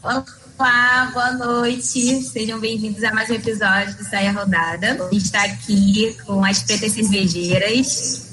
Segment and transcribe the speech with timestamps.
[0.00, 2.22] Olá, boa noite.
[2.22, 4.92] Sejam bem-vindos a mais um episódio do Saia Rodada.
[4.92, 8.32] A gente está aqui com as pretas cervejeiras.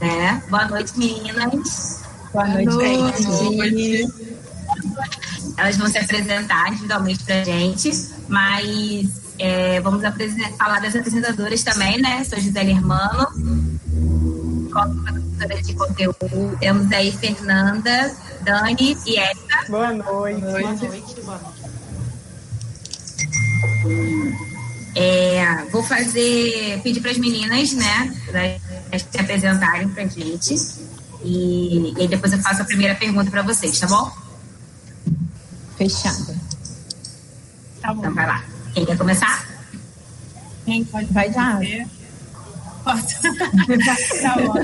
[0.00, 0.42] Né?
[0.50, 2.02] Boa noite, meninas.
[2.32, 4.12] Boa noite, Boa noite.
[5.56, 7.90] Elas vão se apresentar individualmente para a gente,
[8.28, 10.02] mas é, vamos
[10.58, 12.24] falar das apresentadoras também, né?
[12.24, 13.28] Sou Gisele Hermano,
[14.74, 16.58] produtora de conteúdo.
[16.58, 19.64] Temos aí Fernanda, Dani e Érica.
[19.68, 20.40] Boa noite.
[20.40, 21.20] Boa noite.
[21.22, 21.74] Boa noite.
[24.96, 30.54] É, vou fazer, pedir para as meninas, né, para se apresentarem para a gente.
[31.24, 34.12] E, e depois eu faço a primeira pergunta para vocês, tá bom?
[35.76, 36.36] Fechada.
[37.80, 38.00] Tá bom.
[38.00, 38.44] Então vai lá.
[38.72, 39.46] Quem quer começar?
[40.64, 41.12] Quem pode?
[41.12, 41.58] Vai já.
[42.84, 43.14] Pode.
[44.22, 44.54] tá bom.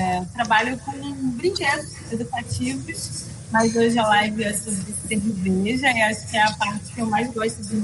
[0.00, 6.36] É, trabalho com brinquedos educativos mas hoje a live é sobre cerveja e acho que
[6.38, 7.80] é a parte que eu mais gosto de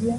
[0.00, 0.18] dia.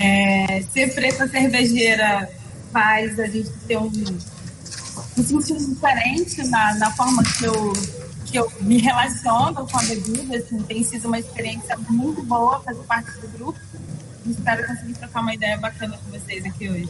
[0.00, 2.28] É, ser preta cervejeira
[2.72, 7.72] faz a gente ter um, um sentido diferente na, na forma que eu,
[8.26, 10.38] que eu me relaciono com a bebida.
[10.38, 13.60] Assim, tem sido uma experiência muito boa fazer parte do grupo.
[14.30, 16.88] Espero conseguir trocar uma ideia bacana com vocês aqui hoje.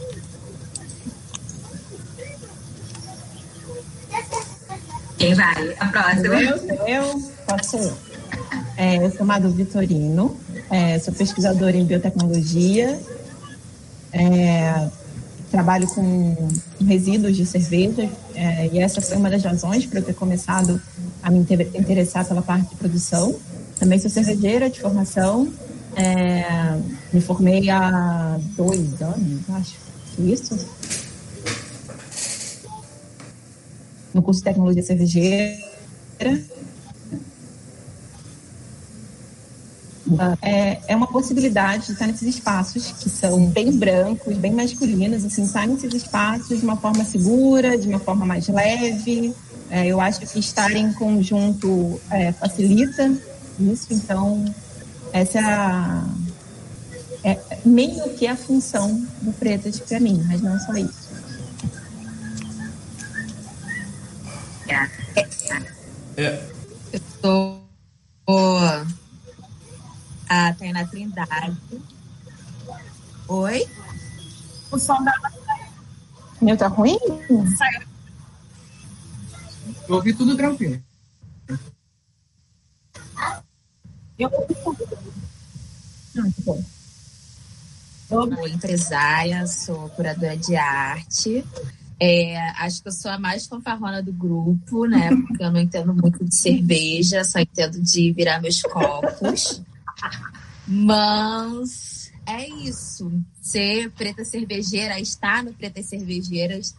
[5.17, 5.75] Quem vai?
[5.79, 6.41] A próxima.
[6.41, 7.97] Eu, eu posso eu.
[8.77, 10.37] É, eu sou Madu Vitorino,
[10.69, 12.99] é, sou pesquisadora em biotecnologia,
[14.11, 14.89] é,
[15.49, 16.49] trabalho com
[16.85, 20.81] resíduos de cerveja, é, e essa foi uma das razões para eu ter começado
[21.23, 23.35] a me interessar pela parte de produção.
[23.79, 25.51] Também sou cervejeira de formação,
[25.95, 26.79] é,
[27.13, 29.75] me formei há dois anos, acho,
[30.19, 30.57] isso.
[34.15, 35.57] no curso de tecnologia cervejeira.
[40.41, 45.43] É, é uma possibilidade de estar nesses espaços que são bem brancos, bem masculinos, assim,
[45.43, 49.33] estar nesses espaços de uma forma segura, de uma forma mais leve.
[49.69, 53.11] É, eu acho que estar em conjunto é, facilita
[53.59, 54.45] isso, então
[55.19, 60.73] essa é, a, é meio que a função do Pretas para mim, mas não só
[60.73, 61.05] isso.
[66.17, 66.49] É.
[66.93, 67.65] Eu sou
[70.29, 71.57] a Tainá Trindade.
[73.27, 73.67] Oi?
[74.71, 75.13] O som da.
[76.41, 76.97] Meu tá ruim?
[77.57, 77.81] Saiu.
[79.87, 80.81] Eu ouvi tudo tranquilo.
[84.17, 84.87] Eu ouvi tudo.
[86.45, 86.63] bom.
[88.15, 91.43] Sou empresária, sou curadora de arte.
[91.99, 95.09] É, acho que eu sou a mais fanfarrona do grupo, né?
[95.27, 99.61] Porque eu não entendo muito de cerveja, só entendo de virar meus copos.
[100.65, 103.11] Mas é isso.
[103.41, 106.75] Ser preta cervejeira, estar no Pretas Cervejeiras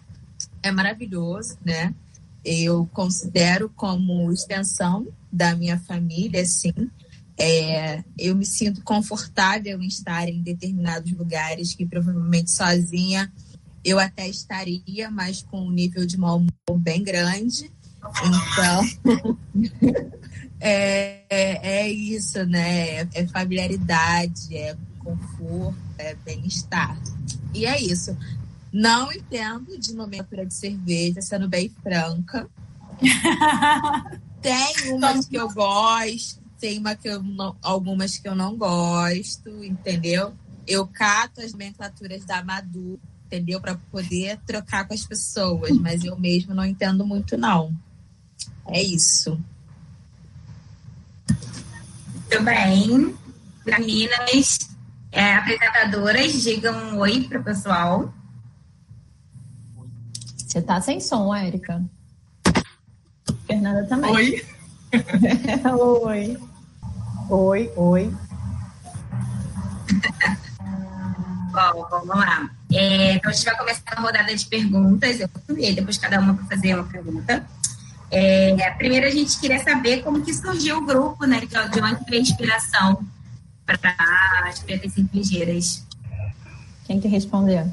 [0.63, 1.95] é maravilhoso, né?
[2.45, 6.73] Eu considero como extensão da minha família, assim.
[7.39, 13.31] É, eu me sinto confortável em estar em determinados lugares que provavelmente sozinha
[13.85, 17.71] eu até estaria, mas com um nível de mau humor bem grande.
[18.25, 18.85] Então,
[20.59, 23.03] é, é, é, isso, né?
[23.15, 26.99] É familiaridade, é conforto, é bem-estar.
[27.55, 28.17] E é isso.
[28.73, 32.49] Não entendo de nomenclatura de cerveja, sendo bem franca.
[34.43, 39.65] tem umas que eu gosto, tem uma que eu não, algumas que eu não gosto,
[39.65, 40.35] entendeu?
[40.67, 43.61] Eu cato as nomenclaturas da Madu entendeu?
[43.61, 47.75] Para poder trocar com as pessoas, mas eu mesmo não entendo muito, não.
[48.67, 49.41] É isso.
[52.15, 53.15] Muito bem.
[53.65, 54.59] Meninas,
[55.11, 58.15] é, apresentadoras, digam um oi para o pessoal.
[60.37, 61.85] Você tá sem som, Érica.
[63.47, 64.11] Fernanda também.
[64.13, 64.47] Oi.
[66.03, 66.39] oi.
[67.29, 68.15] Oi, oi.
[71.51, 72.49] Bom, vamos lá.
[72.73, 75.29] É, então, a gente vai começar a rodada de perguntas, eu
[75.59, 77.45] e depois cada uma vai fazer uma pergunta.
[78.13, 81.41] É, primeiro, a gente queria saber como que surgiu o grupo, né?
[81.41, 83.05] De onde veio a inspiração
[83.65, 83.77] para
[84.49, 85.85] as pretas cervejeiras.
[86.85, 87.67] Quem quer responder?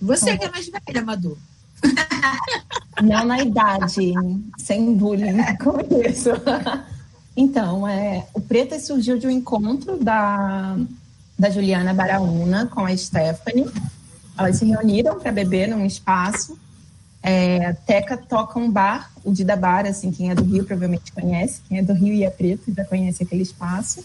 [0.00, 1.36] Você que é mais velha, Madu.
[3.02, 4.14] Não na idade,
[4.56, 6.30] sem bullying com isso.
[7.36, 10.76] Então, é, o Preta surgiu de um encontro da
[11.36, 13.68] da Juliana Baraúna com a Stephanie.
[14.38, 16.56] Elas se reuniram para beber num espaço.
[17.20, 21.10] É, a Teca toca um bar o Dida Bar, assim, quem é do Rio provavelmente
[21.10, 24.04] conhece, quem é do Rio e é preto já conhece aquele espaço.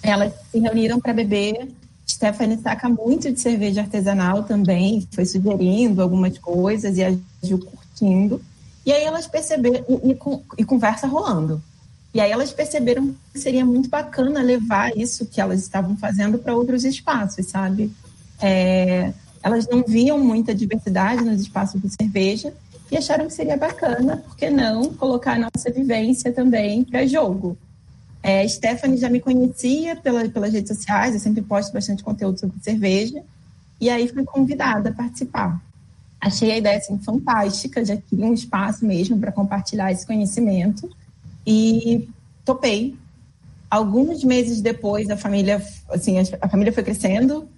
[0.00, 1.68] Elas se reuniram para beber.
[2.08, 7.12] Stephanie saca muito de cerveja artesanal também, foi sugerindo algumas coisas e a
[7.42, 8.40] curtindo.
[8.86, 10.18] E aí elas perceberam, e, e,
[10.58, 11.60] e conversa rolando.
[12.12, 16.54] E aí elas perceberam que seria muito bacana levar isso que elas estavam fazendo para
[16.54, 17.92] outros espaços, sabe?
[18.40, 19.12] É,
[19.42, 22.52] elas não viam muita diversidade nos espaços de cerveja
[22.90, 27.56] e acharam que seria bacana, por que não, colocar a nossa vivência também para jogo.
[28.22, 32.58] É, Stephanie já me conhecia pela, pelas redes sociais, eu sempre posto bastante conteúdo sobre
[32.60, 33.22] cerveja,
[33.80, 35.60] e aí fui convidada a participar.
[36.20, 40.90] Achei a ideia assim, fantástica, já queria um espaço mesmo para compartilhar esse conhecimento,
[41.48, 42.08] e
[42.44, 42.96] topei.
[43.70, 47.48] Alguns meses depois, a família, assim, a família foi crescendo,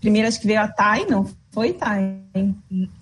[0.00, 2.20] Primeiro acho que veio a Thay, não foi, Thay?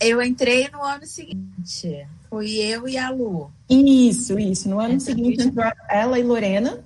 [0.01, 2.07] Eu entrei no ano seguinte.
[2.31, 3.51] Foi eu e a Lu.
[3.69, 4.69] Isso, isso.
[4.69, 6.85] No ano seguinte entrou ela e Lorena.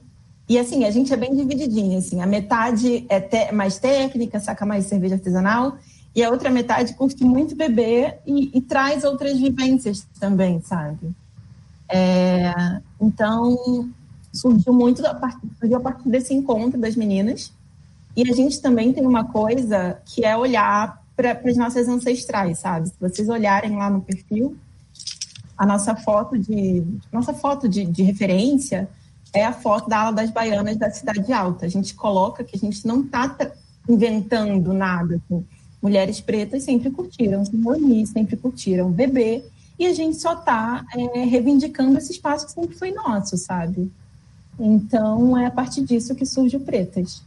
[0.49, 2.23] E assim, a gente é bem divididinha, assim.
[2.23, 5.79] A metade é te mais técnica, saca mais cerveja artesanal.
[6.17, 11.11] E a outra metade curte muito beber e, e traz outras vivências também, sabe?
[11.89, 13.89] É, então,
[14.33, 17.53] surgiu muito a partir, surgiu a partir desse encontro das meninas.
[18.17, 22.89] E a gente também tem uma coisa que é olhar para as nossas ancestrais, sabe?
[22.89, 24.57] Se vocês olharem lá no perfil,
[25.57, 28.89] a nossa foto de nossa foto de, de referência
[29.33, 31.67] é a foto da ala das baianas da Cidade Alta.
[31.67, 33.37] A gente coloca que a gente não está
[33.89, 35.17] inventando nada.
[35.17, 35.45] Assim.
[35.83, 39.49] Mulheres pretas sempre curtiram se reunir, sempre curtiram beber,
[39.79, 43.93] e a gente só está é, reivindicando esse espaço que sempre foi nosso, sabe?
[44.59, 47.23] Então, é a partir disso que surge o Pretas.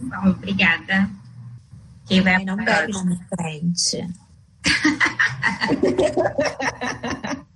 [0.00, 1.10] Bom, obrigada.
[2.06, 4.08] Quem vai não bebe na frente.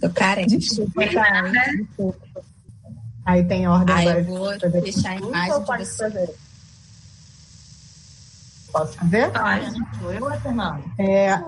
[0.00, 0.58] Tô carente.
[0.58, 2.18] Desculpa, Desculpa.
[3.24, 3.96] Aí tem ordem.
[3.96, 6.10] Aí eu vou deixar a imagem de você.
[6.10, 6.43] Fazer?
[8.74, 9.30] Posso fazer?
[9.30, 9.70] Pode.
[10.00, 10.82] Sou eu ou Fernando?
[10.98, 11.38] É.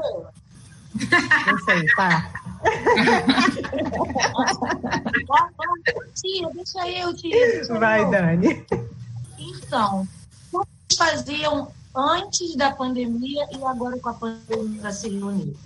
[1.45, 2.31] Não sei, tá.
[6.15, 7.67] tia, deixa eu, tia.
[7.81, 8.11] Vai, eu.
[8.13, 8.65] Dani.
[9.37, 10.07] Então,
[10.53, 15.57] como vocês faziam antes da pandemia e agora com a pandemia para se reunir?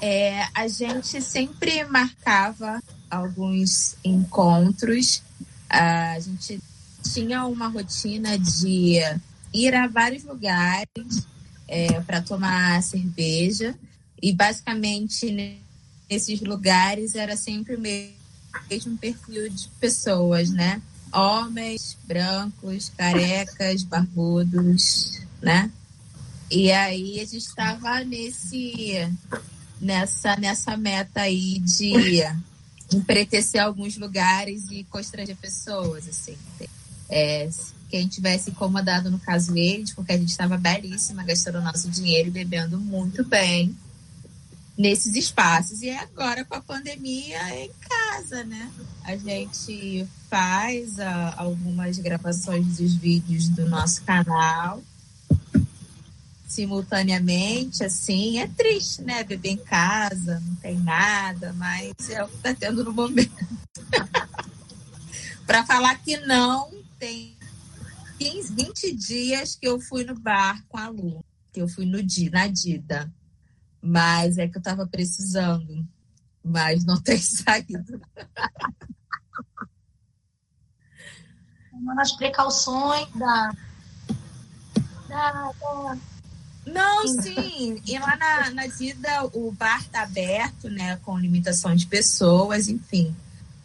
[0.00, 5.22] É, a gente sempre marcava alguns encontros.
[5.70, 6.60] A gente
[7.04, 8.98] tinha uma rotina de
[9.52, 11.26] ir a vários lugares
[11.66, 13.74] é, para tomar cerveja.
[14.20, 15.30] E basicamente
[16.10, 20.82] nesses lugares era sempre o mesmo perfil de pessoas, né?
[21.12, 25.70] Homens, brancos, carecas, barbudos, né?
[26.50, 29.08] E aí a gente estava nesse
[29.80, 31.92] nessa nessa meta aí de
[32.92, 36.36] empretecer alguns lugares e constranger pessoas, assim.
[37.08, 37.48] É,
[37.88, 42.32] quem tivesse incomodado, no caso eles, porque a gente estava belíssima, gastando nosso dinheiro e
[42.32, 43.74] bebendo muito bem
[44.76, 45.82] nesses espaços.
[45.82, 48.70] E agora, com a pandemia, é em casa, né?
[49.04, 54.82] A gente faz a, algumas gravações dos vídeos do nosso canal
[56.48, 59.22] simultaneamente, assim, é triste, né?
[59.22, 63.46] Beber em casa, não tem nada, mas é o que tá tendo no momento.
[65.46, 67.36] Para falar que não, tem
[68.18, 71.98] 15, 20 dias que eu fui no bar com a Lu, que eu fui no
[72.30, 73.12] na Dida.
[73.80, 75.86] Mas é que eu tava precisando.
[76.44, 78.00] Mas não tem saído.
[82.00, 83.52] As precauções da.
[85.08, 85.98] da, da...
[86.66, 87.80] Não, sim.
[87.86, 90.96] E lá na, na Dida o bar tá aberto, né?
[90.96, 93.14] Com limitação de pessoas, enfim.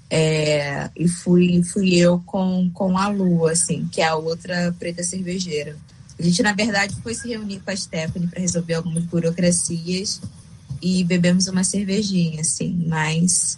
[0.09, 5.03] É, e fui, fui eu com, com a Lu, assim, que é a outra preta
[5.03, 5.75] cervejeira.
[6.19, 10.21] A gente, na verdade, foi se reunir com a Stephanie para resolver algumas burocracias
[10.81, 13.57] e bebemos uma cervejinha, assim, mas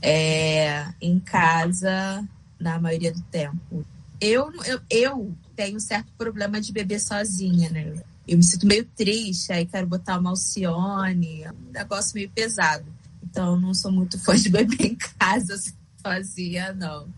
[0.00, 2.24] é, em casa,
[2.58, 3.84] na maioria do tempo.
[4.20, 7.92] Eu, eu, eu tenho um certo problema de beber sozinha, né?
[8.26, 12.84] Eu me sinto meio triste, aí quero botar uma Alcione, um negócio meio pesado.
[13.30, 15.56] Então, não sou muito fã de beber em casa
[16.00, 17.08] sozinha, não.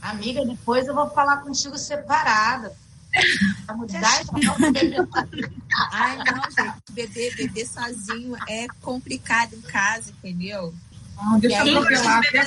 [0.00, 2.72] Amiga, depois eu vou falar contigo separada.
[5.92, 6.76] Ai, não, gente.
[6.92, 10.72] Beber, beber sozinho é complicado em casa, entendeu?
[11.16, 12.44] Não, deixa eu atropelar até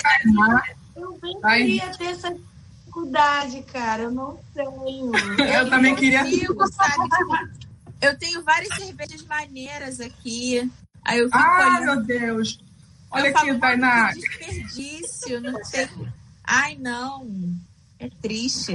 [0.96, 4.04] Eu bem queria ter essa dificuldade, cara.
[4.04, 5.12] Eu não tenho.
[5.40, 6.24] Eu também queria.
[6.24, 7.10] Consigo, sabe?
[8.00, 10.72] Eu tenho várias cervejas maneiras aqui.
[11.06, 11.86] Aí eu fico Ah, olhando.
[11.86, 12.60] meu Deus.
[13.12, 14.06] Olha eu aqui, Tainá.
[14.08, 15.90] "Nossa, que desperdício, não tem.
[16.44, 17.56] Ai, não.
[18.00, 18.74] É triste.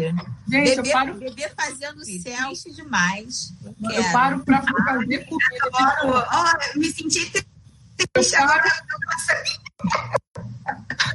[0.49, 3.53] Gente, eu Bebê, paro, bebê fazendo selfie demais.
[3.81, 4.13] Não eu quero.
[4.13, 5.71] paro pra fazer comida.
[5.73, 7.31] Ó, ó, me senti
[8.13, 8.63] triste agora.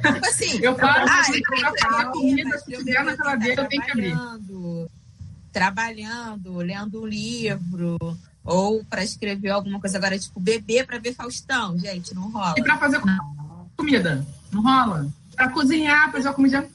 [0.02, 3.82] Tipo assim, Eu paro ah, pra eu fazer comida, se tiver na geladeira, eu tenho
[3.82, 4.16] que abrir.
[5.52, 7.98] Trabalhando, lendo um livro,
[8.44, 9.98] ou para escrever alguma coisa.
[9.98, 12.54] Agora, tipo, bebê para ver Faustão, gente, não rola.
[12.56, 13.00] E pra fazer
[13.76, 14.26] comida?
[14.50, 15.08] Não rola?
[15.36, 16.68] Pra cozinhar, fazer uma comida.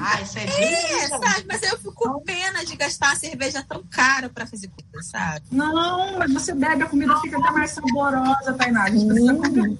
[0.00, 1.08] Ah, isso é É, bem.
[1.08, 1.44] sabe?
[1.46, 5.44] Mas eu fico com pena de gastar uma cerveja tão cara para fazer comida, sabe?
[5.52, 8.84] Não, mas você bebe, a comida fica até mais saborosa, Tainá.
[8.84, 9.78] A gente precisa comer.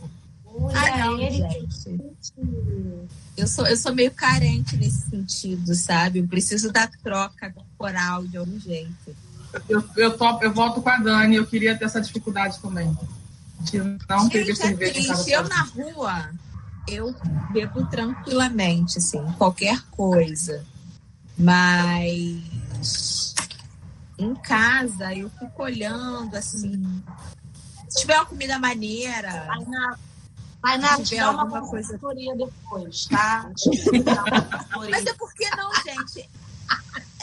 [0.72, 2.00] Ah, não, gente.
[3.36, 6.20] Eu sou, eu sou meio carente nesse sentido, sabe?
[6.20, 9.16] Eu preciso da troca corporal de algum jeito.
[9.68, 12.96] Eu, eu, topo, eu volto com a Dani, eu queria ter essa dificuldade também.
[13.60, 15.22] De não Gente, é cerveja em casa.
[15.24, 15.30] triste.
[15.32, 16.30] Eu na rua,
[16.88, 17.14] eu
[17.50, 20.64] bebo tranquilamente, assim, qualquer coisa.
[21.38, 23.34] Mas
[24.18, 27.02] em casa eu fico olhando assim.
[27.88, 29.96] Se tiver uma comida maneira, Vai na,
[30.62, 31.98] vai na tiver dá uma alguma coisa-
[32.36, 33.50] depois, tá?
[34.90, 36.28] Mas é porque não, gente.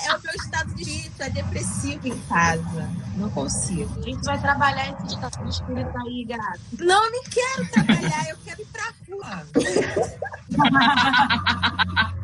[0.06, 2.90] É o meu estado de espírito, é depressivo em casa.
[3.16, 4.00] Não consigo.
[4.00, 6.60] A gente vai trabalhar esse estado de espírito aí, gato.
[6.80, 9.48] Não, eu não quero trabalhar, eu quero ir pra rua.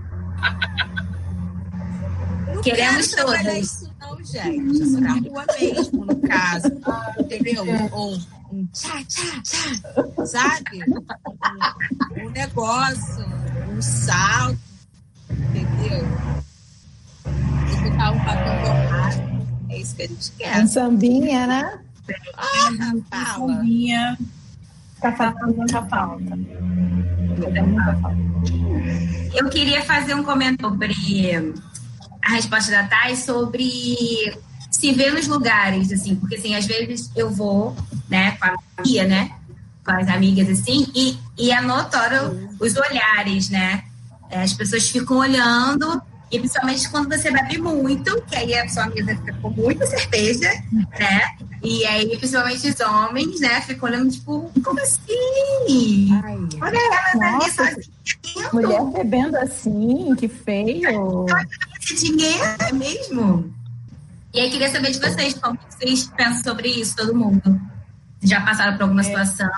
[2.54, 3.58] Não Queremos quero trabalhar todas.
[3.66, 4.80] isso não, gente.
[4.80, 6.68] Eu sou na rua mesmo, no caso.
[7.20, 7.66] Entendeu?
[7.92, 8.18] Ou
[8.52, 10.82] um tchá, tchá, tchá, sabe?
[10.88, 13.26] Um, um negócio,
[13.70, 14.58] um salto,
[15.30, 16.08] entendeu?
[18.00, 19.72] Um.
[19.72, 20.64] É isso que a gente quer.
[20.64, 21.80] Um sambinha, né?
[22.38, 22.72] Ah,
[23.10, 23.38] fala.
[23.56, 24.18] Bombinha,
[25.02, 26.38] Tá fazendo muita falta.
[29.34, 31.54] Eu queria fazer um comentário sobre
[32.24, 34.36] a resposta da Thay sobre
[34.72, 37.76] se ver nos lugares, assim, porque assim, às vezes eu vou,
[38.10, 39.32] né, com a Mia, né,
[39.86, 43.84] com as amigas, assim, e, e é notório os olhares, né?
[44.30, 48.88] É, As pessoas ficam olhando, e principalmente quando você bebe muito, que aí a sua
[48.88, 50.50] mesa fica com muita cerveja,
[51.00, 51.38] né?
[51.64, 56.10] E aí, principalmente os homens, né, ficam olhando, tipo, como assim?
[56.24, 56.78] Ai, Olha
[57.14, 58.50] ela ali sozinha.
[58.54, 61.26] Mulher bebendo assim, que feio.
[61.82, 63.54] esse dinheiro é mesmo?
[64.34, 67.60] E aí, queria saber de vocês, como vocês pensam sobre isso, todo mundo?
[68.22, 69.50] Já passaram por alguma situação?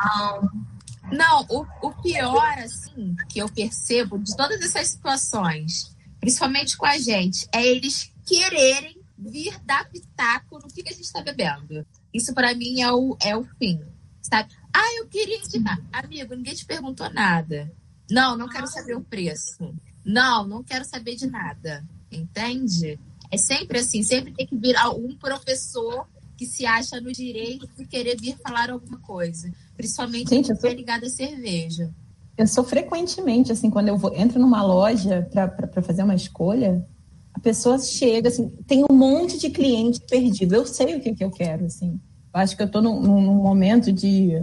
[1.12, 6.98] Não, o, o pior, assim, que eu percebo de todas essas situações, principalmente com a
[6.98, 11.86] gente, é eles quererem vir dar pitaco no que, que a gente está bebendo.
[12.14, 13.82] Isso para mim é o, é o fim,
[14.22, 14.52] sabe?
[14.74, 15.80] Ah, eu queria indicar.
[15.92, 17.72] Amigo, ninguém te perguntou nada.
[18.10, 19.74] Não, não quero saber o preço.
[20.06, 21.86] Não, não quero saber de nada.
[22.12, 23.00] Entende?
[23.32, 27.86] É sempre assim, sempre tem que vir algum professor que se acha no direito de
[27.86, 29.52] querer vir falar alguma coisa.
[29.76, 31.94] Principalmente Gente, se sou- é ligada à cerveja.
[32.40, 36.88] Eu sou frequentemente, assim, quando eu vou, entro numa loja para fazer uma escolha,
[37.34, 40.56] a pessoa chega, assim, tem um monte de cliente perdido.
[40.56, 42.00] Eu sei o que, que eu quero, assim.
[42.34, 44.42] Eu acho que eu estou num, num momento de,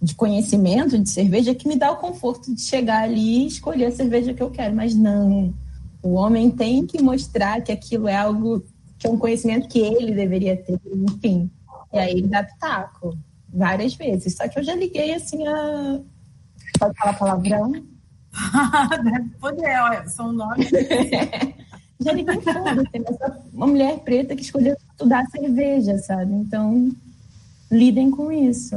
[0.00, 3.92] de conhecimento de cerveja que me dá o conforto de chegar ali e escolher a
[3.92, 4.76] cerveja que eu quero.
[4.76, 5.52] Mas não,
[6.04, 8.64] o homem tem que mostrar que aquilo é algo,
[8.96, 11.50] que é um conhecimento que ele deveria ter, enfim.
[11.92, 13.18] E aí ele dá pitaco,
[13.52, 14.36] várias vezes.
[14.36, 16.00] Só que eu já liguei, assim, a...
[16.78, 17.72] Pode falar palavrão?
[19.04, 20.68] deve poder, olha, são nomes.
[22.00, 22.12] Já.
[22.12, 26.32] Tem essa- uma mulher preta que escolheu estudar cerveja, sabe?
[26.32, 26.90] Então,
[27.70, 28.76] lidem com isso.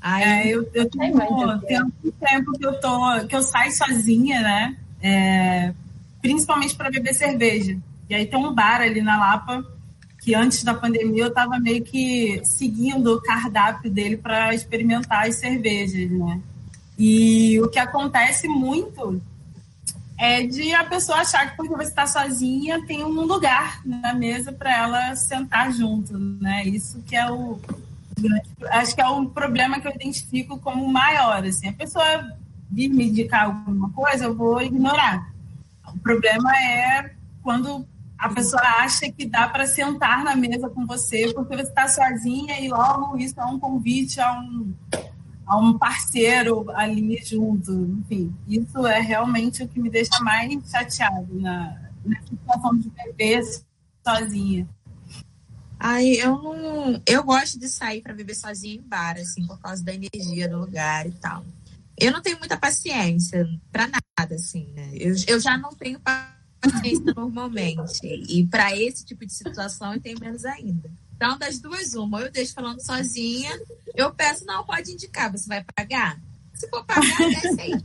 [0.00, 1.28] Ai, É, eu, eu Ai, mãe,
[1.66, 4.76] tem algum tempo que eu tô, que eu saio sozinha, né?
[5.00, 5.72] É,
[6.20, 7.78] principalmente para beber cerveja.
[8.10, 9.64] E aí tem um bar ali na Lapa
[10.20, 15.36] que antes da pandemia eu estava meio que seguindo o cardápio dele para experimentar as
[15.36, 16.40] cervejas, né?
[16.98, 19.20] E o que acontece muito
[20.18, 24.50] é de a pessoa achar que porque você está sozinha tem um lugar na mesa
[24.50, 26.64] para ela sentar junto, né?
[26.64, 27.60] Isso que é o
[28.70, 31.68] acho que é um problema que eu identifico como maior, assim.
[31.68, 32.04] A pessoa
[32.70, 35.30] vir me indicar alguma coisa, eu vou ignorar.
[35.86, 37.86] O problema é quando
[38.18, 42.58] a pessoa acha que dá para sentar na mesa com você porque você está sozinha
[42.58, 44.72] e logo isso é um convite a um
[45.46, 51.40] a um parceiro ali junto, enfim, isso é realmente o que me deixa mais chateado
[51.40, 53.42] na, na situação de beber
[54.04, 54.68] sozinha.
[55.78, 57.02] Ai, eu não.
[57.06, 60.58] Eu gosto de sair para beber sozinha em bar, assim, por causa da energia do
[60.58, 61.44] lugar e tal.
[61.98, 64.90] Eu não tenho muita paciência para nada, assim, né?
[64.94, 68.06] Eu, eu já não tenho paciência normalmente.
[68.28, 70.90] E para esse tipo de situação eu tenho menos ainda.
[71.16, 73.58] Então, das duas, uma, eu deixo falando sozinha,
[73.94, 76.20] eu peço, não, pode indicar, você vai pagar?
[76.52, 77.82] Se for pagar, desce aí 10.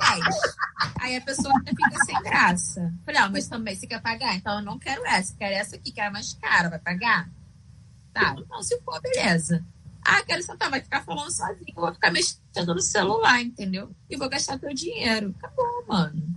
[1.00, 2.94] Aí a pessoa fica sem graça.
[3.06, 4.36] Falei, ah, mas também você quer pagar?
[4.36, 7.30] Então eu não quero essa, quero essa aqui, que é mais cara, vai pagar?
[8.14, 9.66] Tá, não, se for, beleza.
[10.04, 13.96] Ah, quero sentar, vai ficar falando sozinho, eu vou ficar mexendo no celular, entendeu?
[14.10, 15.34] E vou gastar teu dinheiro.
[15.38, 16.36] Acabou, mano.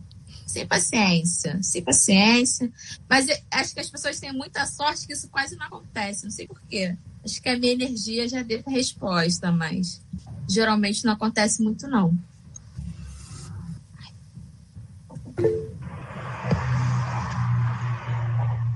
[0.54, 2.70] Sem paciência, sem paciência.
[3.10, 6.22] Mas acho que as pessoas têm muita sorte que isso quase não acontece.
[6.22, 6.96] Não sei porquê.
[7.24, 10.00] Acho que a minha energia já deu a resposta, mas
[10.48, 12.16] geralmente não acontece muito, não.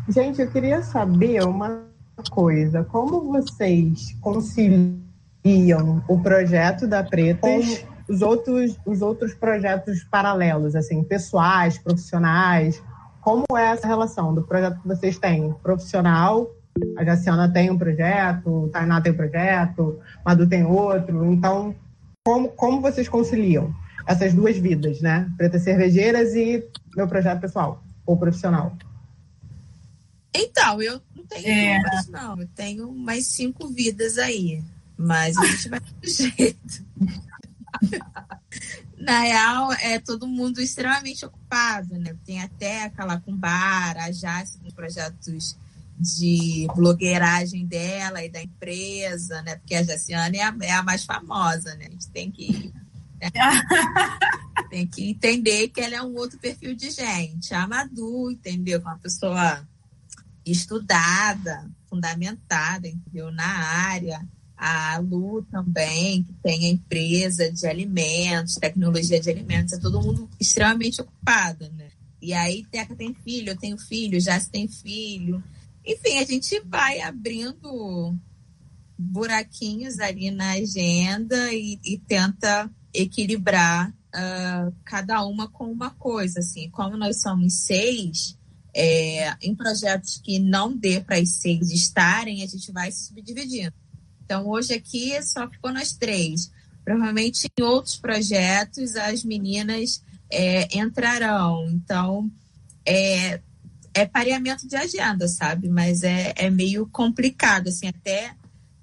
[0.09, 1.87] Gente, eu queria saber uma
[2.29, 2.83] coisa.
[2.83, 5.05] Como vocês conciliam
[6.09, 12.83] o projeto da Pretas com os outros, os outros projetos paralelos, assim, pessoais, profissionais?
[13.21, 16.51] Como é essa relação do projeto que vocês têm profissional?
[16.97, 21.25] A Jaciana tem um projeto, o Tainá tem um projeto, Madu tem outro.
[21.27, 21.75] Então,
[22.25, 23.75] como, como vocês conciliam
[24.07, 25.31] essas duas vidas, né?
[25.37, 26.65] Pretas Cervejeiras e
[26.97, 28.77] meu projeto pessoal ou profissional?
[30.35, 31.81] Então, eu não tenho é.
[31.81, 32.41] duas, não.
[32.41, 34.63] Eu tenho mais cinco vidas aí.
[34.97, 36.85] Mas a gente vai do jeito.
[38.99, 42.17] Na real, é todo mundo extremamente ocupado, né?
[42.25, 45.57] Tem até aquela com bar, a Jace com projetos
[45.99, 49.57] de blogueiragem dela e da empresa, né?
[49.57, 51.87] Porque a Jaciane é a, é a mais famosa, né?
[51.87, 52.73] A gente tem que
[53.21, 53.31] né?
[54.71, 57.53] tem que entender que ela é um outro perfil de gente.
[57.53, 58.81] A Madu, entendeu?
[58.81, 59.67] Com uma pessoa
[60.47, 63.31] estudada, fundamentada, entendeu?
[63.31, 64.27] Na área.
[64.59, 70.29] A Lu também, que tem a empresa de alimentos, tecnologia de alimentos, é todo mundo
[70.41, 71.89] extremamente ocupado, né?
[72.21, 75.43] E aí, Teca tem filho, eu tenho filho, já tem filho.
[75.87, 78.17] Enfim, a gente vai abrindo
[78.99, 86.41] buraquinhos ali na agenda e, e tenta equilibrar uh, cada uma com uma coisa.
[86.41, 88.37] Assim, como nós somos seis,
[88.75, 93.73] é, em projetos que não dê para as seis estarem, a gente vai se subdividindo.
[94.29, 96.53] Então, hoje aqui só ficou nós três.
[96.85, 101.67] Provavelmente em outros projetos as meninas é, entrarão.
[101.71, 102.31] Então,
[102.85, 103.41] é,
[103.95, 105.71] é pareamento de agenda, sabe?
[105.71, 108.35] Mas é, é meio complicado, assim, até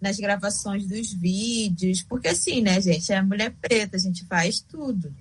[0.02, 2.02] nas gravações dos vídeos.
[2.02, 3.14] Porque assim, né, gente?
[3.14, 5.14] É mulher preta, a gente faz tudo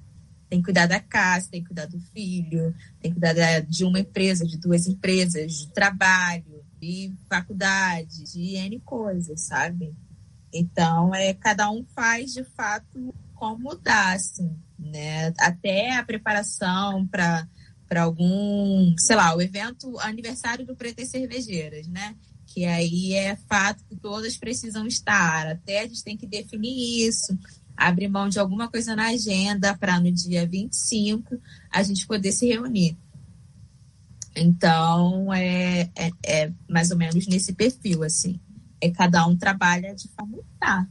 [0.48, 3.98] tem que cuidar da casa, tem que cuidar do filho, tem que cuidar de uma
[3.98, 9.92] empresa, de duas empresas, de trabalho, de faculdade, de N coisas, sabe?
[10.54, 15.34] Então, é, cada um faz de fato como dá, assim, né?
[15.38, 17.46] Até a preparação para
[17.86, 22.16] para algum, sei lá, o evento aniversário do Pretas Cervejeiras, né?
[22.46, 25.46] Que aí é fato que todas precisam estar.
[25.46, 27.38] Até a gente tem que definir isso
[27.76, 31.38] abrir mão de alguma coisa na agenda para no dia 25
[31.70, 32.96] a gente poder se reunir.
[34.36, 38.40] Então, é, é, é, mais ou menos nesse perfil, assim.
[38.84, 40.86] É cada um trabalha de forma tá.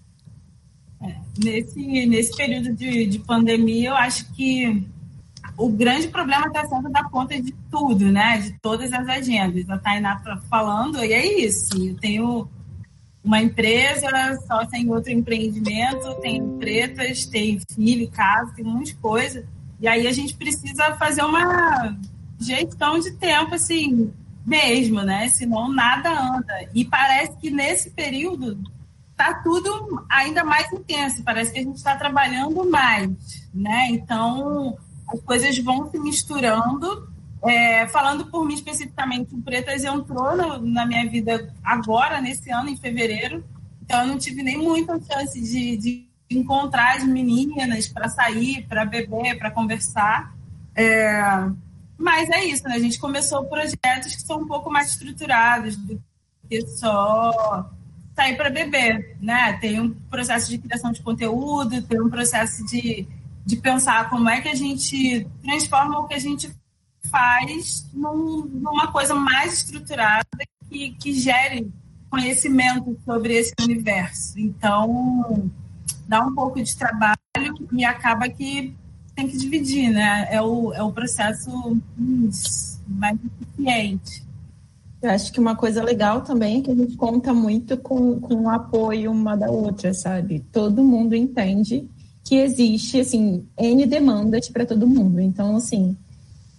[1.02, 4.88] É, nesse, nesse período de, de pandemia, eu acho que
[5.58, 8.38] o grande problema está sendo dar conta de tudo, né?
[8.38, 9.70] De todas as agendas.
[9.70, 11.78] A Tainá tá falando, e é isso.
[11.78, 12.50] Eu tenho
[13.24, 14.10] uma empresa,
[14.48, 19.46] só tem outro empreendimento, tem pretas, tem filho, casa, tem um monte de coisa.
[19.80, 21.96] E aí a gente precisa fazer uma
[22.40, 24.12] gestão de tempo, assim,
[24.46, 25.28] mesmo, né?
[25.30, 26.54] Senão nada anda.
[26.74, 28.58] E parece que nesse período
[29.16, 31.24] tá tudo ainda mais intenso.
[31.24, 33.10] Parece que a gente está trabalhando mais,
[33.54, 33.88] né?
[33.90, 34.78] Então
[35.08, 37.14] as coisas vão se misturando
[37.46, 42.70] é, falando por mim especificamente, o Pretas entrou no, na minha vida agora, nesse ano,
[42.70, 43.44] em fevereiro.
[43.82, 48.86] Então, eu não tive nem muita chance de, de encontrar as meninas para sair, para
[48.86, 50.34] beber, para conversar.
[50.74, 51.22] É,
[51.98, 52.76] mas é isso, né?
[52.76, 56.02] A gente começou projetos que são um pouco mais estruturados do
[56.50, 57.70] que só
[58.16, 59.54] sair para beber, né?
[59.60, 63.08] Tem um processo de criação de conteúdo, tem um processo de,
[63.46, 66.54] de pensar como é que a gente transforma o que a gente
[67.10, 70.28] faz num, numa coisa mais estruturada
[70.70, 71.72] que, que gere
[72.10, 74.40] conhecimento sobre esse universo.
[74.40, 75.50] Então,
[76.08, 77.18] dá um pouco de trabalho
[77.72, 78.76] e acaba que
[79.16, 80.28] tem que dividir, né?
[80.32, 81.50] É o, é o processo
[82.88, 84.24] mais eficiente.
[85.02, 88.44] Eu acho que uma coisa legal também é que a gente conta muito com, com
[88.44, 90.40] o apoio uma da outra, sabe?
[90.52, 91.88] Todo mundo entende
[92.24, 95.20] que existe, assim, N demandas para todo mundo.
[95.20, 95.98] Então, assim,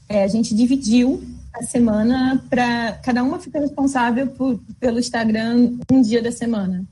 [0.08, 1.22] é, a gente dividiu
[1.54, 6.84] a semana para cada uma fica responsável por, pelo Instagram um dia da semana.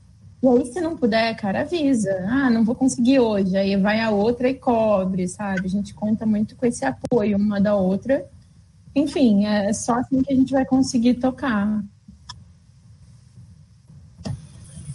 [0.43, 2.11] E aí, se não puder, cara, avisa.
[2.27, 3.55] Ah, não vou conseguir hoje.
[3.55, 5.61] Aí vai a outra e cobre, sabe?
[5.65, 8.25] A gente conta muito com esse apoio uma da outra.
[8.93, 11.81] Enfim, é só assim que a gente vai conseguir tocar.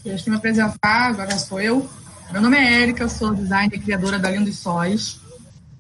[0.05, 1.89] Deixa eu me apresentar, agora sou eu.
[2.31, 5.19] Meu nome é Érica, sou designer e criadora da Lindo Sóis.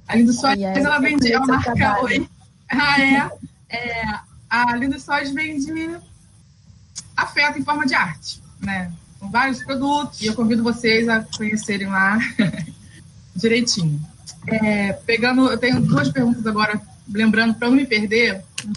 [0.06, 2.26] A Lindo Sóis, ela vende, a marca Oi.
[2.70, 3.30] Ah, é?
[3.68, 4.02] é
[4.48, 5.94] a Lindo Sóis vende
[7.14, 8.90] afeto em forma de arte, né?
[9.18, 12.18] Com vários produtos, e eu convido vocês a conhecerem lá
[13.34, 14.00] direitinho.
[14.46, 16.80] É, pegando, eu tenho duas perguntas agora,
[17.12, 18.72] lembrando, para não me perder, um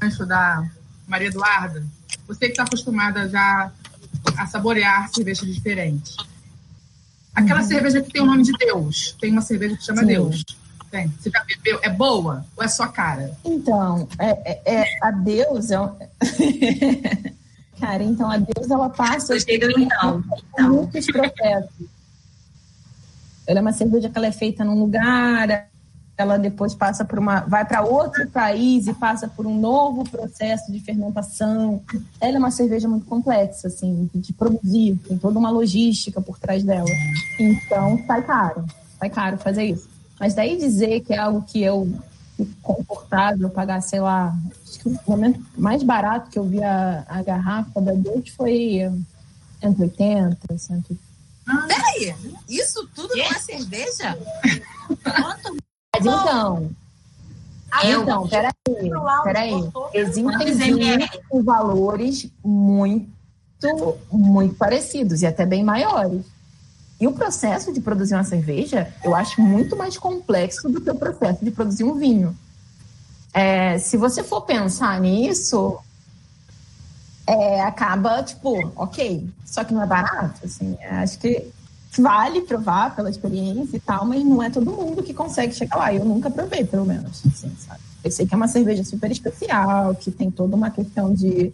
[0.00, 0.64] gancho da
[1.06, 1.84] Maria Eduarda.
[2.26, 3.70] Você que está acostumada já
[4.36, 6.16] a saborear cervejas diferentes.
[7.34, 7.66] Aquela uhum.
[7.66, 10.06] cerveja que tem o nome de Deus, tem uma cerveja que chama Sim.
[10.06, 10.44] Deus.
[10.90, 11.08] Tem.
[11.18, 11.80] Você já bebeu?
[11.82, 13.34] É boa ou é só cara?
[13.42, 15.78] Então, é, é, é a Deus é.
[17.82, 20.22] Cara, então a Deus ela passa do então.
[20.54, 20.72] então.
[20.72, 21.88] muitos processos.
[23.44, 25.66] Ela é uma cerveja que ela é feita num lugar,
[26.16, 30.70] ela depois passa por uma, vai para outro país e passa por um novo processo
[30.70, 31.82] de fermentação.
[32.20, 36.62] Ela é uma cerveja muito complexa, assim, de produzir, tem toda uma logística por trás
[36.62, 36.86] dela.
[37.40, 38.64] Então, sai caro,
[39.00, 39.88] sai caro fazer isso.
[40.20, 41.92] Mas daí dizer que é algo que eu
[42.62, 44.34] confortável pagar, sei lá,
[44.66, 48.80] acho que o momento mais barato que eu vi a, a garrafa da Deus foi
[49.60, 51.00] 180, 180.
[51.46, 52.14] Ah, peraí,
[52.48, 54.16] isso tudo numa cerveja?
[55.02, 55.56] Quanto?
[55.94, 56.70] Mas então,
[57.84, 58.52] então, peraí,
[59.24, 59.52] peraí.
[59.94, 66.24] Existem com valores muito, muito parecidos e até bem maiores.
[67.02, 70.94] E o processo de produzir uma cerveja, eu acho muito mais complexo do que o
[70.94, 72.32] processo de produzir um vinho.
[73.34, 75.80] É, se você for pensar nisso,
[77.26, 81.50] é, acaba, tipo, ok, só que não é barato, assim, é, acho que
[81.98, 85.92] vale provar pela experiência e tal, mas não é todo mundo que consegue chegar lá.
[85.92, 87.80] Eu nunca provei, pelo menos, assim, sabe?
[88.04, 91.52] Eu sei que é uma cerveja super especial, que tem toda uma questão de...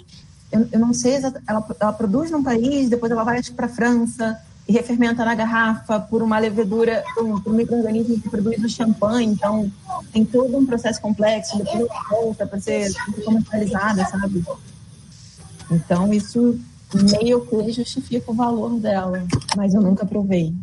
[0.53, 1.15] Eu, eu não sei,
[1.47, 6.23] ela, ela produz num país, depois ela vai, para França, e refermenta na garrafa por
[6.23, 9.33] uma levedura, por um, um microorganismo que produz o champanhe.
[9.33, 9.73] Então,
[10.13, 12.93] tem todo um processo complexo, depois volta para ser
[13.25, 14.45] comercializada, sabe?
[15.71, 16.61] Então, isso
[17.19, 19.27] meio que justifica o valor dela,
[19.57, 20.55] mas eu nunca provei.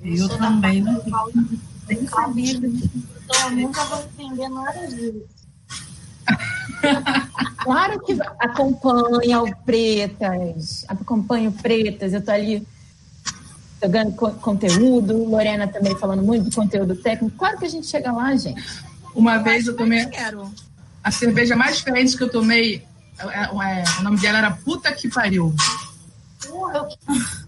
[0.00, 1.02] Eu também não
[1.88, 5.24] nem sabia Então, eu nunca vou entender nada disso.
[7.62, 12.66] Claro que acompanha o Pretas, acompanho Pretas, eu tô ali
[13.82, 17.36] jogando conteúdo, Lorena também falando muito de conteúdo técnico.
[17.36, 18.62] Claro que a gente chega lá, gente.
[19.14, 20.06] Uma eu vez eu tomei
[21.02, 22.84] a cerveja mais diferente que eu tomei,
[23.18, 23.50] é, é,
[23.98, 25.54] o nome dela era Puta que Pariu.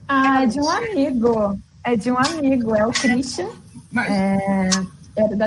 [0.08, 1.58] Ah, é de um amigo.
[1.84, 3.48] É de um amigo, é o Christian.
[3.90, 4.10] Mas...
[4.10, 4.70] É...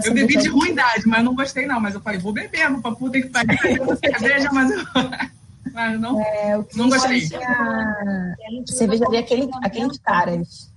[0.06, 1.80] eu bebi de ruindade, mas não gostei não.
[1.80, 3.58] Mas eu falei, vou beber, pra puta que pariu,
[3.98, 4.84] cerveja, mas eu...
[5.74, 7.28] Mas não, é, não gostei.
[7.28, 8.36] Tinha...
[8.66, 10.72] Cervejaria aquele, aqueles caras.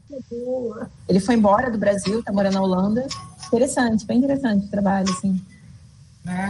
[1.08, 3.06] Ele foi embora do Brasil, tá morando na Holanda.
[3.46, 5.40] Interessante, bem interessante o trabalho, assim.
[6.26, 6.48] É.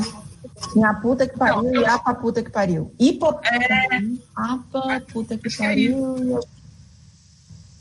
[0.72, 1.82] Tinha a puta que pariu não, eu...
[1.82, 2.94] e a pra puta que pariu.
[2.98, 3.38] Hipo...
[3.44, 4.00] É...
[4.34, 6.40] Apa, puta que pariu.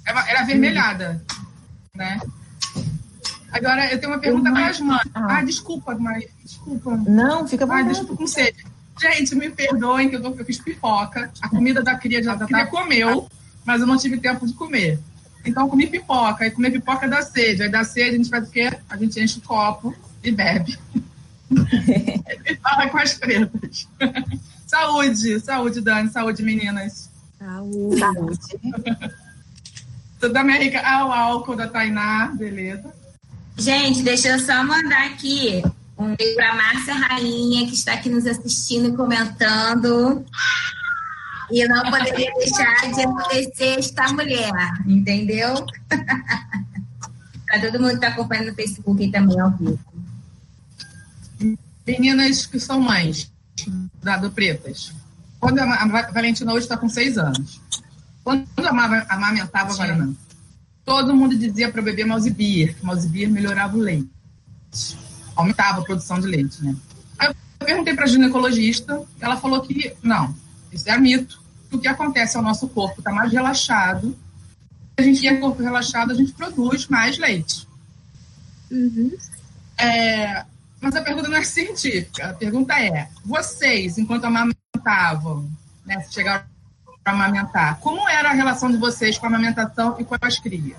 [0.05, 1.21] Era avermelhada,
[1.95, 2.19] né?
[3.51, 5.01] Agora, eu tenho uma pergunta para as mães.
[5.13, 5.41] Ah.
[5.43, 6.97] desculpa, mas desculpa.
[7.07, 7.73] Não, fica bom.
[7.73, 8.53] Ah, desculpa, não sei.
[8.99, 11.31] Gente, me perdoem que eu, eu fiz pipoca.
[11.41, 13.27] A comida da cria já da comeu,
[13.65, 14.99] mas eu não tive tempo de comer.
[15.47, 16.45] Então, comi pipoca.
[16.45, 17.63] E comer pipoca dá sede.
[17.63, 18.69] Aí dá sede, a gente faz o quê?
[18.89, 20.77] A gente enche o copo e bebe.
[21.51, 23.87] e fala com as pretas.
[24.67, 26.09] saúde, saúde, Dani.
[26.09, 27.09] Saúde, meninas.
[27.39, 28.01] Saúde.
[30.19, 30.81] Tudo da América.
[30.83, 32.33] Ah, o álcool da Tainá.
[32.37, 32.93] Beleza.
[33.57, 35.63] Gente, deixa eu só mandar aqui
[35.97, 40.23] um beijo para Márcia Rainha, que está aqui nos assistindo e comentando.
[41.51, 44.51] E não poderia deixar de agradecer esta mulher,
[44.85, 45.65] entendeu?
[47.47, 49.79] para todo mundo que está acompanhando no Facebook e também ao vivo.
[51.87, 53.31] Meninas que são mães,
[54.03, 54.93] dado pretas.
[55.39, 57.61] Quando a, a Valentina hoje está com seis anos.
[58.23, 60.13] Quando eu amamentava a Valentina,
[60.83, 64.09] todo mundo dizia para beber Malzibir, que Malzibir melhorava o leite.
[65.35, 66.75] Aumentava a produção de leite, né?
[67.17, 70.35] Aí eu perguntei para a ginecologista, ela falou que não,
[70.71, 71.41] Isso é mito.
[71.71, 74.17] O que acontece é o nosso corpo está mais relaxado.
[74.97, 77.67] A gente tem corpo relaxado, a gente produz mais leite.
[78.71, 79.15] Uhum.
[79.77, 80.43] É,
[80.81, 82.29] mas a pergunta não é científica.
[82.29, 85.49] A pergunta é: vocês, enquanto amamentavam,
[85.85, 86.45] né, chegaram
[87.03, 90.77] para amamentar, como era a relação de vocês com a amamentação e com as crias?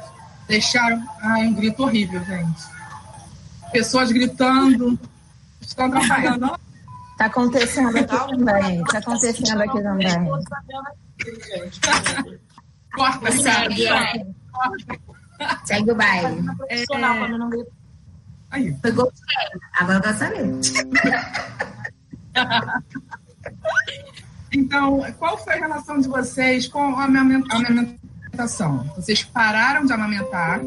[0.49, 1.07] Deixaram.
[1.21, 2.63] Ai, um grito horrível, gente.
[3.71, 4.99] Pessoas gritando,
[5.61, 6.59] estão atrapalhando.
[7.19, 8.85] Tá acontecendo aqui também.
[8.85, 10.29] Tá acontecendo aqui também.
[12.95, 14.27] Corta, Segue, é.
[15.65, 16.45] Segue o baile.
[16.69, 16.85] É,
[18.51, 18.77] aí.
[18.81, 19.37] Foi gostei.
[19.79, 20.45] Agora eu quero saber.
[24.51, 28.85] Então, qual foi a relação de vocês com a amamentação?
[28.97, 30.61] Vocês pararam de amamentar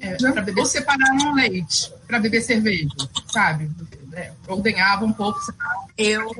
[0.00, 2.88] é, para beber ou separaram leite para beber cerveja,
[3.28, 3.70] sabe?
[4.12, 5.40] É, ordenhavam um pouco.
[5.96, 6.30] Eu,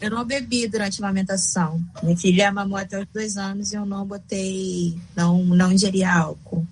[0.00, 1.80] eu não bebi durante a amamentação.
[2.02, 6.66] Minha filha mamou até os dois anos e eu não botei, não, não ingeri álcool.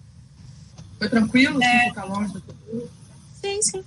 [0.99, 1.63] Foi tranquilo?
[1.63, 1.89] É.
[1.89, 2.91] Ficar longe do
[3.41, 3.85] Sim, sim.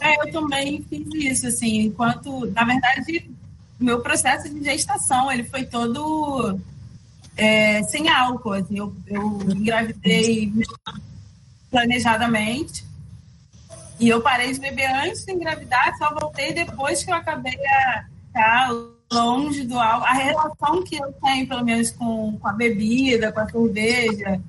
[0.00, 3.30] É, eu também fiz isso, assim, enquanto, na verdade,
[3.78, 6.58] meu processo de gestação, ele foi todo
[7.36, 10.52] é, sem álcool, assim, eu, eu engravidei
[11.70, 12.89] planejadamente
[14.00, 18.04] e eu parei de beber antes de engravidar, só voltei depois que eu acabei a
[18.26, 18.70] ficar
[19.12, 20.06] longe do álcool.
[20.06, 24.40] A relação que eu tenho, pelo menos, com, com a bebida, com a cerveja,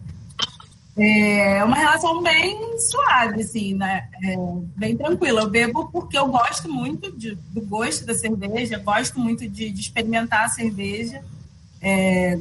[0.98, 4.08] é uma relação bem suave, assim, né?
[4.24, 4.36] É,
[4.78, 5.42] bem tranquila.
[5.42, 9.82] Eu bebo porque eu gosto muito de, do gosto da cerveja, gosto muito de, de
[9.82, 11.22] experimentar a cerveja.
[11.82, 12.38] É,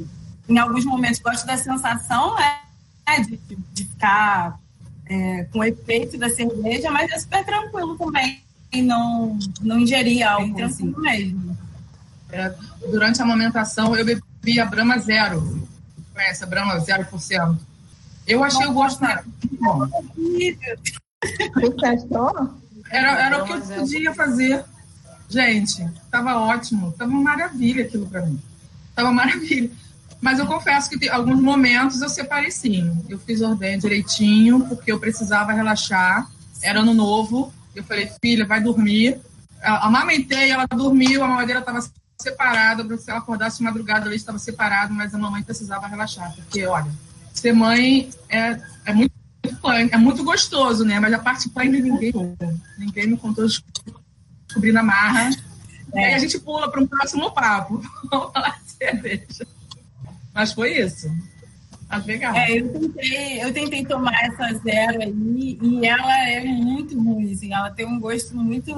[0.48, 2.60] em alguns momentos gosto da sensação né,
[3.26, 3.38] de,
[3.72, 4.58] de ficar
[5.10, 8.40] é, com efeito da cerveja, mas é super tranquilo também.
[8.72, 11.58] E não, não ingerir álcool, Bem assim mesmo.
[12.30, 12.54] É,
[12.88, 15.68] durante a amamentação, eu bebi a Brahma Zero.
[16.14, 17.58] Conhece a Brahma 0%?
[18.24, 19.88] Eu achei o gosto muito bom.
[21.54, 22.54] Você achou?
[22.88, 24.64] Era, era o que eu podia fazer.
[25.28, 26.92] Gente, tava ótimo.
[26.92, 28.40] Tava uma maravilha aquilo para mim.
[28.94, 29.70] Tava maravilha.
[30.20, 32.92] Mas eu confesso que tem alguns momentos eu separei sim.
[33.08, 36.28] Eu fiz ordem direitinho, porque eu precisava relaxar.
[36.62, 37.52] Era ano novo.
[37.74, 39.18] Eu falei, filha, vai dormir.
[39.62, 41.80] A- Amamentei, ela dormiu, a mamadeira estava
[42.20, 42.84] separada.
[42.98, 46.34] Se ela acordasse de madrugada, o leite estava separado, mas a mamãe precisava relaxar.
[46.34, 46.90] Porque, olha,
[47.32, 49.12] ser mãe é, é muito
[49.90, 51.00] é muito gostoso, né?
[51.00, 52.12] Mas a parte punk ninguém.
[52.76, 53.46] Ninguém me contou,
[54.46, 55.30] descobri na marra.
[55.94, 57.82] E aí a gente pula para um próximo papo.
[58.10, 59.46] Vamos falar de cerveja.
[60.34, 61.10] Mas foi isso.
[61.88, 62.34] Mas legal.
[62.34, 67.52] É, eu tentei, eu tentei tomar essa zero aí e ela é muito ruim, assim,
[67.52, 68.70] ela tem um gosto muito.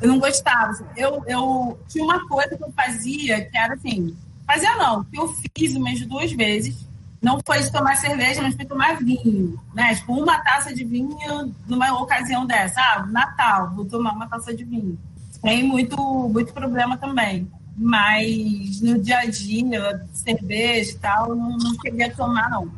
[0.00, 0.70] Eu não gostava.
[0.70, 0.84] assim.
[0.96, 4.14] Eu, eu tinha uma coisa que eu fazia que era assim,
[4.46, 6.86] fazia não, que eu fiz umas duas vezes.
[7.20, 9.92] Não foi de tomar cerveja, mas foi tomar vinho, né?
[9.96, 12.80] Tipo, uma taça de vinho numa ocasião dessa.
[12.80, 14.96] Ah, Natal, vou tomar uma taça de vinho.
[15.42, 15.96] Tem muito,
[16.28, 17.50] muito problema também.
[17.78, 22.68] Mas no dia a dia, cerveja e tal, não, não cheguei a tomar, não.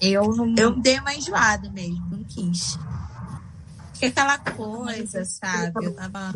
[0.00, 2.78] Eu, eu dei uma enjoada mesmo, não quis.
[3.90, 5.86] Porque aquela coisa, sabe?
[5.86, 6.32] Eu tava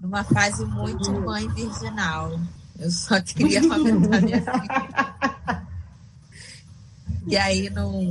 [0.00, 2.38] numa fase muito mãe virginal.
[2.78, 5.66] Eu só queria amamentar minha filha.
[7.26, 8.02] E aí não,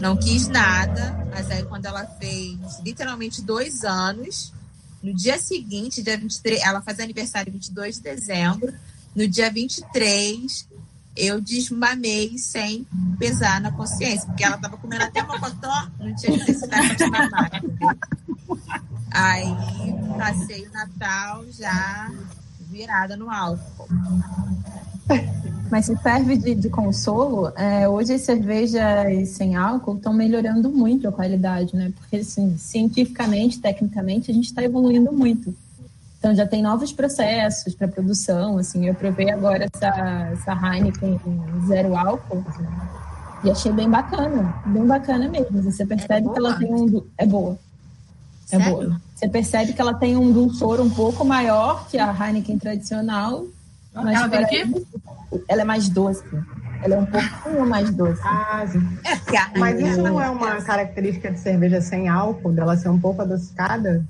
[0.00, 1.26] não quis nada.
[1.30, 4.52] Mas aí quando ela fez literalmente dois anos,
[5.06, 8.74] no dia seguinte, dia 23, ela faz aniversário 22 de dezembro.
[9.14, 10.68] No dia 23,
[11.16, 12.84] eu desmamei sem
[13.16, 17.62] pesar na consciência, porque ela tava comendo até mocotó, não tinha necessidade de mamar?
[19.12, 19.46] Aí
[20.18, 22.10] passei o Natal já
[22.68, 23.88] virada no álcool.
[25.70, 31.08] Mas se serve de, de consolo, é, hoje as cervejas sem álcool estão melhorando muito
[31.08, 31.92] a qualidade, né?
[31.96, 35.54] Porque, assim, cientificamente, tecnicamente, a gente está evoluindo muito.
[36.18, 38.86] Então, já tem novos processos para produção, assim.
[38.86, 41.20] Eu provei agora essa, essa Heineken
[41.66, 42.44] zero álcool
[43.44, 45.62] e achei bem bacana, bem bacana mesmo.
[45.62, 47.02] Você percebe É que ela tem um...
[47.18, 47.58] É boa.
[48.50, 48.72] É Sério?
[48.72, 49.00] boa.
[49.14, 53.46] Você percebe que ela tem um dulçor um pouco maior que a Heineken tradicional.
[54.02, 54.66] Mas Ela tem o quê?
[55.48, 56.22] ela é mais doce.
[56.82, 58.20] Ela é um pouquinho mais doce.
[58.24, 58.64] Ah,
[59.32, 62.98] É, a mas isso não é uma característica de cerveja sem álcool, dela ser um
[62.98, 64.04] pouco adocicada?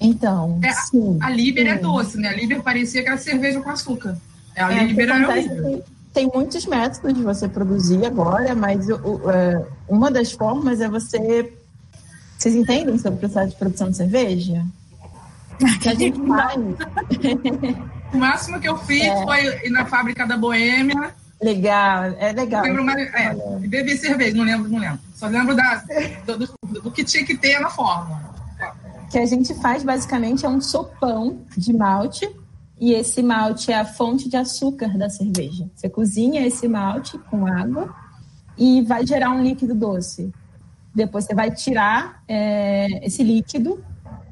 [0.00, 1.16] Então, É, sim.
[1.20, 2.28] A Liber é doce, né?
[2.28, 4.16] A Liber parecia que era cerveja com açúcar.
[4.56, 5.76] A É, que Liber era horrível.
[5.88, 10.88] é tem muitos métodos de você produzir agora, mas o- é, uma das formas é
[10.88, 11.52] você.
[12.36, 14.62] Vocês entendem sobre o processo de produção de cerveja?
[15.80, 16.60] que a gente faz.
[18.12, 19.22] o máximo que eu fiz é.
[19.24, 21.14] foi ir na fábrica da Boêmia.
[21.40, 22.62] Legal, é legal.
[22.62, 23.34] Lembro mais, é,
[23.66, 25.00] beber cerveja, não lembro, não lembro.
[25.14, 25.82] Só lembro da,
[26.24, 28.32] do, do, do que tinha que ter na fórmula.
[29.10, 32.28] Que a gente faz basicamente é um sopão de malte
[32.80, 35.68] e esse malte é a fonte de açúcar da cerveja.
[35.74, 37.94] Você cozinha esse malte com água
[38.56, 40.32] e vai gerar um líquido doce.
[40.94, 43.84] Depois você vai tirar é, esse líquido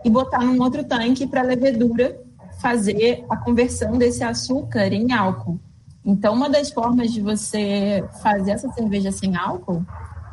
[0.04, 2.20] e botar num outro tanque para levedura
[2.60, 5.58] fazer a conversão desse açúcar em álcool.
[6.04, 9.84] Então, uma das formas de você fazer essa cerveja sem álcool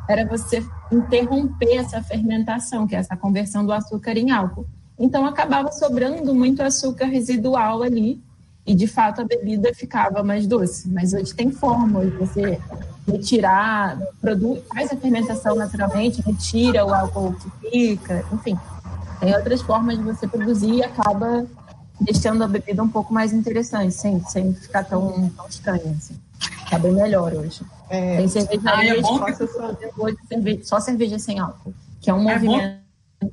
[0.08, 4.66] era você interromper essa fermentação, que é essa conversão do açúcar em álcool.
[4.98, 8.20] Então, acabava sobrando muito açúcar residual ali,
[8.66, 10.88] e de fato a bebida ficava mais doce.
[10.90, 12.58] Mas hoje tem forma de você
[13.06, 18.58] retirar, produz, faz a fermentação naturalmente, retira o álcool que fica, enfim.
[19.20, 21.46] Tem outras formas de você produzir e acaba
[22.00, 25.94] deixando a bebida um pouco mais interessante, sem, sem ficar tão, tão estranha.
[25.96, 26.16] Assim.
[26.70, 27.62] Tá bem melhor hoje.
[27.88, 29.74] É, Tem cervejaria ah, é bom que só,
[30.28, 32.78] cerveja, só cerveja sem álcool, que é um é movimento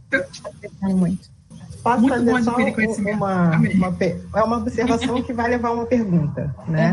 [0.10, 1.36] que está muito.
[1.84, 6.56] Posso muito fazer só uma, uma, é uma observação que vai levar a uma pergunta,
[6.68, 6.92] né?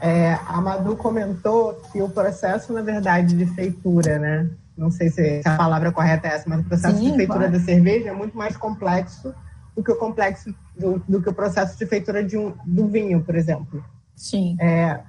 [0.00, 0.08] Uhum.
[0.08, 4.48] É, a Madu comentou que o processo, na verdade, de feitura, né?
[4.78, 7.52] Não sei se a palavra correta é essa, mas o processo Sim, de feitura claro.
[7.52, 9.34] da cerveja é muito mais complexo
[9.80, 13.22] do que o complexo do, do que o processo de feitura de um, do vinho,
[13.22, 13.82] por exemplo.
[14.14, 14.56] Sim.
[14.60, 15.00] É,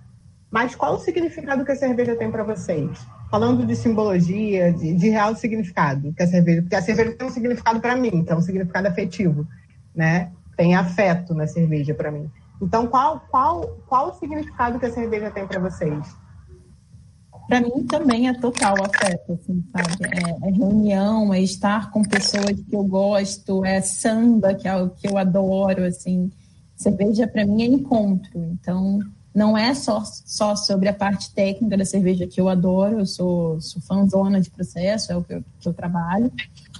[0.50, 3.06] mas qual o significado que a cerveja tem para vocês?
[3.30, 7.32] Falando de simbologia, de, de, real significado que a cerveja, porque a cerveja tem um
[7.32, 9.46] significado para mim, que é um significado afetivo,
[9.94, 10.32] né?
[10.58, 12.30] Tem afeto na cerveja para mim.
[12.62, 16.16] Então, qual qual qual o significado que a cerveja tem para vocês?
[17.52, 20.06] Para mim também é total afeto, assim, sabe?
[20.06, 24.96] É, é, reunião, é estar com pessoas que eu gosto, é samba, que é algo
[24.96, 26.32] que eu adoro, assim.
[26.78, 29.00] Cerveja para mim é encontro, então
[29.36, 33.60] não é só, só sobre a parte técnica da cerveja que eu adoro, eu sou,
[33.60, 36.32] sou fãzona de processo, é o que eu, que eu trabalho,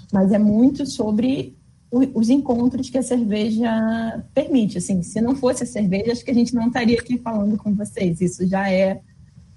[0.10, 1.54] mas é muito sobre
[1.92, 4.78] os encontros que a cerveja permite.
[4.78, 7.76] Assim, se não fosse a cerveja, acho que a gente não estaria aqui falando com
[7.76, 8.22] vocês.
[8.22, 9.02] Isso já é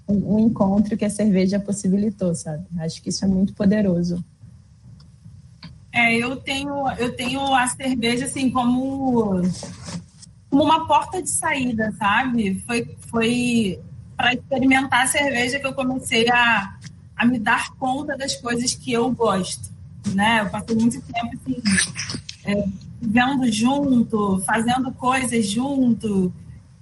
[0.07, 2.65] um, encontro que a cerveja possibilitou, sabe?
[2.79, 4.23] Acho que isso é muito poderoso.
[5.91, 9.41] É, eu tenho, eu tenho a cerveja assim como,
[10.49, 12.61] como uma porta de saída, sabe?
[12.67, 13.79] Foi, foi
[14.15, 16.77] para experimentar a cerveja que eu comecei a,
[17.15, 19.71] a me dar conta das coisas que eu gosto,
[20.13, 20.41] né?
[20.41, 21.61] Eu passei muito tempo assim,
[22.43, 22.65] é,
[23.01, 26.33] vivendo junto, fazendo coisas junto,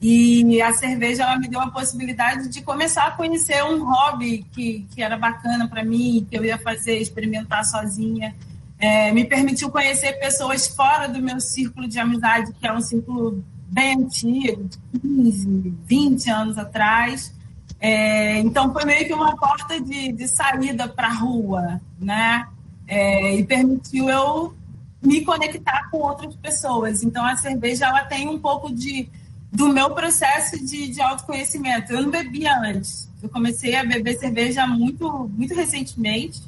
[0.05, 4.85] e a cerveja ela me deu a possibilidade de começar a conhecer um hobby que,
[4.93, 8.35] que era bacana para mim, que eu ia fazer, experimentar sozinha.
[8.77, 13.41] É, me permitiu conhecer pessoas fora do meu círculo de amizade, que é um círculo
[13.69, 14.67] bem antigo,
[15.01, 17.33] 15, 20 anos atrás.
[17.79, 22.45] É, então foi meio que uma porta de, de saída para a rua, né?
[22.85, 24.53] É, e permitiu eu
[25.01, 27.03] me conectar com outras pessoas.
[27.03, 29.09] Então a cerveja ela tem um pouco de
[29.53, 31.93] do meu processo de, de autoconhecimento.
[31.93, 33.07] Eu não bebia antes.
[33.21, 36.41] Eu comecei a beber cerveja muito, muito recentemente.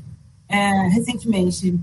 [0.50, 1.80] É, recentemente,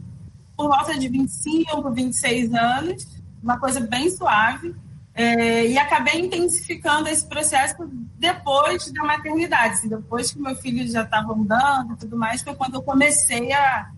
[0.56, 3.06] por volta de 25, 26 anos,
[3.42, 4.74] uma coisa bem suave.
[5.14, 7.76] É, e acabei intensificando esse processo
[8.18, 12.54] depois da maternidade, assim, depois que meu filho já estava andando e tudo mais, foi
[12.54, 13.90] quando eu comecei a,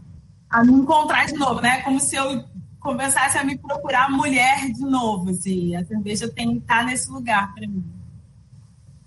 [0.50, 1.82] a me encontrar de novo, né?
[1.82, 2.44] Como se eu
[2.84, 5.74] começasse a me procurar mulher de novo, assim.
[5.74, 7.82] A cerveja tem que estar nesse lugar para mim.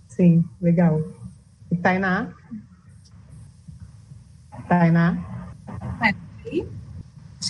[0.08, 1.00] Sim, legal.
[1.72, 2.28] E Tainá?
[4.68, 5.16] Tainá?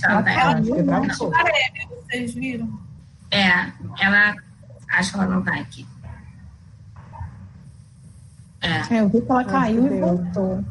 [0.03, 1.15] Ela tá ela não,
[2.03, 2.77] vocês viram?
[3.31, 4.35] É, ela
[4.89, 5.87] acho que ela não tá aqui.
[8.61, 8.95] É.
[8.95, 10.63] é eu vi que ela caiu e voltou.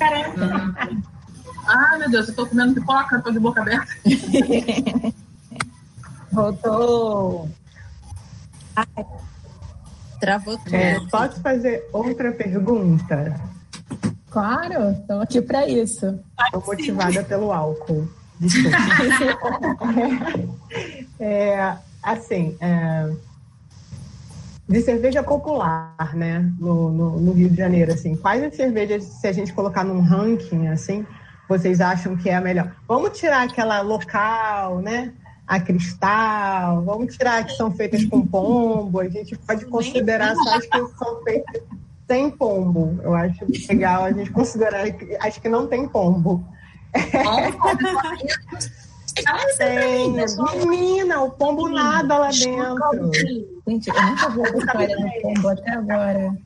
[0.00, 0.74] Caramba.
[1.66, 3.86] Ai, meu Deus, eu tô comendo pipoca, tô de boca aberta.
[6.32, 7.50] Voltou.
[8.74, 8.86] Ai.
[10.18, 10.74] Travou tudo.
[10.74, 13.38] É, posso fazer outra pergunta?
[14.30, 16.18] Claro, estamos aqui para isso.
[16.46, 18.08] Estou motivada pelo álcool.
[18.38, 18.78] Desculpa.
[21.20, 23.12] é, é, assim, é,
[24.70, 29.26] de cerveja popular, né, no, no, no, Rio de Janeiro, assim, quais as cervejas, se
[29.26, 31.04] a gente colocar num ranking, assim,
[31.48, 32.70] vocês acham que é a melhor?
[32.86, 35.12] Vamos tirar aquela local, né,
[35.44, 40.66] a cristal, vamos tirar que são feitas com pombo, a gente pode considerar só as
[40.66, 41.62] que são feitas
[42.06, 43.00] sem pombo.
[43.02, 44.84] Eu acho legal a gente considerar
[45.20, 46.44] acho que não tem pombo.
[49.56, 53.10] Tem, menina, o pombo nada lá dentro.
[53.66, 56.36] Gente, eu nunca vi a história do pombo até agora.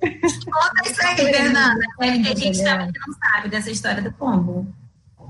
[0.00, 1.80] Conta isso aí, Fernanda.
[2.00, 4.66] É, a gente sabe que não sabe dessa história do pombo.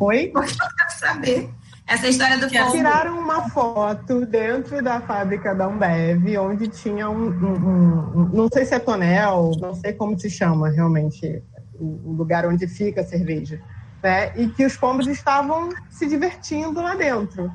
[0.00, 0.30] Oi?
[0.34, 1.50] Porque eu quero saber.
[1.86, 2.72] Essa história do pombo.
[2.72, 8.64] Tiraram uma foto dentro da fábrica da Ambev, onde tinha um, um, um, Não sei
[8.64, 11.42] se é tonel, não sei como se chama realmente
[11.78, 13.60] o lugar onde fica a cerveja.
[14.04, 14.32] Né?
[14.36, 17.50] E que os pombos estavam se divertindo lá dentro.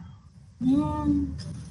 [0.60, 1.28] Hum.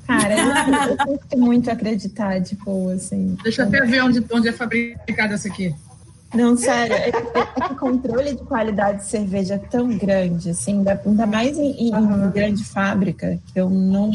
[0.07, 3.37] Cara, eu, eu muito acreditar, tipo, assim.
[3.43, 5.75] Deixa eu até ver onde, onde é fabricada essa aqui.
[6.33, 10.51] Não, sério, é, é, é que o controle de qualidade de cerveja é tão grande,
[10.51, 12.31] assim, ainda mais em, em, uhum.
[12.31, 14.13] grande fábrica, que eu não.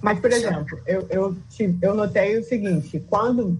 [0.00, 1.36] Mas, por exemplo, eu, eu,
[1.82, 3.58] eu notei o seguinte: quando.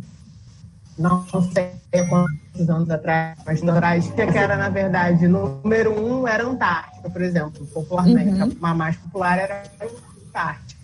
[0.99, 1.72] Não sei
[2.09, 7.66] quantos anos atrás, mas atrás, que era, na verdade, número um era Antártica, por exemplo,
[7.66, 8.43] popularmente.
[8.43, 8.57] Uhum.
[8.62, 9.62] A mais popular era
[10.28, 10.80] Antártica.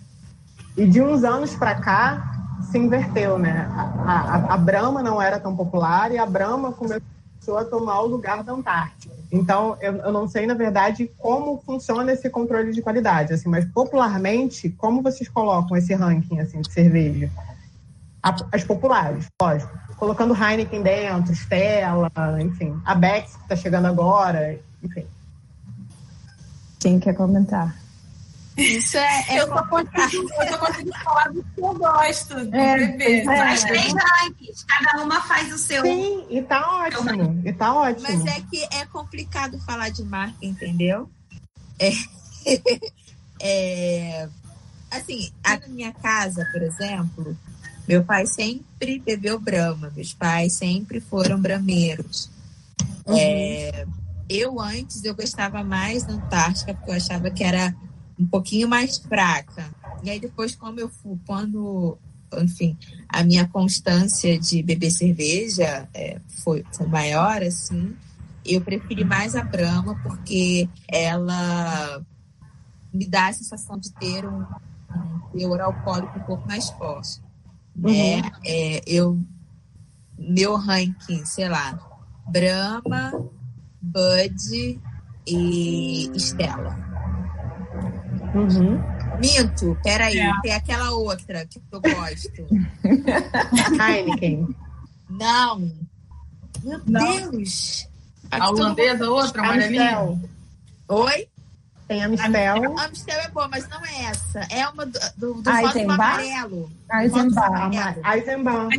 [0.75, 2.39] E de uns anos para cá,
[2.71, 3.67] se inverteu, né?
[3.71, 8.07] A, a, a Brahma não era tão popular e a Brahma começou a tomar o
[8.07, 9.13] lugar da Antártica.
[9.31, 13.63] Então, eu, eu, não sei, na verdade, como funciona esse controle de qualidade, assim, mas
[13.65, 17.29] popularmente, como vocês colocam esse ranking assim, de cerveja?
[18.51, 19.71] As populares, lógico.
[19.99, 22.09] Colocando Heineken dentro, Stella,
[22.41, 22.81] enfim.
[22.85, 25.05] A Bex, que está chegando agora, enfim.
[26.79, 27.75] Quem quer comentar?
[28.59, 29.25] Isso é.
[29.29, 33.27] é eu, tô conseguindo, eu tô conseguindo falar do que eu gosto de é, beber.
[33.27, 33.55] É.
[33.55, 35.81] três rankings, cada uma faz o seu.
[35.81, 37.41] Sim, e tá ótimo.
[37.45, 38.07] E tá ótimo.
[38.09, 41.09] Mas é que é complicado falar de marca, entendeu?
[41.77, 41.91] É,
[43.39, 44.29] é,
[44.91, 47.37] assim, na minha casa, por exemplo,
[47.89, 52.29] meu pai sempre bebeu Brahma, meus pais sempre foram brameiros.
[53.07, 53.17] Uhum.
[53.17, 53.87] É,
[54.29, 57.75] eu antes eu gostava mais da Antártica porque eu achava que era
[58.19, 59.71] um pouquinho mais fraca.
[60.03, 61.97] E aí depois, como eu fui, quando,
[62.37, 62.77] enfim,
[63.07, 67.95] a minha constância de beber cerveja é, foi, foi maior, assim,
[68.45, 72.05] eu preferi mais a Brahma porque ela
[72.93, 74.45] me dá a sensação de ter um,
[74.95, 77.27] um teor alcoólico um pouco mais forte.
[77.81, 78.17] Né?
[78.17, 78.31] Uhum.
[78.45, 79.19] É, eu,
[80.17, 81.79] meu ranking, sei lá,
[82.27, 83.11] Brahma,
[83.81, 84.79] Bud
[85.25, 86.77] e Stella.
[88.35, 88.79] Uhum.
[89.19, 90.31] Minto, peraí, é.
[90.41, 92.47] tem aquela outra que eu gosto.
[93.81, 94.55] Heineken.
[95.09, 95.71] Não.
[96.63, 97.31] Meu Não.
[97.31, 97.87] Deus.
[98.31, 100.21] A holandesa, outra, amarelinha.
[100.87, 101.27] Oi?
[101.89, 102.77] Tem Amistel.
[102.77, 104.47] A Amistel é boa, mas não é essa.
[104.51, 106.71] É uma do, do, do amarelo.
[106.93, 107.71] Eisenbahn.
[108.13, 108.69] Eisenbahn.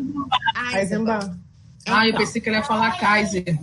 [0.73, 1.37] Eisenbahn.
[1.89, 3.59] Ah, eu pensei que ele ia falar Kaiser.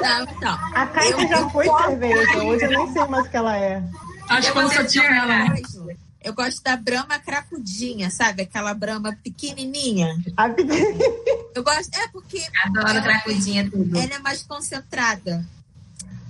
[0.00, 0.74] Não, não.
[0.74, 2.42] A Kaiser já foi cerveja.
[2.42, 3.80] Hoje eu nem sei mais o que ela é.
[4.28, 5.56] Acho que eu só tinha ela.
[6.24, 8.42] Eu gosto da brama cracudinha, sabe?
[8.42, 10.16] Aquela brama pequenininha.
[10.36, 10.98] A pequenininha.
[11.54, 12.42] Eu gosto, é porque...
[12.64, 13.96] Adoro cracudinha tudo.
[13.96, 15.46] Ela é mais concentrada.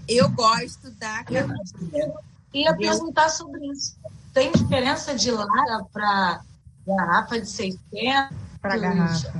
[0.09, 2.13] Eu gosto da cracudinha.
[2.55, 3.97] Ia perguntar sobre isso.
[4.33, 6.41] Tem diferença de lata para
[6.87, 8.37] garrafa de 600?
[8.61, 9.33] Para garrafa.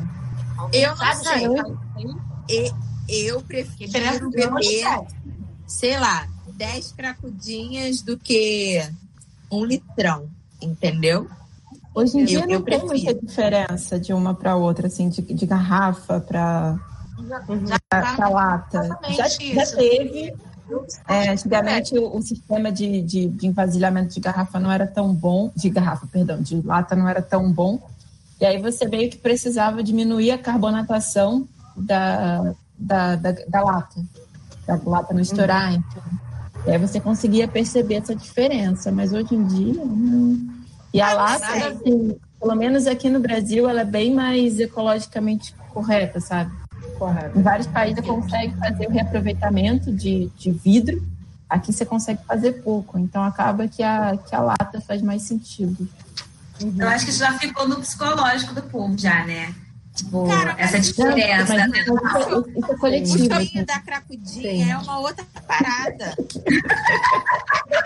[0.73, 1.47] Eu não sei.
[2.49, 2.75] Eu,
[3.09, 5.07] eu prefiro beber,
[5.67, 8.83] sei lá, 10 cracudinhas do que
[9.51, 10.29] um litrão,
[10.61, 11.29] entendeu?
[11.95, 12.89] Hoje em dia eu, não eu tem prefiro.
[12.89, 16.79] muita diferença de uma para outra, assim, de, de garrafa para
[18.29, 18.99] lata.
[19.11, 20.35] Já, já teve.
[21.09, 25.51] É, antigamente o, o, sistema de, de, de envasilhamento de garrafa não era tão bom,
[25.55, 27.81] de garrafa, perdão, de lata não era tão bom.
[28.41, 34.01] E aí você veio que precisava diminuir a carbonatação da, da, da, da lata,
[34.67, 35.77] da lata não estourar, uhum.
[35.77, 36.03] então.
[36.67, 40.57] E aí você conseguia perceber essa diferença, mas hoje em dia não.
[40.93, 46.21] E a lata, assim, pelo menos aqui no Brasil, ela é bem mais ecologicamente correta,
[46.21, 46.51] sabe?
[46.99, 47.39] Correto.
[47.39, 51.03] Em vários países você consegue fazer o reaproveitamento de, de vidro,
[51.49, 55.89] aqui você consegue fazer pouco, então acaba que a, que a lata faz mais sentido.
[56.63, 56.75] Uhum.
[56.79, 59.55] Eu acho que isso já ficou no psicológico do povo, já, né?
[59.95, 61.55] Tipo, Cara, essa diferença.
[61.55, 63.35] Não, mas isso, isso é coletivo.
[63.35, 64.71] O sonho da cracudinha Sim.
[64.71, 66.15] é uma outra parada.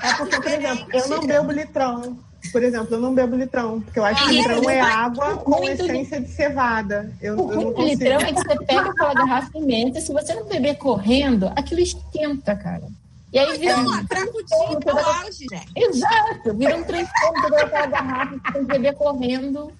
[0.03, 2.19] é porque, por exemplo, eu não bebo litrão.
[2.53, 6.21] Por exemplo, eu não bebo litrão, porque eu acho que litrão é água com essência
[6.21, 7.13] de cevada.
[7.21, 7.83] Eu, o não consigo.
[7.83, 12.57] litrão é que você pega aquela garrafa imensa, se você não beber correndo, aquilo esquenta,
[12.57, 12.85] cara.
[13.33, 15.63] E aí vira um é cracudinho pro auge, né?
[15.77, 17.07] Exato, vira um trem
[17.43, 19.73] toda aquela garrafa que você tem que beber correndo.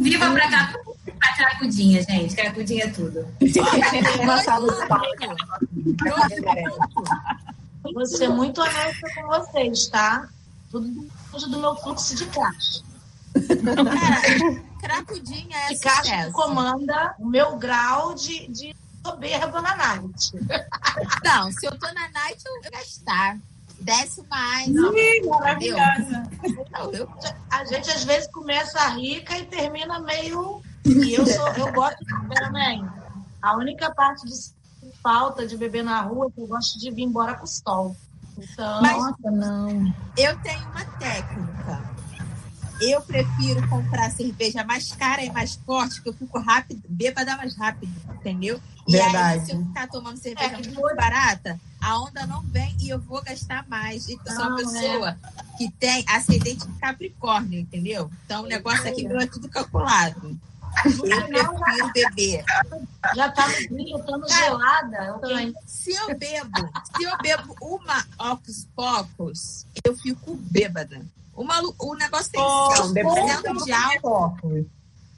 [0.00, 0.74] Viva pra cá.
[1.20, 2.34] A cracudinha, gente.
[2.34, 3.26] Cracudinha é tudo.
[4.20, 5.36] Uma sala de palco.
[7.94, 10.28] Vou ser muito honesta com vocês, tá?
[10.70, 12.82] Tudo do meu fluxo de caixa.
[13.32, 16.32] Cara, cracudinha é E caixa que sucesso.
[16.32, 18.74] comanda o meu grau de, de
[19.04, 20.30] soberba na night.
[21.24, 23.38] Não, se eu tô na night, eu vou gastar.
[23.80, 24.66] Desce mais.
[24.68, 26.28] Ih, maravilhosa.
[26.72, 27.08] Não, eu
[27.50, 30.60] A gente às vezes começa rica e termina meio.
[30.84, 31.98] E eu sou, eu gosto
[32.34, 32.84] também.
[33.40, 34.34] A única parte de
[35.00, 37.94] falta de beber na rua é que eu gosto de vir embora com o sol.
[38.38, 39.94] Então, Mas- Nossa, não.
[40.16, 41.98] Eu tenho uma técnica.
[42.80, 47.56] Eu prefiro comprar cerveja mais cara e mais forte, que eu fico rápido, bêbada mais
[47.56, 48.60] rápido, entendeu?
[48.86, 49.46] E aí, Verdade.
[49.46, 53.20] se eu ficar tomando cerveja É, muito barata, a onda não vem e eu vou
[53.20, 54.06] gastar mais.
[54.08, 54.62] E eu sou uma Não, é.
[54.62, 55.18] pessoa
[55.58, 58.08] que tem ascendente de Capricórnio, entendeu?
[58.24, 60.38] Então o negócio aqui meu é tudo calculado.
[60.84, 62.44] Eu prefiro beber.
[63.14, 65.20] já tá no brilho, tô no gelada.
[65.22, 65.52] Eu.
[65.66, 71.00] Se eu bebo, se eu bebo uma Ocus Pocos, eu fico bêbada.
[71.34, 71.74] O, malu...
[71.78, 73.20] o negócio tem Oh, que Não, ser depende
[73.60, 74.66] 100% de álcool.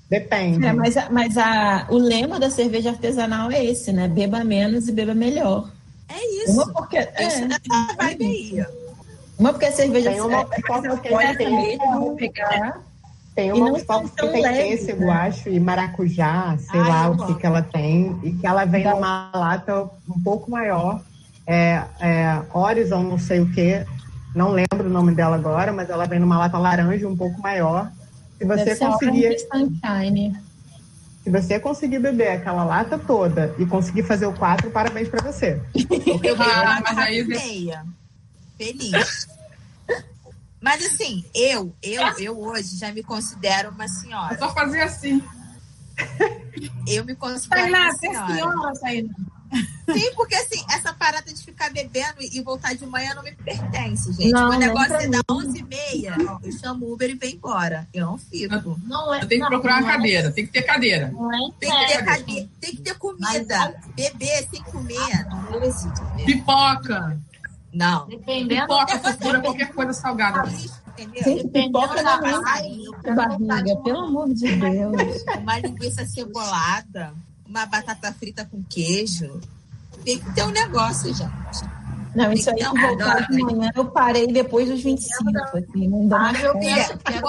[0.09, 0.67] Depende.
[0.67, 4.09] É, mas a- mas a, o lema da cerveja artesanal é esse, né?
[4.09, 5.71] Beba menos e beba melhor.
[6.09, 6.53] É isso.
[6.53, 8.67] Uma porque, Isso é, vibe aí.
[9.39, 12.83] uma porque a cerveja Tem uma é, mesmo, pegar.
[13.43, 13.75] Tem uma não
[14.09, 15.13] que tem leves, pêssego, né?
[15.13, 18.85] acho, e maracujá, sei Ai, lá o que, que ela tem, e que ela vem
[18.85, 21.03] Dá- numa lata um pouco maior.
[21.47, 23.85] É, é Horizon, não sei o que,
[24.35, 27.91] não lembro o nome dela agora, mas ela vem numa lata laranja um pouco maior.
[28.39, 29.37] Se você conseguir,
[31.23, 35.61] se você conseguir beber aquela lata toda e conseguir fazer o quatro, parabéns pra você.
[36.39, 37.25] Ah, mas aí-.
[38.57, 39.27] Feliz.
[40.61, 44.39] Mas assim, eu, eu, eu hoje já me considero uma É senhora.
[44.39, 45.23] só fazer assim.
[46.87, 48.35] Eu me considero Tainá, uma você é senhora.
[48.35, 49.15] senhora, Tainá.
[49.93, 54.13] Sim, porque assim, essa parada de ficar bebendo e voltar de manhã não me pertence,
[54.13, 54.31] gente.
[54.31, 57.89] Não, o nem negócio é dar 11h30, eu chamo o Uber e vem embora.
[57.93, 58.79] Eu não fico.
[58.87, 61.11] Não é, Eu tenho que procurar não uma é- cadeira, tem que ter cadeira.
[61.11, 62.05] Não é Tem que ter, sério.
[62.07, 62.51] cade...
[62.61, 63.75] tem que ter comida.
[63.97, 65.27] Beber sem comer.
[65.51, 66.01] Não existe.
[66.25, 67.21] Pipoca.
[67.73, 68.07] Não.
[68.09, 70.49] Dependendo Pipoca, cultura, qualquer coisa salgada.
[70.89, 71.23] Entendeu?
[71.23, 75.25] Gente, pipoca da não é barriga, barriga, pelo amor de Deus.
[75.41, 77.15] Uma linguiça cebolada,
[77.47, 79.41] uma batata frita com queijo.
[80.05, 81.81] Tem que ter um negócio, gente.
[82.15, 86.17] Não, isso aí de voltar de manhã, eu parei depois dos 25, assim, não dá
[86.17, 87.29] Ah, mais eu quero, quero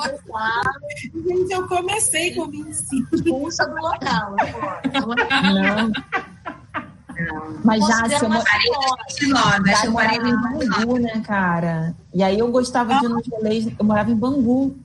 [1.13, 3.15] Gente, eu comecei com 25.
[3.15, 4.35] expulsa do local.
[4.91, 5.91] Não.
[7.63, 8.45] Mas já, se eu, mo- Nova,
[9.65, 11.95] já acho que eu eu parei morava em Bangu, né, cara?
[12.13, 14.75] E aí eu gostava de ir nos rolês, eu morava em Bangu.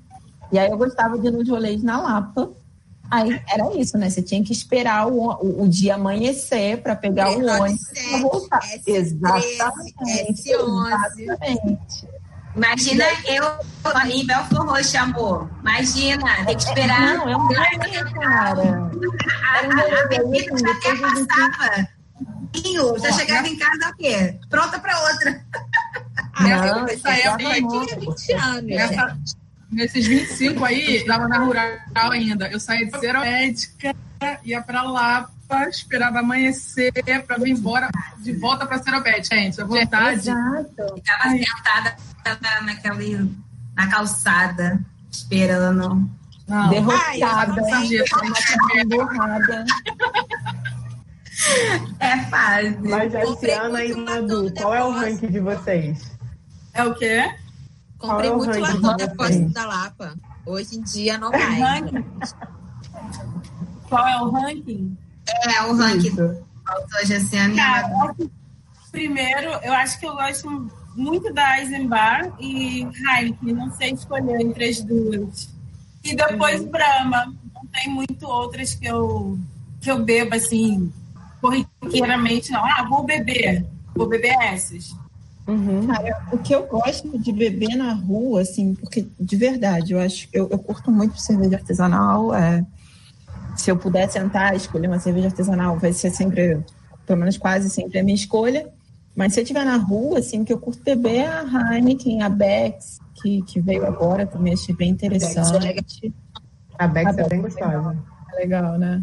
[0.53, 2.51] E aí eu gostava de ir nos rolês na Lapa.
[3.11, 4.11] Aí era isso, né?
[4.11, 7.81] Você tinha que esperar o, o, o dia amanhecer para pegar o ônibus
[8.11, 8.61] para voltar.
[8.61, 10.43] S13, Exatamente.
[10.43, 11.19] S11.
[11.21, 12.09] Exatamente.
[12.57, 13.45] Imagina eu
[14.11, 15.51] em Belfort Roxo, amor.
[15.61, 17.15] Imagina, tem que esperar.
[17.19, 18.63] Não, é um rolê, cara.
[18.63, 21.27] A, a, a rolê, bebida assim, até 25.
[21.59, 21.89] passava.
[22.63, 24.39] Vinho, já chegava em casa o quê?
[24.49, 25.45] Pronta pra outra.
[26.41, 28.75] Eu Não, comecei essa a época aí- tinha 20 anos, gente.
[28.75, 29.19] Essa-
[29.73, 32.47] nesses 25 aí, tava na rural ainda.
[32.49, 33.95] Eu saía de Seromédica,
[34.45, 36.93] ia pra Lapa, esperava amanhecer
[37.27, 37.89] pra vir embora
[38.19, 39.35] de volta pra Seromédica.
[39.37, 40.29] Gente, a vontade.
[40.31, 40.95] Exato.
[40.97, 41.97] Ficava sentada
[42.43, 43.35] na, naquele,
[43.75, 44.81] na calçada,
[45.11, 46.09] esperando.
[46.47, 46.69] Não.
[46.71, 47.61] Derrotada.
[47.65, 48.21] sarjeta,
[48.89, 49.65] Borrada.
[52.01, 52.79] É fácil.
[52.83, 56.11] Mas e muito Madu, batom qual é o ranking de vocês?
[56.73, 57.31] É o quê?
[57.99, 59.53] Comprei Qual é o muito ranking latão de depois vocês?
[59.53, 60.15] da Lapa.
[60.47, 61.59] Hoje em dia não mais.
[61.59, 62.05] Ranking?
[63.89, 64.97] Qual é o ranking?
[65.45, 66.17] É o ranking Isso.
[66.17, 68.15] do autor Jaciano e Cara,
[68.91, 74.69] primeiro, eu acho que eu gosto muito da Eisenbar e Heineken, não sei escolher entre
[74.69, 75.49] as duas.
[76.03, 77.35] E depois Brahma.
[77.55, 79.39] Não tem muito outras que eu,
[79.81, 80.93] que eu bebo assim,
[81.47, 82.65] corriqueiramente, não.
[82.65, 83.65] Ah, vou beber.
[83.95, 84.95] Vou beber essas.
[85.47, 85.87] Uhum.
[85.87, 90.29] Cara, o que eu gosto de beber na rua, assim, porque de verdade, eu acho
[90.33, 92.35] eu, eu curto muito cerveja artesanal.
[92.35, 92.65] é,
[93.57, 96.61] se eu puder sentar e escolher uma cerveja artesanal, vai ser sempre,
[97.07, 98.69] pelo menos quase sempre a minha escolha.
[99.15, 102.23] Mas se eu estiver na rua, assim, o que eu curto beber é a Heineken,
[102.23, 105.57] a Bex, que, que veio agora, também achei bem interessante.
[106.79, 107.97] A Bex A é bem Bex é gostosa.
[108.35, 109.03] É legal, né?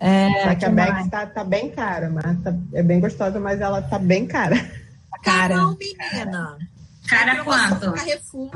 [0.00, 3.60] É, Só que a Bex tá, tá bem cara, mas tá- é bem gostosa, mas
[3.60, 4.56] ela tá bem cara.
[5.22, 6.56] Cara, Não, menina.
[7.06, 7.92] Cara, quanto?
[7.92, 8.50] Carrefour.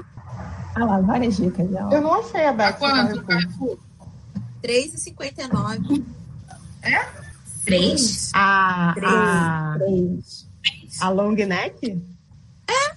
[0.74, 1.68] ah lá, várias dicas.
[1.74, 1.90] ó.
[1.92, 2.72] Eu não achei a Tá Bex.
[2.72, 3.26] no quanto, Carrefour.
[3.26, 3.78] Carrefour?
[4.62, 6.04] 3,59.
[6.82, 7.06] É?
[7.66, 8.30] Três?
[8.34, 9.12] A, Três.
[9.14, 10.46] a, Três.
[11.02, 12.02] a long neck?
[12.66, 12.94] É.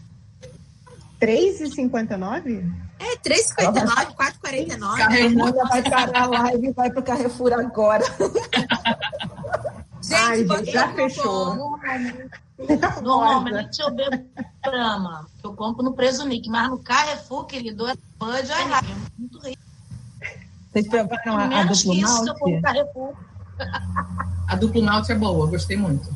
[1.20, 2.64] 3,59?
[3.08, 4.98] É, 3,59, 4,49.
[4.98, 8.04] Raimunda vai parar a live e vai pro Carrefour agora.
[10.02, 11.80] Gente, Ai, gente, já no fechou.
[13.02, 14.26] Normalmente eu bebo
[14.62, 18.82] Brahma, que eu compro no Presunic, mas no Carrefour, querido, é Bud é
[19.18, 19.62] muito rico.
[20.72, 22.62] Vocês provaram a, a Menos duplo que isso, eu compro no malte?
[22.62, 23.14] Carrefour.
[24.48, 26.10] A duplo malte é boa, gostei muito.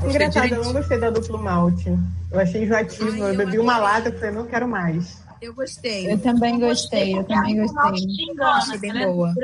[0.00, 1.98] Gostei Engraçado, eu não gostei da duplo malte.
[2.30, 3.12] Eu achei enjoativo.
[3.12, 5.25] Ai, eu eu bebi uma lata e falei, não quero mais.
[5.40, 6.12] Eu gostei.
[6.12, 8.06] Eu também gostei, eu também gostei.
[8.06, 9.06] te engana, Achei bem né?
[9.06, 9.34] boa.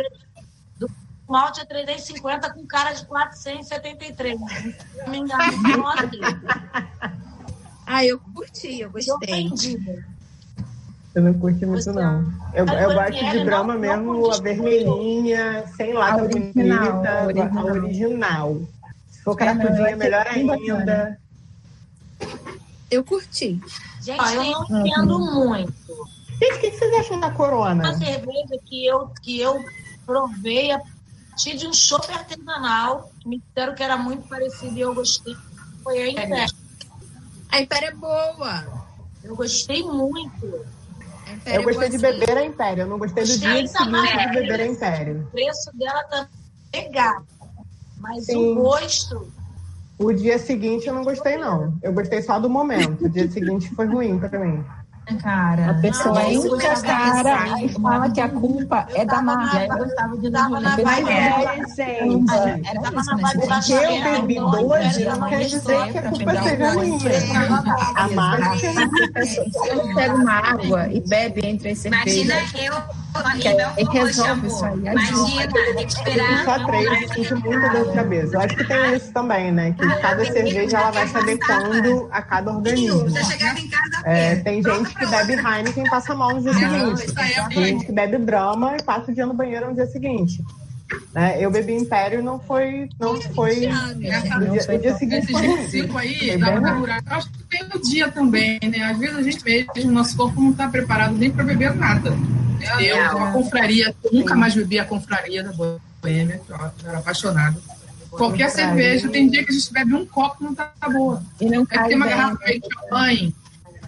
[0.79, 0.91] Do
[1.29, 4.41] malte é 3,50 com cara de 473.
[4.41, 5.93] Não me engano, não.
[7.87, 9.49] Ah, eu curti, eu Eu gostei.
[11.15, 12.33] Eu não curti muito, Você- não.
[12.55, 16.93] Eu, Mas eu foi gosto de não- mesmo, não a vermelhinha, sem lata A original,
[16.93, 17.65] bonita, a a original.
[17.67, 18.63] original.
[19.11, 21.19] Se for É, eu achei melhor ainda.
[22.93, 23.59] Eu curti.
[24.03, 25.73] Gente, eu não entendo muito.
[26.39, 27.91] Gente, o que vocês acham da Corona?
[27.91, 29.65] Uma cerveja que eu, que eu
[30.05, 30.81] provei a
[31.31, 35.35] partir de um chopp artesanal, que me disseram que era muito parecido e eu gostei.
[35.83, 36.55] Foi a Império.
[37.49, 38.87] A Império é boa.
[39.25, 40.47] Eu gostei muito.
[41.47, 42.19] Eu gostei é de boa, sim.
[42.19, 42.83] beber a Império.
[42.83, 45.23] Eu não gostei do Gostei dia seguinte de beber a Império.
[45.23, 46.29] O preço dela tá
[46.75, 47.25] legal.
[48.03, 48.37] Mas Sim.
[48.37, 49.33] o gosto,
[50.03, 51.75] O dia seguinte eu não gostei, não.
[51.83, 53.05] Eu gostei só do momento.
[53.05, 54.65] O dia seguinte foi ruim pra mim.
[55.21, 59.21] Cara, a pessoa Não, enche eu a cara e fala que a culpa é da
[59.21, 59.67] marca.
[59.67, 61.11] eu gostava de tava na vibe.
[61.11, 61.57] É,
[63.49, 67.11] Porque eu bebi dois, não quer dizer que a culpa seja um minha.
[67.97, 68.57] A marca
[69.27, 73.93] Se você pega uma água e bebe entre as Imagina cervejas, eu Que aí com
[73.93, 76.45] resolve isso aí, Imagina, tem que Eu esperar.
[76.45, 78.37] só três sinto muita dor de cabeça.
[78.37, 79.75] Eu acho que tem isso também, né?
[79.79, 83.07] Que cada cerveja ela vai se adequando a cada organismo.
[84.05, 87.15] É, tem gente que bebe Heineken e passa mal no dia seguinte.
[87.19, 90.43] é Tem gente que bebe Brahma e passa o dia no banheiro no dia seguinte.
[91.13, 91.37] Né?
[91.45, 92.89] Eu bebi Império e não foi.
[92.99, 93.95] Não foi o gente.
[93.99, 95.69] dia, dia seguinte Esse foi dia ruim.
[95.71, 97.03] cinco aí, dá pra durar.
[97.07, 98.83] Acho que tem o dia também, né?
[98.83, 102.13] Às vezes a gente mesmo, nosso corpo não está preparado nem para beber nada.
[102.81, 106.57] Eu, a confraria, nunca mais bebi a confraria da Boêmia, eu
[106.89, 107.57] era apaixonada.
[108.11, 111.23] Qualquer cerveja, tem dia que a gente bebe um copo e não tá boa.
[111.41, 112.15] e não cai tem uma bem.
[112.17, 113.35] garrafa meio de champanhe,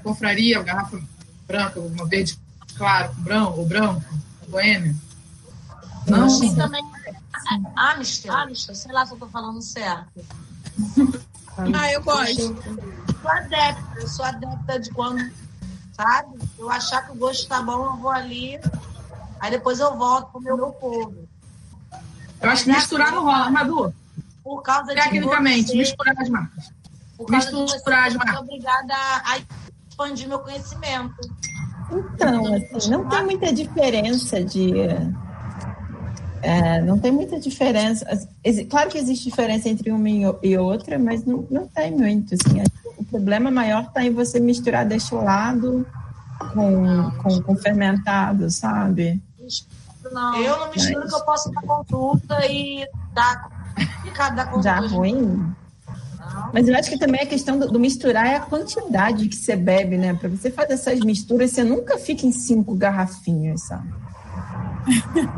[0.02, 0.98] confraria, uma garrafa
[1.46, 2.38] branca, uma verde
[2.76, 4.02] claro, branco, ou branco,
[4.48, 4.94] boêmia.
[6.08, 6.82] Não, Achei também.
[7.76, 10.24] Amstel, Amstel, sei lá se eu tô falando certo.
[11.74, 12.40] Ah, eu gosto.
[12.40, 15.30] Eu sou adepta, eu sou adepta de quando,
[15.92, 16.38] sabe?
[16.58, 18.58] Eu achar que o gosto tá bom, eu vou ali.
[19.40, 21.14] Aí depois eu volto pro meu, meu povo.
[22.42, 23.50] eu acho que misturar não rola.
[23.50, 23.94] Madu,
[24.42, 26.72] Por causa de tecnicamente, você, misturar as marcas.
[27.16, 28.34] por causa de misturar você, as eu marcas.
[28.34, 29.38] sou obrigada a
[29.88, 31.14] expandir meu conhecimento.
[31.92, 32.42] Então,
[32.76, 34.72] assim, não tem muita diferença de.
[36.44, 38.06] É, não tem muita diferença.
[38.68, 40.08] Claro que existe diferença entre uma
[40.42, 42.34] e outra, mas não, não tem muito.
[42.34, 42.62] Assim.
[42.98, 45.86] O problema maior está em você misturar destilado
[46.52, 49.22] com, com, com fermentado, sabe?
[50.12, 54.74] Não, eu não misturo Mas- que eu posso dar consulta e dar complicado dar Já
[54.82, 54.96] consulta.
[54.96, 55.52] ruim.
[56.52, 59.56] Mas eu acho que também a questão do, do misturar é a quantidade que você
[59.56, 60.12] bebe, né?
[60.14, 63.88] Para você fazer essas misturas, você nunca fica em cinco garrafinhas, sabe?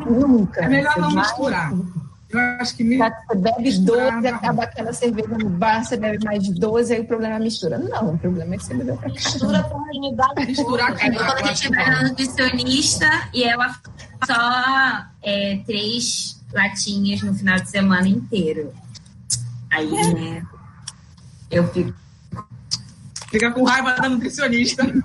[0.07, 0.61] Nunca.
[0.65, 1.73] É melhor não vai- misturar.
[2.29, 2.99] Eu acho que me...
[2.99, 4.37] Você bebe Misturar 12, não.
[4.37, 7.41] acaba aquela cerveja no bar, você bebe mais de 12, aí o problema é a
[7.41, 7.79] mistura.
[7.79, 10.47] Não, o problema é que você bebeu pra Mistura por unidade.
[10.47, 13.75] misturar É, eu cara, eu coloquei acho pra que- nutricionista e ela
[14.27, 18.73] só é, três latinhas no final de semana inteiro.
[19.71, 20.43] Aí, né?
[21.51, 21.95] Eu fico.
[23.37, 24.83] Fica com raiva da nutricionista.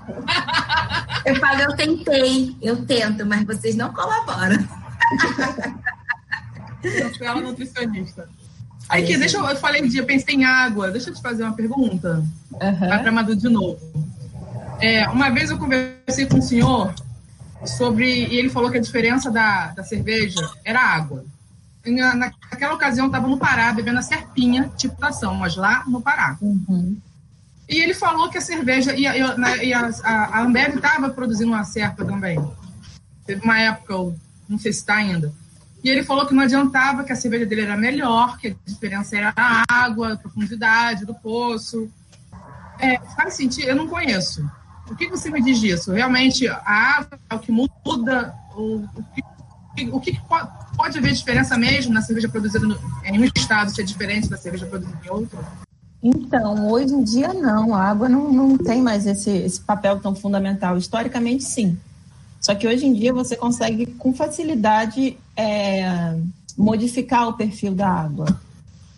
[1.24, 4.58] Eu falo, eu tentei, eu tento, mas vocês não colaboram.
[7.20, 8.28] Ela é nutricionista.
[8.88, 10.90] Aí que, deixa eu, eu falei de, eu pensei em água.
[10.90, 12.24] Deixa eu te fazer uma pergunta.
[12.58, 13.78] Vai para Madu de novo.
[14.80, 16.92] É, uma vez eu conversei com um senhor
[17.64, 18.26] sobre.
[18.26, 21.24] E ele falou que a diferença da, da cerveja era água.
[21.86, 26.02] Na, naquela ocasião, eu estava no Pará bebendo a serpinha, tipo tação, mas lá no
[26.02, 26.36] Pará.
[26.40, 26.96] Uhum.
[27.72, 28.94] E ele falou que a cerveja.
[28.94, 32.38] E, a- e a- e a, a, Ambev estava produzindo uma serpa também.
[33.26, 33.94] Teve uma época,
[34.48, 35.32] não sei se está ainda.
[35.82, 39.16] E ele falou que não adiantava, que a cerveja dele era melhor, que a diferença
[39.16, 41.90] era a água, a profundidade do poço.
[42.78, 43.68] É, faz sentido?
[43.68, 44.48] Eu não conheço.
[44.90, 45.92] O que você me diz disso?
[45.92, 46.60] Realmente, a
[46.98, 48.34] água é o que muda?
[48.54, 49.04] O, o
[49.74, 53.74] que, o que pode, pode haver diferença mesmo na cerveja produzida no, em um estado
[53.74, 55.38] ser diferente da cerveja produzida em outro?
[56.02, 60.14] Então, hoje em dia não, a água não, não tem mais esse, esse papel tão
[60.14, 60.76] fundamental.
[60.76, 61.78] Historicamente, sim.
[62.40, 66.16] Só que hoje em dia você consegue com facilidade é,
[66.58, 68.26] modificar o perfil da água.